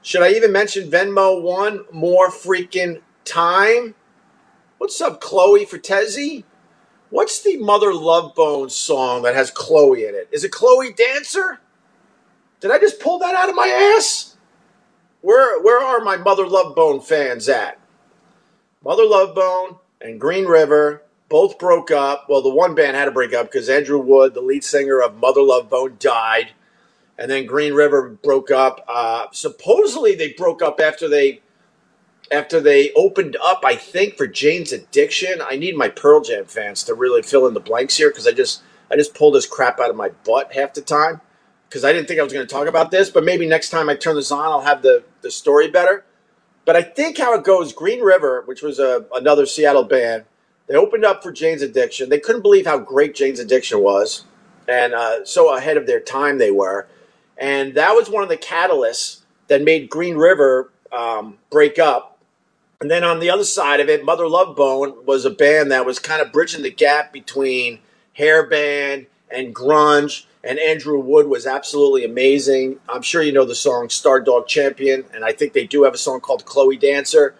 Should 0.00 0.22
I 0.22 0.30
even 0.30 0.52
mention 0.52 0.90
Venmo 0.90 1.42
one 1.42 1.84
more 1.92 2.30
freaking 2.30 3.02
time? 3.24 3.94
What's 4.78 5.00
up, 5.00 5.20
Chloe 5.20 5.66
Fortezi? 5.66 6.44
What's 7.10 7.42
the 7.42 7.56
Mother 7.56 7.92
Love 7.92 8.34
Bone 8.34 8.70
song 8.70 9.22
that 9.22 9.34
has 9.34 9.50
Chloe 9.50 10.06
in 10.06 10.14
it? 10.14 10.28
Is 10.32 10.44
it 10.44 10.52
Chloe 10.52 10.92
Dancer? 10.92 11.60
Did 12.60 12.70
I 12.70 12.78
just 12.78 13.00
pull 13.00 13.18
that 13.18 13.34
out 13.34 13.48
of 13.48 13.54
my 13.54 13.68
ass? 13.96 14.36
Where 15.20 15.60
where 15.62 15.82
are 15.82 16.00
my 16.00 16.16
Mother 16.16 16.46
Love 16.46 16.74
Bone 16.74 17.00
fans 17.00 17.48
at? 17.48 17.78
Mother 18.84 19.04
Love 19.04 19.34
Bone 19.34 19.76
and 20.00 20.20
Green 20.20 20.46
River 20.46 21.02
both 21.32 21.58
broke 21.58 21.90
up. 21.90 22.26
Well, 22.28 22.42
the 22.42 22.54
one 22.54 22.74
band 22.74 22.94
had 22.94 23.06
to 23.06 23.10
break 23.10 23.32
up 23.32 23.50
because 23.50 23.70
Andrew 23.70 23.98
Wood, 23.98 24.34
the 24.34 24.42
lead 24.42 24.62
singer 24.62 25.00
of 25.00 25.16
Mother 25.16 25.40
Love 25.40 25.70
Bone, 25.70 25.96
died. 25.98 26.50
And 27.16 27.30
then 27.30 27.46
Green 27.46 27.72
River 27.72 28.10
broke 28.10 28.50
up. 28.50 28.84
Uh, 28.86 29.28
supposedly, 29.32 30.14
they 30.14 30.34
broke 30.34 30.60
up 30.60 30.78
after 30.78 31.08
they 31.08 31.40
after 32.30 32.60
they 32.60 32.92
opened 32.92 33.38
up. 33.42 33.62
I 33.64 33.76
think 33.76 34.18
for 34.18 34.26
Jane's 34.26 34.72
Addiction. 34.72 35.40
I 35.42 35.56
need 35.56 35.74
my 35.74 35.88
Pearl 35.88 36.20
Jam 36.20 36.44
fans 36.44 36.84
to 36.84 36.94
really 36.94 37.22
fill 37.22 37.46
in 37.46 37.54
the 37.54 37.60
blanks 37.60 37.96
here 37.96 38.10
because 38.10 38.26
I 38.26 38.32
just 38.32 38.62
I 38.90 38.96
just 38.96 39.14
pulled 39.14 39.34
this 39.34 39.46
crap 39.46 39.80
out 39.80 39.88
of 39.88 39.96
my 39.96 40.10
butt 40.26 40.52
half 40.52 40.74
the 40.74 40.82
time 40.82 41.22
because 41.66 41.82
I 41.82 41.94
didn't 41.94 42.08
think 42.08 42.20
I 42.20 42.24
was 42.24 42.32
going 42.34 42.46
to 42.46 42.54
talk 42.54 42.68
about 42.68 42.90
this. 42.90 43.08
But 43.08 43.24
maybe 43.24 43.46
next 43.46 43.70
time 43.70 43.88
I 43.88 43.94
turn 43.94 44.16
this 44.16 44.30
on, 44.30 44.44
I'll 44.44 44.60
have 44.60 44.82
the 44.82 45.02
the 45.22 45.30
story 45.30 45.70
better. 45.70 46.04
But 46.66 46.76
I 46.76 46.82
think 46.82 47.16
how 47.16 47.32
it 47.34 47.42
goes, 47.42 47.72
Green 47.72 48.02
River, 48.02 48.42
which 48.44 48.60
was 48.60 48.78
a, 48.78 49.06
another 49.14 49.46
Seattle 49.46 49.84
band, 49.84 50.24
they 50.72 50.78
opened 50.78 51.04
up 51.04 51.22
for 51.22 51.30
Jane's 51.30 51.60
Addiction. 51.60 52.08
They 52.08 52.18
couldn't 52.18 52.40
believe 52.40 52.64
how 52.64 52.78
great 52.78 53.14
Jane's 53.14 53.38
Addiction 53.38 53.80
was, 53.80 54.24
and 54.66 54.94
uh, 54.94 55.22
so 55.22 55.54
ahead 55.54 55.76
of 55.76 55.86
their 55.86 56.00
time 56.00 56.38
they 56.38 56.50
were. 56.50 56.88
And 57.36 57.74
that 57.74 57.92
was 57.92 58.08
one 58.08 58.22
of 58.22 58.30
the 58.30 58.38
catalysts 58.38 59.20
that 59.48 59.60
made 59.60 59.90
Green 59.90 60.16
River 60.16 60.72
um, 60.90 61.36
break 61.50 61.78
up. 61.78 62.18
And 62.80 62.90
then 62.90 63.04
on 63.04 63.20
the 63.20 63.28
other 63.28 63.44
side 63.44 63.80
of 63.80 63.90
it, 63.90 64.02
Mother 64.02 64.26
Love 64.26 64.56
Bone 64.56 65.04
was 65.04 65.26
a 65.26 65.30
band 65.30 65.70
that 65.72 65.84
was 65.84 65.98
kind 65.98 66.22
of 66.22 66.32
bridging 66.32 66.62
the 66.62 66.70
gap 66.70 67.12
between 67.12 67.80
hair 68.14 68.46
band 68.46 69.08
and 69.30 69.54
grunge. 69.54 70.24
And 70.42 70.58
Andrew 70.58 70.98
Wood 70.98 71.26
was 71.26 71.46
absolutely 71.46 72.06
amazing. 72.06 72.78
I'm 72.88 73.02
sure 73.02 73.22
you 73.22 73.32
know 73.32 73.44
the 73.44 73.54
song 73.54 73.88
Stardog 73.88 74.46
Champion, 74.46 75.04
and 75.12 75.22
I 75.22 75.32
think 75.32 75.52
they 75.52 75.66
do 75.66 75.82
have 75.82 75.92
a 75.92 75.98
song 75.98 76.20
called 76.20 76.46
Chloe 76.46 76.78
Dancer. 76.78 77.34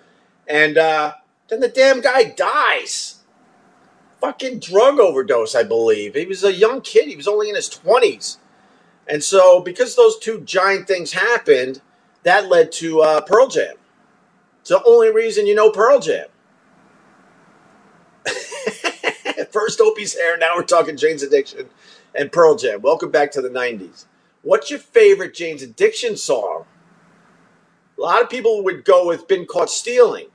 And 0.46 0.76
uh, 0.76 1.14
then 1.48 1.60
the 1.60 1.68
damn 1.68 2.02
guy 2.02 2.24
dies. 2.24 3.20
Fucking 4.22 4.60
drug 4.60 5.00
overdose, 5.00 5.56
I 5.56 5.64
believe. 5.64 6.14
He 6.14 6.26
was 6.26 6.44
a 6.44 6.52
young 6.52 6.80
kid. 6.80 7.08
He 7.08 7.16
was 7.16 7.26
only 7.26 7.48
in 7.48 7.56
his 7.56 7.68
20s. 7.68 8.38
And 9.08 9.22
so, 9.22 9.60
because 9.60 9.96
those 9.96 10.16
two 10.16 10.42
giant 10.42 10.86
things 10.86 11.12
happened, 11.12 11.80
that 12.22 12.48
led 12.48 12.70
to 12.72 13.00
uh, 13.00 13.20
Pearl 13.22 13.48
Jam. 13.48 13.74
It's 14.60 14.70
the 14.70 14.80
only 14.84 15.12
reason 15.12 15.48
you 15.48 15.56
know 15.56 15.72
Pearl 15.72 15.98
Jam. 15.98 16.28
First 19.50 19.80
Opie's 19.80 20.14
hair, 20.14 20.38
now 20.38 20.52
we're 20.54 20.62
talking 20.62 20.96
Jane's 20.96 21.24
Addiction 21.24 21.68
and 22.14 22.30
Pearl 22.30 22.54
Jam. 22.54 22.80
Welcome 22.80 23.10
back 23.10 23.32
to 23.32 23.42
the 23.42 23.50
90s. 23.50 24.04
What's 24.42 24.70
your 24.70 24.78
favorite 24.78 25.34
Jane's 25.34 25.64
Addiction 25.64 26.16
song? 26.16 26.66
A 27.98 28.00
lot 28.00 28.22
of 28.22 28.30
people 28.30 28.62
would 28.62 28.84
go 28.84 29.08
with 29.08 29.26
Been 29.26 29.46
Caught 29.46 29.70
Stealing. 29.70 30.28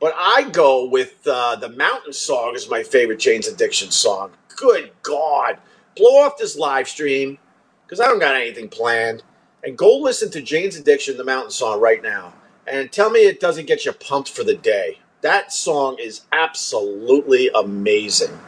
But 0.00 0.14
I 0.16 0.48
go 0.50 0.84
with 0.84 1.26
uh, 1.26 1.56
the 1.56 1.70
Mountain 1.70 2.12
Song 2.12 2.54
is 2.54 2.70
my 2.70 2.82
favorite 2.82 3.18
Jane's 3.18 3.48
Addiction 3.48 3.90
song. 3.90 4.30
Good 4.54 4.92
God. 5.02 5.58
Blow 5.96 6.22
off 6.22 6.38
this 6.38 6.56
live 6.56 6.88
stream 6.88 7.38
because 7.84 7.98
I 8.00 8.06
don't 8.06 8.20
got 8.20 8.36
anything 8.36 8.68
planned. 8.68 9.24
And 9.64 9.76
go 9.76 9.98
listen 9.98 10.30
to 10.32 10.40
Jane's 10.40 10.76
Addiction, 10.76 11.16
the 11.16 11.24
Mountain 11.24 11.50
Song, 11.50 11.80
right 11.80 12.00
now. 12.00 12.34
And 12.66 12.92
tell 12.92 13.10
me 13.10 13.20
it 13.20 13.40
doesn't 13.40 13.66
get 13.66 13.84
you 13.84 13.92
pumped 13.92 14.30
for 14.30 14.44
the 14.44 14.54
day. 14.54 15.00
That 15.22 15.52
song 15.52 15.96
is 15.98 16.22
absolutely 16.30 17.50
amazing. 17.52 18.38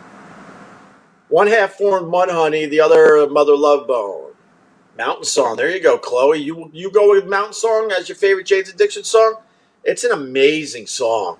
One 1.28 1.48
half 1.48 1.74
formed 1.74 2.12
Mudhoney, 2.12 2.70
the 2.70 2.80
other 2.80 3.28
Mother 3.28 3.56
Love 3.56 3.88
Bone. 3.88 4.32
Mountain 4.96 5.24
Song. 5.24 5.56
There 5.56 5.70
you 5.70 5.82
go, 5.82 5.98
Chloe. 5.98 6.38
You 6.38 6.70
you 6.72 6.90
go 6.92 7.10
with 7.10 7.26
Mountain 7.26 7.54
Song 7.54 7.90
as 7.90 8.08
your 8.08 8.16
favorite 8.16 8.46
Jane's 8.46 8.68
Addiction 8.68 9.02
song? 9.02 9.36
It's 9.84 10.04
an 10.04 10.12
amazing 10.12 10.86
song. 10.86 11.38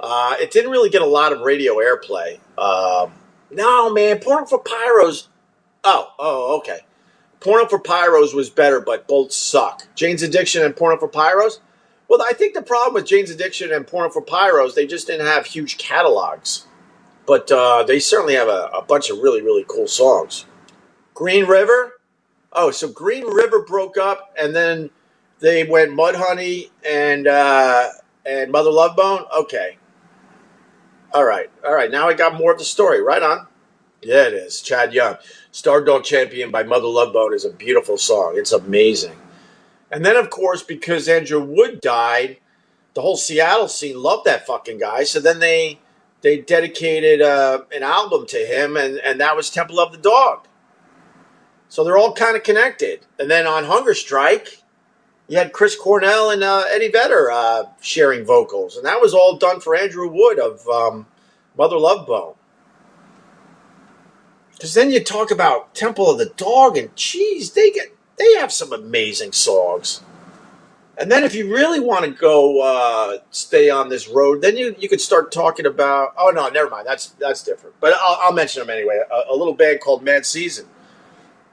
Uh, 0.00 0.36
it 0.38 0.50
didn't 0.50 0.70
really 0.70 0.90
get 0.90 1.02
a 1.02 1.06
lot 1.06 1.32
of 1.32 1.40
radio 1.40 1.76
airplay. 1.76 2.38
Um, 2.56 3.12
no, 3.50 3.92
man, 3.92 4.20
Porno 4.20 4.46
for 4.46 4.62
Pyros. 4.62 5.28
Oh, 5.84 6.12
oh, 6.18 6.56
okay. 6.58 6.80
Porno 7.40 7.66
for 7.66 7.78
Pyros 7.78 8.34
was 8.34 8.50
better, 8.50 8.80
but 8.80 9.08
both 9.08 9.32
suck. 9.32 9.82
Jane's 9.94 10.22
Addiction 10.22 10.62
and 10.64 10.76
Porno 10.76 10.98
for 10.98 11.08
Pyros. 11.08 11.60
Well, 12.08 12.22
I 12.22 12.32
think 12.32 12.54
the 12.54 12.62
problem 12.62 12.94
with 12.94 13.06
Jane's 13.06 13.30
Addiction 13.30 13.72
and 13.72 13.86
Porno 13.86 14.10
for 14.10 14.22
Pyros, 14.22 14.74
they 14.74 14.86
just 14.86 15.06
didn't 15.06 15.26
have 15.26 15.46
huge 15.46 15.78
catalogs. 15.78 16.66
But 17.26 17.50
uh, 17.52 17.84
they 17.84 17.98
certainly 18.00 18.34
have 18.34 18.48
a, 18.48 18.70
a 18.74 18.82
bunch 18.82 19.10
of 19.10 19.18
really, 19.18 19.42
really 19.42 19.64
cool 19.68 19.86
songs. 19.86 20.46
Green 21.14 21.46
River. 21.46 21.92
Oh, 22.52 22.70
so 22.70 22.88
Green 22.88 23.26
River 23.26 23.62
broke 23.62 23.98
up, 23.98 24.34
and 24.40 24.56
then 24.56 24.90
they 25.40 25.64
went 25.64 25.92
Mudhoney 25.92 26.70
and 26.88 27.26
uh, 27.26 27.88
and 28.26 28.50
Mother 28.50 28.70
Love 28.70 28.96
Bone. 28.96 29.24
Okay, 29.36 29.78
all 31.12 31.24
right, 31.24 31.50
all 31.66 31.74
right. 31.74 31.90
Now 31.90 32.08
I 32.08 32.14
got 32.14 32.34
more 32.34 32.52
of 32.52 32.58
the 32.58 32.64
story. 32.64 33.02
Right 33.02 33.22
on. 33.22 33.46
Yeah, 34.02 34.28
it 34.28 34.34
is. 34.34 34.62
Chad 34.62 34.94
Young, 34.94 35.16
Stardog 35.52 36.04
Champion 36.04 36.50
by 36.50 36.62
Mother 36.62 36.86
Love 36.86 37.12
Bone 37.12 37.34
is 37.34 37.44
a 37.44 37.50
beautiful 37.50 37.98
song. 37.98 38.34
It's 38.36 38.52
amazing. 38.52 39.16
And 39.90 40.04
then, 40.04 40.16
of 40.16 40.30
course, 40.30 40.62
because 40.62 41.08
Andrew 41.08 41.40
Wood 41.42 41.80
died, 41.80 42.38
the 42.94 43.00
whole 43.00 43.16
Seattle 43.16 43.68
scene 43.68 44.00
loved 44.00 44.26
that 44.26 44.46
fucking 44.46 44.78
guy. 44.78 45.04
So 45.04 45.18
then 45.20 45.40
they 45.40 45.80
they 46.20 46.40
dedicated 46.40 47.22
uh, 47.22 47.62
an 47.74 47.82
album 47.82 48.26
to 48.26 48.38
him, 48.38 48.76
and 48.76 48.98
and 48.98 49.20
that 49.20 49.36
was 49.36 49.50
Temple 49.50 49.80
of 49.80 49.92
the 49.92 49.98
Dog. 49.98 50.46
So 51.68 51.84
they're 51.84 51.98
all 51.98 52.14
kind 52.14 52.36
of 52.36 52.42
connected. 52.42 53.06
And 53.18 53.30
then 53.30 53.46
on 53.46 53.64
Hunger 53.64 53.94
Strike, 53.94 54.57
you 55.28 55.36
had 55.36 55.52
Chris 55.52 55.76
Cornell 55.76 56.30
and 56.30 56.42
uh, 56.42 56.64
Eddie 56.70 56.90
Vedder 56.90 57.30
uh, 57.30 57.64
sharing 57.80 58.24
vocals, 58.24 58.76
and 58.76 58.86
that 58.86 59.00
was 59.00 59.12
all 59.12 59.36
done 59.36 59.60
for 59.60 59.76
Andrew 59.76 60.08
Wood 60.08 60.38
of 60.38 60.66
um, 60.68 61.06
Mother 61.56 61.76
Love 61.78 62.06
Bone. 62.06 62.34
Because 64.52 64.74
then 64.74 64.90
you 64.90 65.04
talk 65.04 65.30
about 65.30 65.74
Temple 65.74 66.10
of 66.10 66.18
the 66.18 66.32
Dog, 66.36 66.76
and 66.78 66.96
geez, 66.96 67.52
they 67.52 67.70
get 67.70 67.94
they 68.16 68.34
have 68.36 68.50
some 68.50 68.72
amazing 68.72 69.32
songs. 69.32 70.00
And 70.96 71.12
then 71.12 71.22
if 71.22 71.32
you 71.32 71.54
really 71.54 71.78
want 71.78 72.04
to 72.06 72.10
go 72.10 72.60
uh, 72.60 73.18
stay 73.30 73.70
on 73.70 73.88
this 73.88 74.08
road, 74.08 74.42
then 74.42 74.56
you, 74.56 74.74
you 74.80 74.88
could 74.88 75.00
start 75.00 75.30
talking 75.30 75.66
about. 75.66 76.14
Oh 76.16 76.30
no, 76.30 76.48
never 76.48 76.70
mind. 76.70 76.86
That's 76.86 77.10
that's 77.10 77.44
different. 77.44 77.76
But 77.80 77.92
I'll, 78.00 78.18
I'll 78.22 78.32
mention 78.32 78.60
them 78.60 78.70
anyway. 78.70 79.02
A, 79.12 79.32
a 79.32 79.36
little 79.36 79.54
band 79.54 79.80
called 79.80 80.02
Mad 80.02 80.24
Season, 80.24 80.66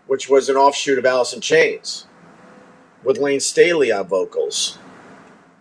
which 0.07 0.29
was 0.29 0.47
an 0.47 0.55
offshoot 0.55 0.97
of 0.97 1.05
Alice 1.05 1.33
in 1.33 1.41
Chains 1.41 2.07
with 3.05 3.19
Layne 3.19 3.39
Staley 3.39 3.91
on 3.91 4.07
vocals, 4.07 4.77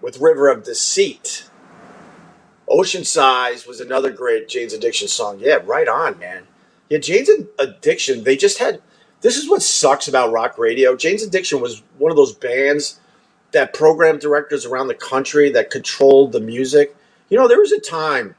with 0.01 0.20
River 0.20 0.49
of 0.49 0.64
Deceit. 0.64 1.49
Ocean 2.66 3.05
Size 3.05 3.66
was 3.66 3.80
another 3.80 4.11
great 4.11 4.49
Jane's 4.49 4.72
Addiction 4.72 5.07
song. 5.07 5.38
Yeah, 5.38 5.59
right 5.64 5.86
on, 5.86 6.18
man. 6.18 6.47
Yeah, 6.88 6.99
Jane's 6.99 7.30
Addiction, 7.59 8.24
they 8.24 8.36
just 8.36 8.59
had. 8.59 8.80
This 9.20 9.36
is 9.36 9.49
what 9.49 9.62
sucks 9.62 10.09
about 10.09 10.32
rock 10.32 10.59
radio. 10.59 10.97
Jane's 10.97 11.22
Addiction 11.22 11.61
was 11.61 11.82
one 11.99 12.11
of 12.11 12.16
those 12.16 12.34
bands 12.34 13.01
that 13.53 13.74
program 13.74 14.18
directors 14.18 14.64
around 14.64 14.88
the 14.88 14.95
country 14.95 15.51
that 15.51 15.70
controlled 15.70 16.32
the 16.32 16.40
music. 16.40 16.97
You 17.28 17.38
know, 17.38 17.47
there 17.47 17.61
was 17.61 17.72
a 17.72 17.80
time 17.80 18.34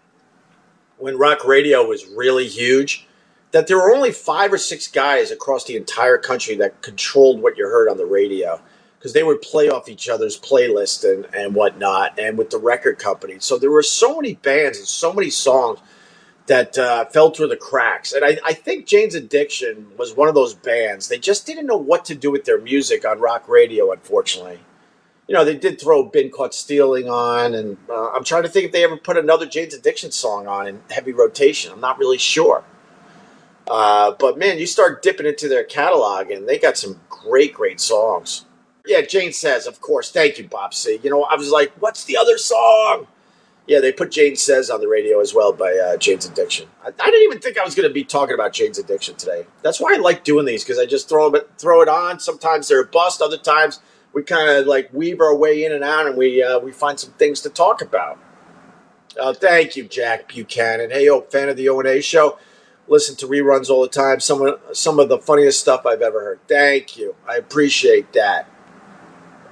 when 0.97 1.17
rock 1.17 1.45
radio 1.45 1.85
was 1.85 2.05
really 2.07 2.47
huge 2.47 3.07
that 3.51 3.67
there 3.67 3.77
were 3.77 3.95
only 3.95 4.11
five 4.11 4.51
or 4.51 4.57
six 4.57 4.87
guys 4.87 5.31
across 5.31 5.63
the 5.65 5.77
entire 5.77 6.17
country 6.17 6.55
that 6.55 6.81
controlled 6.81 7.41
what 7.41 7.57
you 7.57 7.65
heard 7.65 7.87
on 7.87 7.97
the 7.97 8.05
radio 8.05 8.61
because 9.05 9.13
they 9.13 9.21
would 9.21 9.39
play 9.43 9.69
off 9.69 9.87
each 9.87 10.09
other's 10.09 10.35
playlist 10.35 11.03
and, 11.07 11.27
and 11.31 11.53
whatnot, 11.53 12.17
and 12.17 12.39
with 12.39 12.49
the 12.49 12.57
record 12.57 12.97
company. 12.97 13.35
So 13.37 13.59
there 13.59 13.69
were 13.69 13.83
so 13.83 14.15
many 14.15 14.33
bands 14.33 14.79
and 14.79 14.87
so 14.87 15.13
many 15.13 15.29
songs 15.29 15.77
that 16.47 16.75
uh, 16.75 17.05
fell 17.05 17.29
through 17.29 17.49
the 17.49 17.55
cracks. 17.55 18.13
And 18.13 18.25
I, 18.25 18.39
I 18.43 18.53
think 18.53 18.87
Jane's 18.87 19.13
Addiction 19.13 19.91
was 19.95 20.15
one 20.15 20.27
of 20.27 20.33
those 20.33 20.55
bands. 20.55 21.07
They 21.07 21.19
just 21.19 21.45
didn't 21.45 21.67
know 21.67 21.77
what 21.77 22.03
to 22.05 22.15
do 22.15 22.31
with 22.31 22.45
their 22.45 22.59
music 22.59 23.05
on 23.05 23.19
rock 23.19 23.47
radio, 23.47 23.91
unfortunately. 23.91 24.61
You 25.27 25.35
know, 25.35 25.45
they 25.45 25.55
did 25.55 25.79
throw 25.79 26.01
Been 26.01 26.31
Caught 26.31 26.55
Stealing 26.55 27.07
on, 27.07 27.53
and 27.53 27.77
uh, 27.87 28.09
I'm 28.09 28.23
trying 28.23 28.41
to 28.41 28.49
think 28.49 28.65
if 28.65 28.71
they 28.71 28.83
ever 28.83 28.97
put 28.97 29.17
another 29.17 29.45
Jane's 29.45 29.75
Addiction 29.75 30.09
song 30.09 30.47
on 30.47 30.67
in 30.67 30.81
heavy 30.89 31.13
rotation. 31.13 31.71
I'm 31.71 31.79
not 31.79 31.99
really 31.99 32.17
sure. 32.17 32.63
Uh, 33.67 34.13
but 34.17 34.39
man, 34.39 34.57
you 34.57 34.65
start 34.65 35.03
dipping 35.03 35.27
into 35.27 35.47
their 35.47 35.63
catalog, 35.63 36.31
and 36.31 36.49
they 36.49 36.57
got 36.57 36.75
some 36.75 37.01
great, 37.07 37.53
great 37.53 37.79
songs. 37.79 38.45
Yeah, 38.87 39.01
Jane 39.01 39.33
says, 39.33 39.67
of 39.67 39.81
course. 39.81 40.11
Thank 40.11 40.37
you, 40.37 40.47
Bob 40.47 40.73
C. 40.73 40.99
You 41.03 41.09
know, 41.09 41.23
I 41.23 41.35
was 41.35 41.49
like, 41.49 41.71
what's 41.79 42.03
the 42.05 42.17
other 42.17 42.37
song? 42.37 43.07
Yeah, 43.67 43.79
they 43.79 43.91
put 43.91 44.11
Jane 44.11 44.35
Says 44.35 44.69
on 44.69 44.79
the 44.79 44.87
radio 44.87 45.19
as 45.19 45.33
well 45.33 45.51
by 45.51 45.73
uh, 45.73 45.97
Jane's 45.97 46.27
Addiction. 46.27 46.67
I, 46.83 46.89
I, 46.89 47.05
didn't 47.05 47.23
even 47.23 47.39
think 47.39 47.57
I 47.57 47.63
was 47.63 47.73
going 47.73 47.87
to 47.87 47.93
be 47.93 48.03
talking 48.03 48.35
about 48.35 48.53
Jane's 48.53 48.77
Addiction 48.77 49.15
today. 49.15 49.47
That's 49.63 49.81
why 49.81 49.95
I 49.95 49.97
like 49.97 50.23
doing 50.23 50.45
these 50.45 50.63
because 50.63 50.77
I 50.77 50.85
just 50.85 51.09
throw 51.09 51.33
it 51.33 51.49
throw 51.57 51.81
it 51.81 51.89
on. 51.89 52.19
Sometimes 52.19 52.67
they're 52.67 52.81
a 52.81 52.85
bust. 52.85 53.23
Other 53.23 53.39
times 53.39 53.79
we 54.13 54.21
kind 54.21 54.49
of 54.49 54.67
like 54.67 54.93
weave 54.93 55.19
our 55.19 55.35
way 55.35 55.65
in 55.65 55.71
and 55.71 55.83
out, 55.83 56.05
and 56.05 56.15
we 56.15 56.43
uh, 56.43 56.59
we 56.59 56.71
find 56.71 56.99
some 56.99 57.11
things 57.13 57.41
to 57.41 57.49
talk 57.49 57.81
about. 57.81 58.19
Uh, 59.19 59.33
thank 59.33 59.75
you, 59.75 59.85
Jack 59.85 60.27
Buchanan. 60.27 60.91
Hey, 60.91 61.05
yo, 61.05 61.21
fan 61.21 61.49
of 61.49 61.57
the 61.57 61.69
O 61.69 61.79
and 61.79 61.87
A 61.87 62.01
show. 62.01 62.37
Listen 62.87 63.15
to 63.15 63.27
reruns 63.27 63.69
all 63.69 63.81
the 63.81 63.87
time. 63.87 64.19
Some 64.19 64.43
of, 64.43 64.59
some 64.73 64.99
of 64.99 65.09
the 65.09 65.17
funniest 65.17 65.59
stuff 65.59 65.87
I've 65.87 66.03
ever 66.03 66.19
heard. 66.19 66.39
Thank 66.47 66.97
you. 66.97 67.15
I 67.27 67.37
appreciate 67.37 68.13
that. 68.13 68.47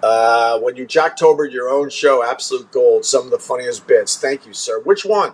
Uh, 0.04 0.60
when 0.60 0.76
you 0.76 0.86
Jocktober 0.86 1.50
your 1.50 1.70
own 1.70 1.90
show, 1.90 2.30
Absolute 2.30 2.70
Gold, 2.72 3.06
some 3.06 3.24
of 3.24 3.32
the 3.32 3.40
funniest 3.40 3.88
bits. 3.88 4.18
Thank 4.18 4.46
you, 4.46 4.54
sir. 4.54 4.82
Which 4.82 5.06
one? 5.06 5.34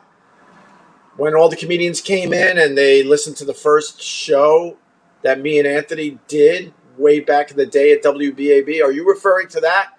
When 1.18 1.34
all 1.34 1.50
the 1.50 1.56
comedians 1.56 2.02
came 2.02 2.34
in 2.34 2.60
and 2.60 2.78
they 2.78 3.02
listened 3.02 3.36
to 3.38 3.46
the 3.46 3.54
first 3.56 4.00
show 4.00 4.78
that 5.24 5.42
me 5.42 5.58
and 5.58 5.68
Anthony 5.68 6.20
did 6.28 6.72
way 7.00 7.20
back 7.20 7.50
in 7.50 7.58
the 7.58 7.66
day 7.66 7.92
at 7.94 8.04
WBAB. 8.04 8.84
Are 8.84 8.92
you 8.92 9.08
referring 9.08 9.48
to 9.50 9.60
that? 9.62 9.98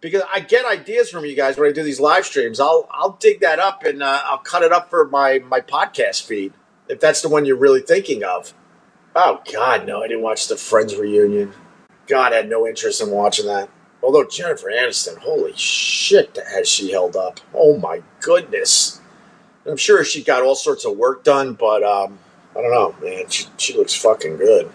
Because 0.00 0.22
I 0.32 0.40
get 0.40 0.64
ideas 0.64 1.10
from 1.10 1.24
you 1.24 1.34
guys 1.34 1.56
when 1.56 1.68
I 1.68 1.72
do 1.72 1.82
these 1.82 1.98
live 1.98 2.24
streams. 2.24 2.60
I'll 2.60 2.86
I'll 2.92 3.16
dig 3.18 3.40
that 3.40 3.58
up 3.58 3.82
and 3.84 4.02
uh, 4.02 4.20
I'll 4.24 4.38
cut 4.38 4.62
it 4.62 4.70
up 4.70 4.90
for 4.90 5.08
my 5.08 5.40
my 5.48 5.60
podcast 5.60 6.24
feed 6.24 6.52
if 6.88 7.00
that's 7.00 7.20
the 7.22 7.28
one 7.28 7.46
you're 7.46 7.56
really 7.56 7.80
thinking 7.80 8.22
of. 8.22 8.54
Oh 9.16 9.40
God, 9.50 9.86
no! 9.86 10.02
I 10.02 10.08
didn't 10.08 10.22
watch 10.22 10.46
the 10.46 10.56
Friends 10.56 10.94
reunion. 10.94 11.52
God, 12.06 12.32
I 12.32 12.36
had 12.36 12.50
no 12.50 12.66
interest 12.66 13.00
in 13.00 13.10
watching 13.10 13.46
that. 13.46 13.70
Although 14.04 14.24
Jennifer 14.24 14.68
Aniston, 14.68 15.16
holy 15.16 15.54
shit, 15.56 16.38
has 16.52 16.68
she 16.68 16.92
held 16.92 17.16
up? 17.16 17.40
Oh 17.54 17.78
my 17.78 18.02
goodness! 18.20 19.00
I'm 19.64 19.78
sure 19.78 20.04
she 20.04 20.22
got 20.22 20.42
all 20.42 20.54
sorts 20.54 20.84
of 20.84 20.98
work 20.98 21.24
done, 21.24 21.54
but 21.54 21.82
um, 21.82 22.18
I 22.54 22.60
don't 22.60 22.70
know, 22.70 22.94
man. 23.02 23.30
She, 23.30 23.46
she 23.56 23.74
looks 23.74 23.94
fucking 23.94 24.36
good. 24.36 24.70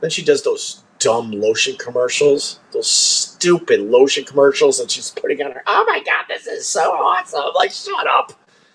Then 0.00 0.10
she 0.10 0.24
does 0.24 0.42
those 0.42 0.82
dumb 0.98 1.30
lotion 1.30 1.76
commercials, 1.76 2.58
those 2.72 2.90
stupid 2.90 3.80
lotion 3.82 4.24
commercials, 4.24 4.80
and 4.80 4.90
she's 4.90 5.10
putting 5.10 5.40
on 5.42 5.52
her. 5.52 5.62
Oh 5.68 5.84
my 5.86 6.02
god, 6.04 6.24
this 6.26 6.48
is 6.48 6.66
so 6.66 6.90
awesome! 6.90 7.54
Like, 7.54 7.70
shut 7.70 8.08
up. 8.08 8.32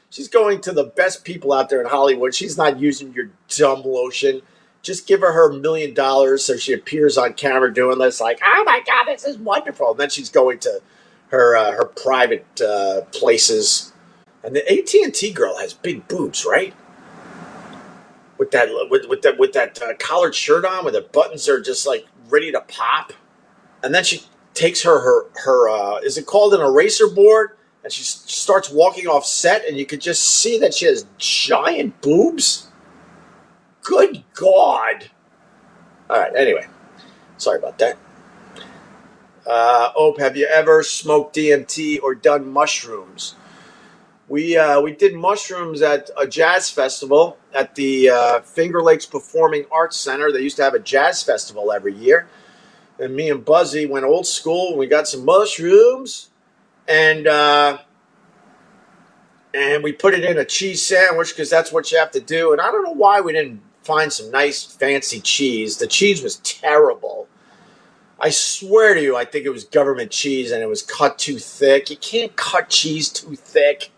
She's 0.10 0.30
going 0.30 0.62
to 0.62 0.72
the 0.72 0.86
best 0.86 1.26
people 1.26 1.52
out 1.52 1.70
there 1.70 1.82
in 1.82 1.88
Hollywood. 1.88 2.34
She's 2.34 2.58
not 2.58 2.80
using 2.80 3.12
your 3.12 3.30
dumb 3.50 3.82
lotion 3.84 4.42
just 4.82 5.08
give 5.08 5.22
her 5.22 5.32
her 5.32 5.52
million 5.52 5.94
dollars 5.94 6.44
so 6.44 6.58
she 6.58 6.74
appears 6.74 7.18
on 7.18 7.34
camera 7.34 7.74
doing 7.74 8.00
this 8.00 8.20
like 8.20 8.40
oh 8.44 8.64
my 8.66 8.82
god 8.86 9.06
this 9.12 9.26
is 9.26 9.38
wonderful. 9.38 9.92
And 9.92 10.00
then 10.00 10.10
she's 10.10 10.30
going 10.30 10.60
to 10.60 10.82
her 11.30 11.56
uh, 11.56 11.72
her 11.72 11.86
private 11.86 12.46
uh, 12.62 13.02
places. 13.12 13.94
And 14.44 14.56
the 14.56 14.68
AT&T 14.72 15.34
girl 15.34 15.58
has 15.60 15.74
big 15.74 16.08
boobs 16.08 16.46
right? 16.46 16.74
With 18.38 18.52
that 18.52 18.70
with, 18.90 19.08
with 19.08 19.22
that 19.22 19.38
with 19.38 19.54
that 19.54 19.82
uh, 19.82 19.94
collared 20.00 20.36
shirt 20.36 20.66
on 20.66 20.84
where 20.84 20.94
the 20.94 21.02
buttons 21.02 21.48
are 21.48 21.62
just 21.62 21.86
like 21.86 22.06
ready 22.30 22.52
to 22.52 22.62
pop. 22.62 23.14
And 23.84 23.94
then 23.94 24.04
she 24.04 24.24
takes 24.54 24.82
her 24.84 25.00
her 25.00 25.26
her 25.44 25.70
uh, 25.70 25.98
is 26.00 26.18
it 26.18 26.26
called 26.26 26.54
an 26.54 26.62
eraser 26.62 27.08
board? 27.08 27.58
And 27.84 27.92
she 27.92 28.04
starts 28.04 28.70
walking 28.70 29.08
off 29.08 29.26
set 29.26 29.66
and 29.68 29.76
you 29.76 29.88
could 29.88 30.02
just 30.02 30.22
see 30.22 30.60
that 30.60 30.74
she 30.74 30.86
has 30.86 31.06
giant 31.18 32.00
boobs 32.02 32.71
Good 33.84 34.24
God. 34.34 35.10
All 36.10 36.20
right, 36.20 36.36
anyway. 36.36 36.68
Sorry 37.38 37.58
about 37.58 37.80
that. 37.80 37.98
Uh, 39.48 39.92
Ope, 39.96 40.20
have 40.20 40.38
you 40.38 40.46
ever 40.46 40.84
smoked 40.84 41.36
DMT 41.36 42.02
or 42.04 42.16
done 42.16 42.50
mushrooms? 42.52 43.36
We 44.30 44.58
uh, 44.58 44.82
we 44.82 44.94
did 44.94 45.16
mushrooms 45.16 45.82
at 45.82 46.10
a 46.18 46.28
jazz 46.28 46.70
festival 46.70 47.38
at 47.54 47.76
the 47.76 48.10
uh, 48.10 48.42
Finger 48.42 48.82
Lakes 48.82 49.06
Performing 49.06 49.66
Arts 49.72 49.98
Center. 49.98 50.32
They 50.32 50.42
used 50.42 50.58
to 50.58 50.64
have 50.64 50.74
a 50.74 50.80
jazz 50.80 51.24
festival 51.24 51.72
every 51.72 51.94
year, 51.94 52.28
and 53.00 53.16
me 53.16 53.30
and 53.30 53.44
Buzzy 53.44 53.86
went 53.88 54.06
old 54.06 54.28
school. 54.28 54.78
We 54.78 54.88
got 54.88 55.08
some 55.08 55.26
mushrooms, 55.26 56.30
and 56.88 57.28
uh, 57.28 57.80
and 59.54 59.84
we 59.84 59.92
put 59.94 60.14
it 60.14 60.24
in 60.24 60.38
a 60.38 60.46
cheese 60.46 60.86
sandwich 60.86 61.30
because 61.30 61.50
that's 61.50 61.72
what 61.72 61.92
you 61.92 61.98
have 61.98 62.12
to 62.12 62.22
do. 62.22 62.54
And 62.54 62.62
I 62.62 62.72
don't 62.72 62.84
know 62.84 62.94
why 62.94 63.22
we 63.22 63.34
didn't 63.34 63.62
find 63.92 64.12
some 64.14 64.32
nice 64.32 64.64
fancy 64.64 65.20
cheese. 65.20 65.78
The 65.78 65.88
cheese 65.88 66.22
was 66.22 66.38
terrible. 66.38 67.28
I 68.20 68.30
swear 68.30 68.94
to 68.94 69.02
you, 69.02 69.18
I 69.18 69.26
think 69.26 69.46
it 69.46 69.50
was 69.50 69.64
government 69.64 70.12
cheese 70.12 70.52
and 70.52 70.62
it 70.62 70.68
was 70.68 70.82
cut 70.82 71.18
too 71.18 71.40
thick. 71.40 71.90
You 71.90 71.98
can't 71.98 72.36
cut 72.36 72.70
cheese 72.70 73.10
too 73.10 73.36
thick, 73.36 73.92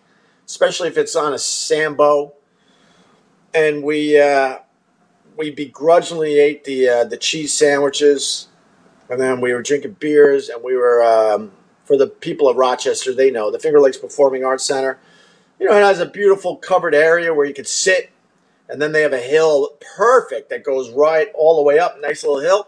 especially 0.46 0.88
if 0.88 0.98
it's 0.98 1.16
on 1.16 1.34
a 1.34 1.38
sambo. 1.38 2.34
And 3.54 3.84
we 3.84 4.20
uh, 4.20 4.60
we 5.38 5.52
begrudgingly 5.52 6.40
ate 6.40 6.64
the 6.64 6.90
uh, 6.90 7.04
the 7.04 7.18
cheese 7.18 7.54
sandwiches, 7.54 8.48
and 9.10 9.22
then 9.22 9.42
we 9.42 9.54
were 9.54 9.62
drinking 9.62 9.98
beers, 10.00 10.50
and 10.50 10.64
we 10.64 10.76
were 10.76 11.04
um, 11.04 11.52
for 11.84 11.98
the 11.98 12.08
people 12.08 12.48
of 12.48 12.58
Rochester, 12.58 13.14
they 13.14 13.30
know 13.30 13.52
the 13.52 13.60
Finger 13.60 13.80
Lakes 13.80 13.98
Performing 13.98 14.44
Arts 14.44 14.66
Center. 14.66 14.98
You 15.60 15.68
know, 15.68 15.78
it 15.78 15.84
has 15.84 16.00
a 16.00 16.08
beautiful 16.08 16.56
covered 16.56 16.96
area 16.96 17.32
where 17.34 17.46
you 17.46 17.54
could 17.54 17.68
sit, 17.68 18.10
and 18.74 18.82
then 18.82 18.92
they 18.92 19.04
have 19.04 19.14
a 19.14 19.20
hill 19.20 19.78
perfect 19.96 20.50
that 20.50 20.66
goes 20.66 20.92
right 20.92 21.30
all 21.36 21.56
the 21.56 21.64
way 21.64 21.80
up, 21.80 22.02
nice 22.02 22.26
little 22.26 22.42
hill. 22.42 22.68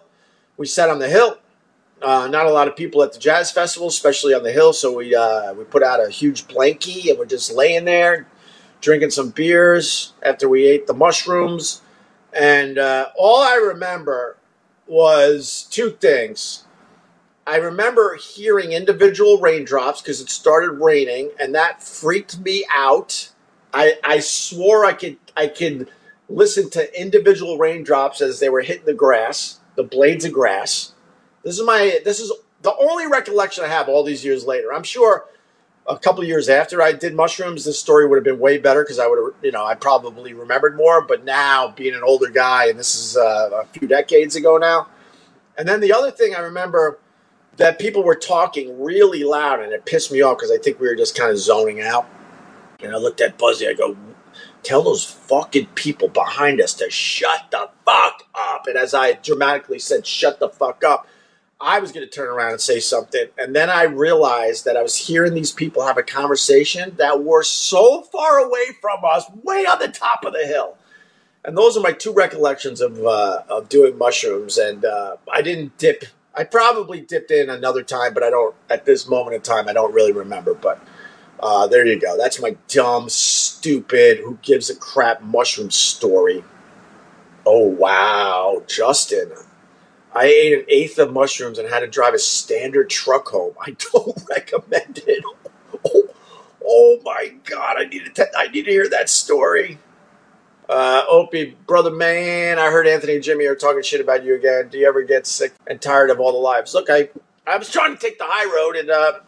We 0.55 0.67
sat 0.67 0.89
on 0.89 0.99
the 0.99 1.09
hill 1.09 1.39
uh, 2.01 2.27
not 2.27 2.45
a 2.45 2.51
lot 2.51 2.67
of 2.67 2.75
people 2.75 3.01
at 3.03 3.13
the 3.13 3.19
jazz 3.19 3.51
festival, 3.51 3.87
especially 3.87 4.33
on 4.33 4.43
the 4.43 4.51
hill. 4.51 4.73
So 4.73 4.95
we 4.95 5.15
uh, 5.15 5.53
we 5.53 5.63
put 5.63 5.83
out 5.83 6.05
a 6.05 6.09
huge 6.09 6.47
blankie 6.47 7.09
and 7.09 7.17
we're 7.17 7.25
just 7.25 7.51
laying 7.51 7.85
there, 7.85 8.27
drinking 8.81 9.11
some 9.11 9.29
beers 9.29 10.13
after 10.23 10.47
we 10.47 10.65
ate 10.65 10.87
the 10.87 10.93
mushrooms. 10.93 11.81
And 12.33 12.77
uh, 12.77 13.09
all 13.17 13.41
I 13.41 13.55
remember 13.55 14.37
was 14.87 15.67
two 15.71 15.91
things. 15.91 16.65
I 17.47 17.57
remember 17.57 18.15
hearing 18.15 18.71
individual 18.71 19.39
raindrops 19.39 20.01
because 20.01 20.19
it 20.19 20.29
started 20.29 20.71
raining, 20.71 21.31
and 21.39 21.53
that 21.55 21.81
freaked 21.83 22.39
me 22.39 22.65
out. 22.71 23.29
I, 23.73 23.95
I 24.03 24.19
swore 24.19 24.85
I 24.85 24.93
could 24.93 25.17
I 25.35 25.47
could 25.47 25.89
listen 26.27 26.69
to 26.71 26.99
individual 26.99 27.57
raindrops 27.57 28.21
as 28.21 28.39
they 28.39 28.49
were 28.49 28.61
hitting 28.61 28.85
the 28.85 28.93
grass, 28.93 29.59
the 29.75 29.83
blades 29.83 30.25
of 30.25 30.33
grass 30.33 30.93
this 31.45 31.59
is 31.59 31.65
my 31.65 31.99
this 32.03 32.19
is 32.19 32.33
the 32.63 32.75
only 32.75 33.07
recollection 33.07 33.63
I 33.63 33.67
have 33.67 33.87
all 33.87 34.03
these 34.03 34.25
years 34.25 34.45
later. 34.45 34.73
I'm 34.73 34.83
sure 34.83 35.25
a 35.87 35.97
couple 35.97 36.23
years 36.23 36.49
after 36.49 36.81
I 36.81 36.91
did 36.91 37.13
mushrooms, 37.13 37.63
this 37.63 37.79
story 37.79 38.07
would 38.07 38.15
have 38.15 38.23
been 38.23 38.39
way 38.39 38.57
better 38.57 38.83
because 38.83 38.97
I 38.97 39.05
would 39.05 39.19
have, 39.19 39.43
you 39.43 39.51
know, 39.51 39.63
I 39.63 39.75
probably 39.75 40.33
remembered 40.33 40.75
more. 40.75 41.03
But 41.03 41.23
now, 41.23 41.67
being 41.67 41.93
an 41.93 42.01
older 42.03 42.31
guy, 42.31 42.67
and 42.67 42.79
this 42.79 42.95
is 42.95 43.15
uh, 43.15 43.61
a 43.61 43.65
few 43.67 43.87
decades 43.87 44.35
ago 44.35 44.57
now, 44.57 44.87
and 45.55 45.67
then 45.67 45.81
the 45.81 45.93
other 45.93 46.09
thing 46.09 46.33
I 46.35 46.39
remember 46.39 46.97
that 47.57 47.77
people 47.77 48.03
were 48.03 48.15
talking 48.15 48.83
really 48.83 49.23
loud, 49.23 49.61
and 49.61 49.71
it 49.71 49.85
pissed 49.85 50.11
me 50.11 50.21
off 50.21 50.37
because 50.37 50.51
I 50.51 50.57
think 50.57 50.79
we 50.79 50.87
were 50.87 50.95
just 50.95 51.15
kind 51.15 51.29
of 51.29 51.37
zoning 51.37 51.81
out. 51.81 52.09
And 52.81 52.91
I 52.91 52.97
looked 52.97 53.21
at 53.21 53.37
Buzzy. 53.37 53.67
I 53.67 53.73
go, 53.73 53.95
"Tell 54.65 54.83
those 54.83 55.05
fucking 55.05 55.67
people 55.75 56.09
behind 56.09 56.59
us 56.59 56.73
to 56.75 56.89
shut 56.89 57.51
the 57.51 57.69
fuck 57.85 58.23
up." 58.35 58.67
And 58.67 58.77
as 58.77 58.93
I 58.93 59.13
dramatically 59.13 59.79
said, 59.79 60.05
"Shut 60.05 60.39
the 60.39 60.49
fuck 60.49 60.83
up," 60.83 61.07
I 61.61 61.79
was 61.79 61.91
going 61.91 62.05
to 62.05 62.11
turn 62.11 62.27
around 62.27 62.51
and 62.51 62.61
say 62.61 62.79
something. 62.79 63.27
And 63.37 63.55
then 63.55 63.69
I 63.69 63.83
realized 63.83 64.65
that 64.65 64.75
I 64.75 64.83
was 64.83 64.95
hearing 65.07 65.33
these 65.33 65.53
people 65.53 65.85
have 65.85 65.97
a 65.97 66.03
conversation 66.03 66.95
that 66.97 67.23
were 67.23 67.43
so 67.43 68.01
far 68.01 68.39
away 68.39 68.65
from 68.81 68.99
us, 69.05 69.25
way 69.43 69.65
on 69.65 69.79
the 69.79 69.87
top 69.87 70.25
of 70.25 70.33
the 70.33 70.45
hill. 70.45 70.77
And 71.45 71.57
those 71.57 71.77
are 71.77 71.81
my 71.81 71.91
two 71.91 72.11
recollections 72.11 72.81
of, 72.81 73.05
uh, 73.05 73.43
of 73.47 73.69
doing 73.69 73.97
mushrooms. 73.97 74.57
And 74.57 74.83
uh, 74.83 75.17
I 75.31 75.41
didn't 75.41 75.77
dip. 75.77 76.05
I 76.33 76.43
probably 76.43 76.99
dipped 76.99 77.31
in 77.31 77.49
another 77.49 77.83
time, 77.83 78.13
but 78.13 78.23
I 78.23 78.29
don't, 78.29 78.55
at 78.69 78.85
this 78.85 79.07
moment 79.07 79.35
in 79.35 79.41
time, 79.41 79.69
I 79.69 79.73
don't 79.73 79.93
really 79.93 80.11
remember. 80.11 80.53
But 80.53 80.81
uh, 81.39 81.67
there 81.67 81.85
you 81.85 81.99
go. 81.99 82.17
That's 82.17 82.41
my 82.41 82.57
dumb, 82.67 83.09
stupid, 83.09 84.19
who 84.19 84.39
gives 84.41 84.69
a 84.69 84.75
crap 84.75 85.21
mushroom 85.21 85.71
story. 85.71 86.43
Oh, 87.45 87.67
wow. 87.67 88.63
Justin. 88.67 89.31
I 90.15 90.25
ate 90.25 90.53
an 90.59 90.65
eighth 90.69 90.97
of 90.97 91.11
mushrooms 91.11 91.59
and 91.59 91.69
had 91.69 91.81
to 91.81 91.87
drive 91.87 92.13
a 92.13 92.19
standard 92.19 92.89
truck 92.89 93.27
home. 93.27 93.53
I 93.61 93.75
don't 93.93 94.23
recommend 94.29 95.01
it. 95.05 95.23
Oh, 95.85 96.07
oh 96.65 96.99
my 97.03 97.33
god, 97.43 97.75
I 97.79 97.85
need 97.85 98.15
to 98.15 98.27
I 98.37 98.47
need 98.47 98.63
to 98.65 98.71
hear 98.71 98.89
that 98.89 99.09
story. 99.09 99.77
Uh, 100.69 101.03
Opie, 101.09 101.55
brother 101.67 101.91
man, 101.91 102.57
I 102.57 102.71
heard 102.71 102.87
Anthony 102.87 103.15
and 103.15 103.23
Jimmy 103.23 103.45
are 103.45 103.55
talking 103.55 103.83
shit 103.83 104.01
about 104.01 104.23
you 104.23 104.35
again. 104.35 104.69
Do 104.69 104.79
you 104.79 104.87
ever 104.87 105.03
get 105.03 105.27
sick 105.27 105.53
and 105.67 105.81
tired 105.81 106.09
of 106.09 106.19
all 106.19 106.31
the 106.31 106.39
lives? 106.39 106.73
Look, 106.73 106.89
I 106.89 107.09
I 107.45 107.57
was 107.57 107.69
trying 107.69 107.93
to 107.95 108.01
take 108.01 108.17
the 108.17 108.25
high 108.27 108.45
road 108.53 108.77
and 108.77 108.89
uh, 108.89 109.19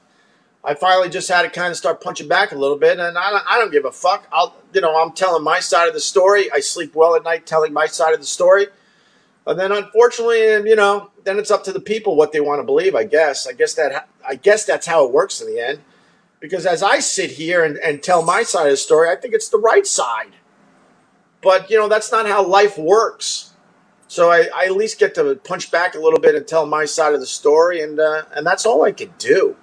I 0.64 0.74
finally 0.74 1.10
just 1.10 1.30
had 1.30 1.44
to 1.44 1.50
kind 1.50 1.72
of 1.72 1.78
start 1.78 2.02
punching 2.02 2.28
back 2.28 2.52
a 2.52 2.56
little 2.58 2.78
bit, 2.78 3.00
and 3.00 3.18
I 3.18 3.30
don't, 3.32 3.44
I 3.48 3.58
don't 3.58 3.72
give 3.72 3.86
a 3.86 3.92
fuck. 3.92 4.28
I'll, 4.32 4.56
you 4.74 4.82
know, 4.82 5.02
I'm 5.02 5.14
telling 5.14 5.44
my 5.44 5.60
side 5.60 5.88
of 5.88 5.94
the 5.94 6.00
story. 6.00 6.52
I 6.52 6.60
sleep 6.60 6.94
well 6.96 7.16
at 7.16 7.24
night 7.24 7.46
telling 7.46 7.72
my 7.72 7.86
side 7.86 8.14
of 8.14 8.20
the 8.20 8.26
story. 8.26 8.68
And 9.46 9.58
then 9.58 9.72
unfortunately, 9.72 10.70
you 10.70 10.76
know, 10.76 11.12
then 11.24 11.40
it's 11.40 11.52
up 11.52 11.64
to 11.66 11.72
the 11.72 11.80
people 11.80 12.18
what 12.18 12.34
they 12.34 12.42
want 12.42 12.60
to 12.60 12.66
believe. 12.66 12.96
I 12.96 13.06
guess. 13.06 13.48
I 13.48 13.54
guess 13.54 13.74
that. 13.76 14.10
I 14.28 14.36
guess 14.36 14.66
that's 14.66 14.88
how 14.88 15.06
it 15.06 15.14
works 15.14 15.40
in 15.40 15.48
the 15.48 15.60
end. 15.60 15.80
Because 16.40 16.66
as 16.66 16.84
I 16.84 17.00
sit 17.00 17.32
here 17.32 17.64
and, 17.64 17.78
and 17.78 18.04
tell 18.04 18.22
my 18.22 18.44
side 18.44 18.66
of 18.66 18.72
the 18.72 18.78
story, 18.78 19.10
I 19.10 19.16
think 19.16 19.34
it's 19.34 19.50
the 19.50 19.58
right 19.58 19.88
side. 19.88 20.34
But 21.42 21.70
you 21.70 21.78
know, 21.78 21.88
that's 21.88 22.12
not 22.12 22.28
how 22.28 22.46
life 22.46 22.78
works. 22.78 23.54
So 24.10 24.32
I, 24.32 24.50
I 24.56 24.66
at 24.66 24.76
least 24.76 25.00
get 25.00 25.16
to 25.16 25.36
punch 25.36 25.72
back 25.72 25.96
a 25.96 26.00
little 26.00 26.20
bit 26.20 26.36
and 26.36 26.48
tell 26.48 26.66
my 26.66 26.86
side 26.86 27.14
of 27.14 27.20
the 27.20 27.26
story, 27.26 27.82
and 27.82 28.00
uh, 28.00 28.24
and 28.36 28.46
that's 28.46 28.66
all 28.66 28.84
I 28.84 28.92
can 28.92 29.14
do. 29.18 29.56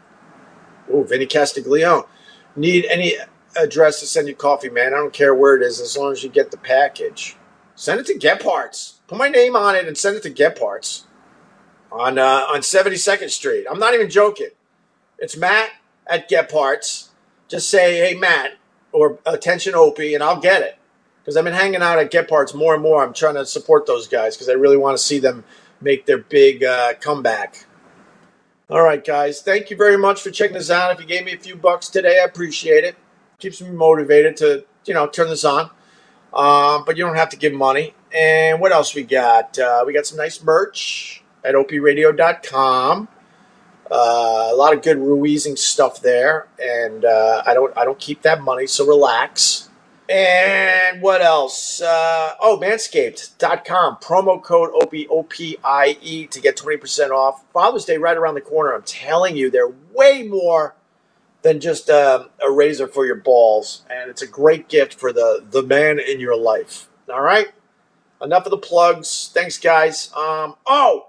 Oh, 0.92 1.02
Vinny 1.02 1.26
Castiglione. 1.26 2.06
Need 2.56 2.86
any 2.86 3.14
address 3.56 4.00
to 4.00 4.06
send 4.06 4.28
you 4.28 4.34
coffee, 4.34 4.70
man? 4.70 4.94
I 4.94 4.96
don't 4.96 5.12
care 5.12 5.34
where 5.34 5.56
it 5.56 5.62
is, 5.62 5.80
as 5.80 5.96
long 5.96 6.12
as 6.12 6.22
you 6.22 6.30
get 6.30 6.50
the 6.50 6.56
package. 6.56 7.36
Send 7.74 8.00
it 8.00 8.06
to 8.06 8.14
Gebhard's. 8.14 9.00
Put 9.06 9.18
my 9.18 9.28
name 9.28 9.56
on 9.56 9.74
it 9.74 9.86
and 9.86 9.98
send 9.98 10.16
it 10.16 10.22
to 10.22 10.30
Gebhard's 10.30 11.06
on 11.90 12.18
uh, 12.18 12.46
on 12.48 12.60
72nd 12.60 13.30
Street. 13.30 13.66
I'm 13.70 13.78
not 13.78 13.94
even 13.94 14.10
joking. 14.10 14.50
It's 15.18 15.36
Matt 15.36 15.70
at 16.06 16.28
Gebhard's. 16.28 17.10
Just 17.48 17.68
say, 17.68 17.98
hey, 17.98 18.14
Matt, 18.14 18.52
or 18.92 19.18
attention 19.26 19.74
Opie, 19.74 20.14
and 20.14 20.22
I'll 20.22 20.40
get 20.40 20.62
it. 20.62 20.78
Because 21.20 21.36
I've 21.36 21.44
been 21.44 21.54
hanging 21.54 21.82
out 21.82 21.98
at 21.98 22.10
Gebhard's 22.10 22.54
more 22.54 22.74
and 22.74 22.82
more. 22.82 23.04
I'm 23.04 23.14
trying 23.14 23.34
to 23.34 23.46
support 23.46 23.86
those 23.86 24.08
guys 24.08 24.36
because 24.36 24.48
I 24.48 24.52
really 24.52 24.76
want 24.76 24.96
to 24.96 25.02
see 25.02 25.18
them 25.18 25.44
make 25.80 26.06
their 26.06 26.18
big 26.18 26.64
uh, 26.64 26.94
comeback. 26.94 27.66
All 28.70 28.82
right, 28.82 29.04
guys. 29.04 29.42
Thank 29.42 29.68
you 29.68 29.76
very 29.76 29.98
much 29.98 30.22
for 30.22 30.30
checking 30.30 30.54
this 30.54 30.70
out. 30.70 30.90
If 30.92 30.98
you 30.98 31.06
gave 31.06 31.26
me 31.26 31.34
a 31.34 31.38
few 31.38 31.54
bucks 31.54 31.90
today, 31.90 32.20
I 32.20 32.24
appreciate 32.24 32.82
it. 32.82 32.96
Keeps 33.38 33.60
me 33.60 33.68
motivated 33.68 34.38
to, 34.38 34.64
you 34.86 34.94
know, 34.94 35.06
turn 35.06 35.28
this 35.28 35.44
on. 35.44 35.68
Um, 36.32 36.84
but 36.86 36.96
you 36.96 37.04
don't 37.04 37.16
have 37.16 37.28
to 37.30 37.36
give 37.36 37.52
money. 37.52 37.92
And 38.16 38.62
what 38.62 38.72
else 38.72 38.94
we 38.94 39.02
got? 39.02 39.58
Uh, 39.58 39.84
we 39.86 39.92
got 39.92 40.06
some 40.06 40.16
nice 40.16 40.42
merch 40.42 41.22
at 41.44 41.54
opieradio.com. 41.54 43.08
Uh, 43.90 44.48
a 44.50 44.56
lot 44.56 44.72
of 44.72 44.82
good 44.82 44.96
Ruizing 44.96 45.58
stuff 45.58 46.00
there, 46.00 46.48
and 46.60 47.04
uh, 47.04 47.42
I 47.46 47.52
don't 47.52 47.76
I 47.76 47.84
don't 47.84 47.98
keep 47.98 48.22
that 48.22 48.40
money, 48.40 48.66
so 48.66 48.86
relax. 48.86 49.68
And 50.08 51.00
what 51.00 51.22
else? 51.22 51.80
Uh, 51.80 52.34
oh, 52.40 52.58
manscaped.com. 52.60 53.96
Promo 53.96 54.42
code 54.42 54.70
OPIE, 54.74 56.28
to 56.30 56.40
get 56.40 56.56
20% 56.56 57.10
off. 57.10 57.44
Father's 57.52 57.84
Day 57.84 57.96
right 57.96 58.16
around 58.16 58.34
the 58.34 58.40
corner. 58.42 58.74
I'm 58.74 58.82
telling 58.82 59.36
you, 59.36 59.50
they're 59.50 59.72
way 59.94 60.22
more 60.22 60.74
than 61.42 61.60
just 61.60 61.88
uh, 61.88 62.26
a 62.42 62.50
razor 62.50 62.86
for 62.86 63.06
your 63.06 63.16
balls. 63.16 63.84
And 63.90 64.10
it's 64.10 64.22
a 64.22 64.26
great 64.26 64.68
gift 64.68 64.94
for 64.94 65.12
the, 65.12 65.44
the 65.50 65.62
man 65.62 65.98
in 65.98 66.20
your 66.20 66.36
life. 66.36 66.88
All 67.10 67.22
right? 67.22 67.48
enough 68.24 68.46
of 68.46 68.50
the 68.50 68.58
plugs. 68.58 69.30
Thanks, 69.32 69.58
guys. 69.58 70.10
Um, 70.16 70.56
oh, 70.66 71.08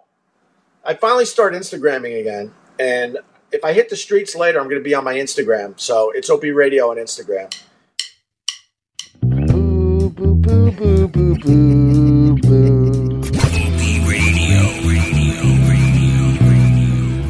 I 0.84 0.94
finally 0.94 1.26
started 1.26 1.60
Instagramming 1.60 2.20
again, 2.20 2.52
and 2.80 3.18
if 3.52 3.64
I 3.64 3.74
hit 3.74 3.90
the 3.90 3.96
streets 3.96 4.36
later, 4.36 4.60
I'm 4.60 4.66
going 4.66 4.80
to 4.80 4.84
be 4.84 4.94
on 4.94 5.04
my 5.04 5.16
Instagram. 5.16 5.80
So 5.80 6.12
it's 6.12 6.30
Opie 6.30 6.52
Radio 6.52 6.92
on 6.92 6.98
Instagram. 6.98 7.56
boo, 10.78 11.08
boo, 11.08 11.36
boo, 11.36 12.36
boo. 12.44 13.22
Radio, 14.08 14.62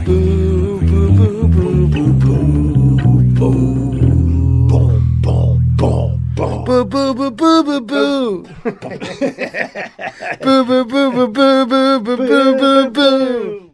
boo, 0.05 1.09
boo, 1.11 1.47
boo, 1.47 1.87
boo, 1.87 1.87
boo, 1.87 2.13
boo. 3.33 3.51
Boom, 4.67 5.21
boom, 5.21 5.75
boom. 5.77 6.21
Boo 6.35 6.83
boo 6.85 7.13
boo 7.13 7.31
boo 7.31 7.63
boo 7.63 7.81
boo. 7.81 8.43
boo 10.43 10.63
boo 10.65 10.83
boo 10.85 11.11
boo 11.11 11.27
boo 11.27 11.65
boo 11.65 12.17
boo 12.17 12.57
boo 12.57 12.89
boo. 12.91 13.64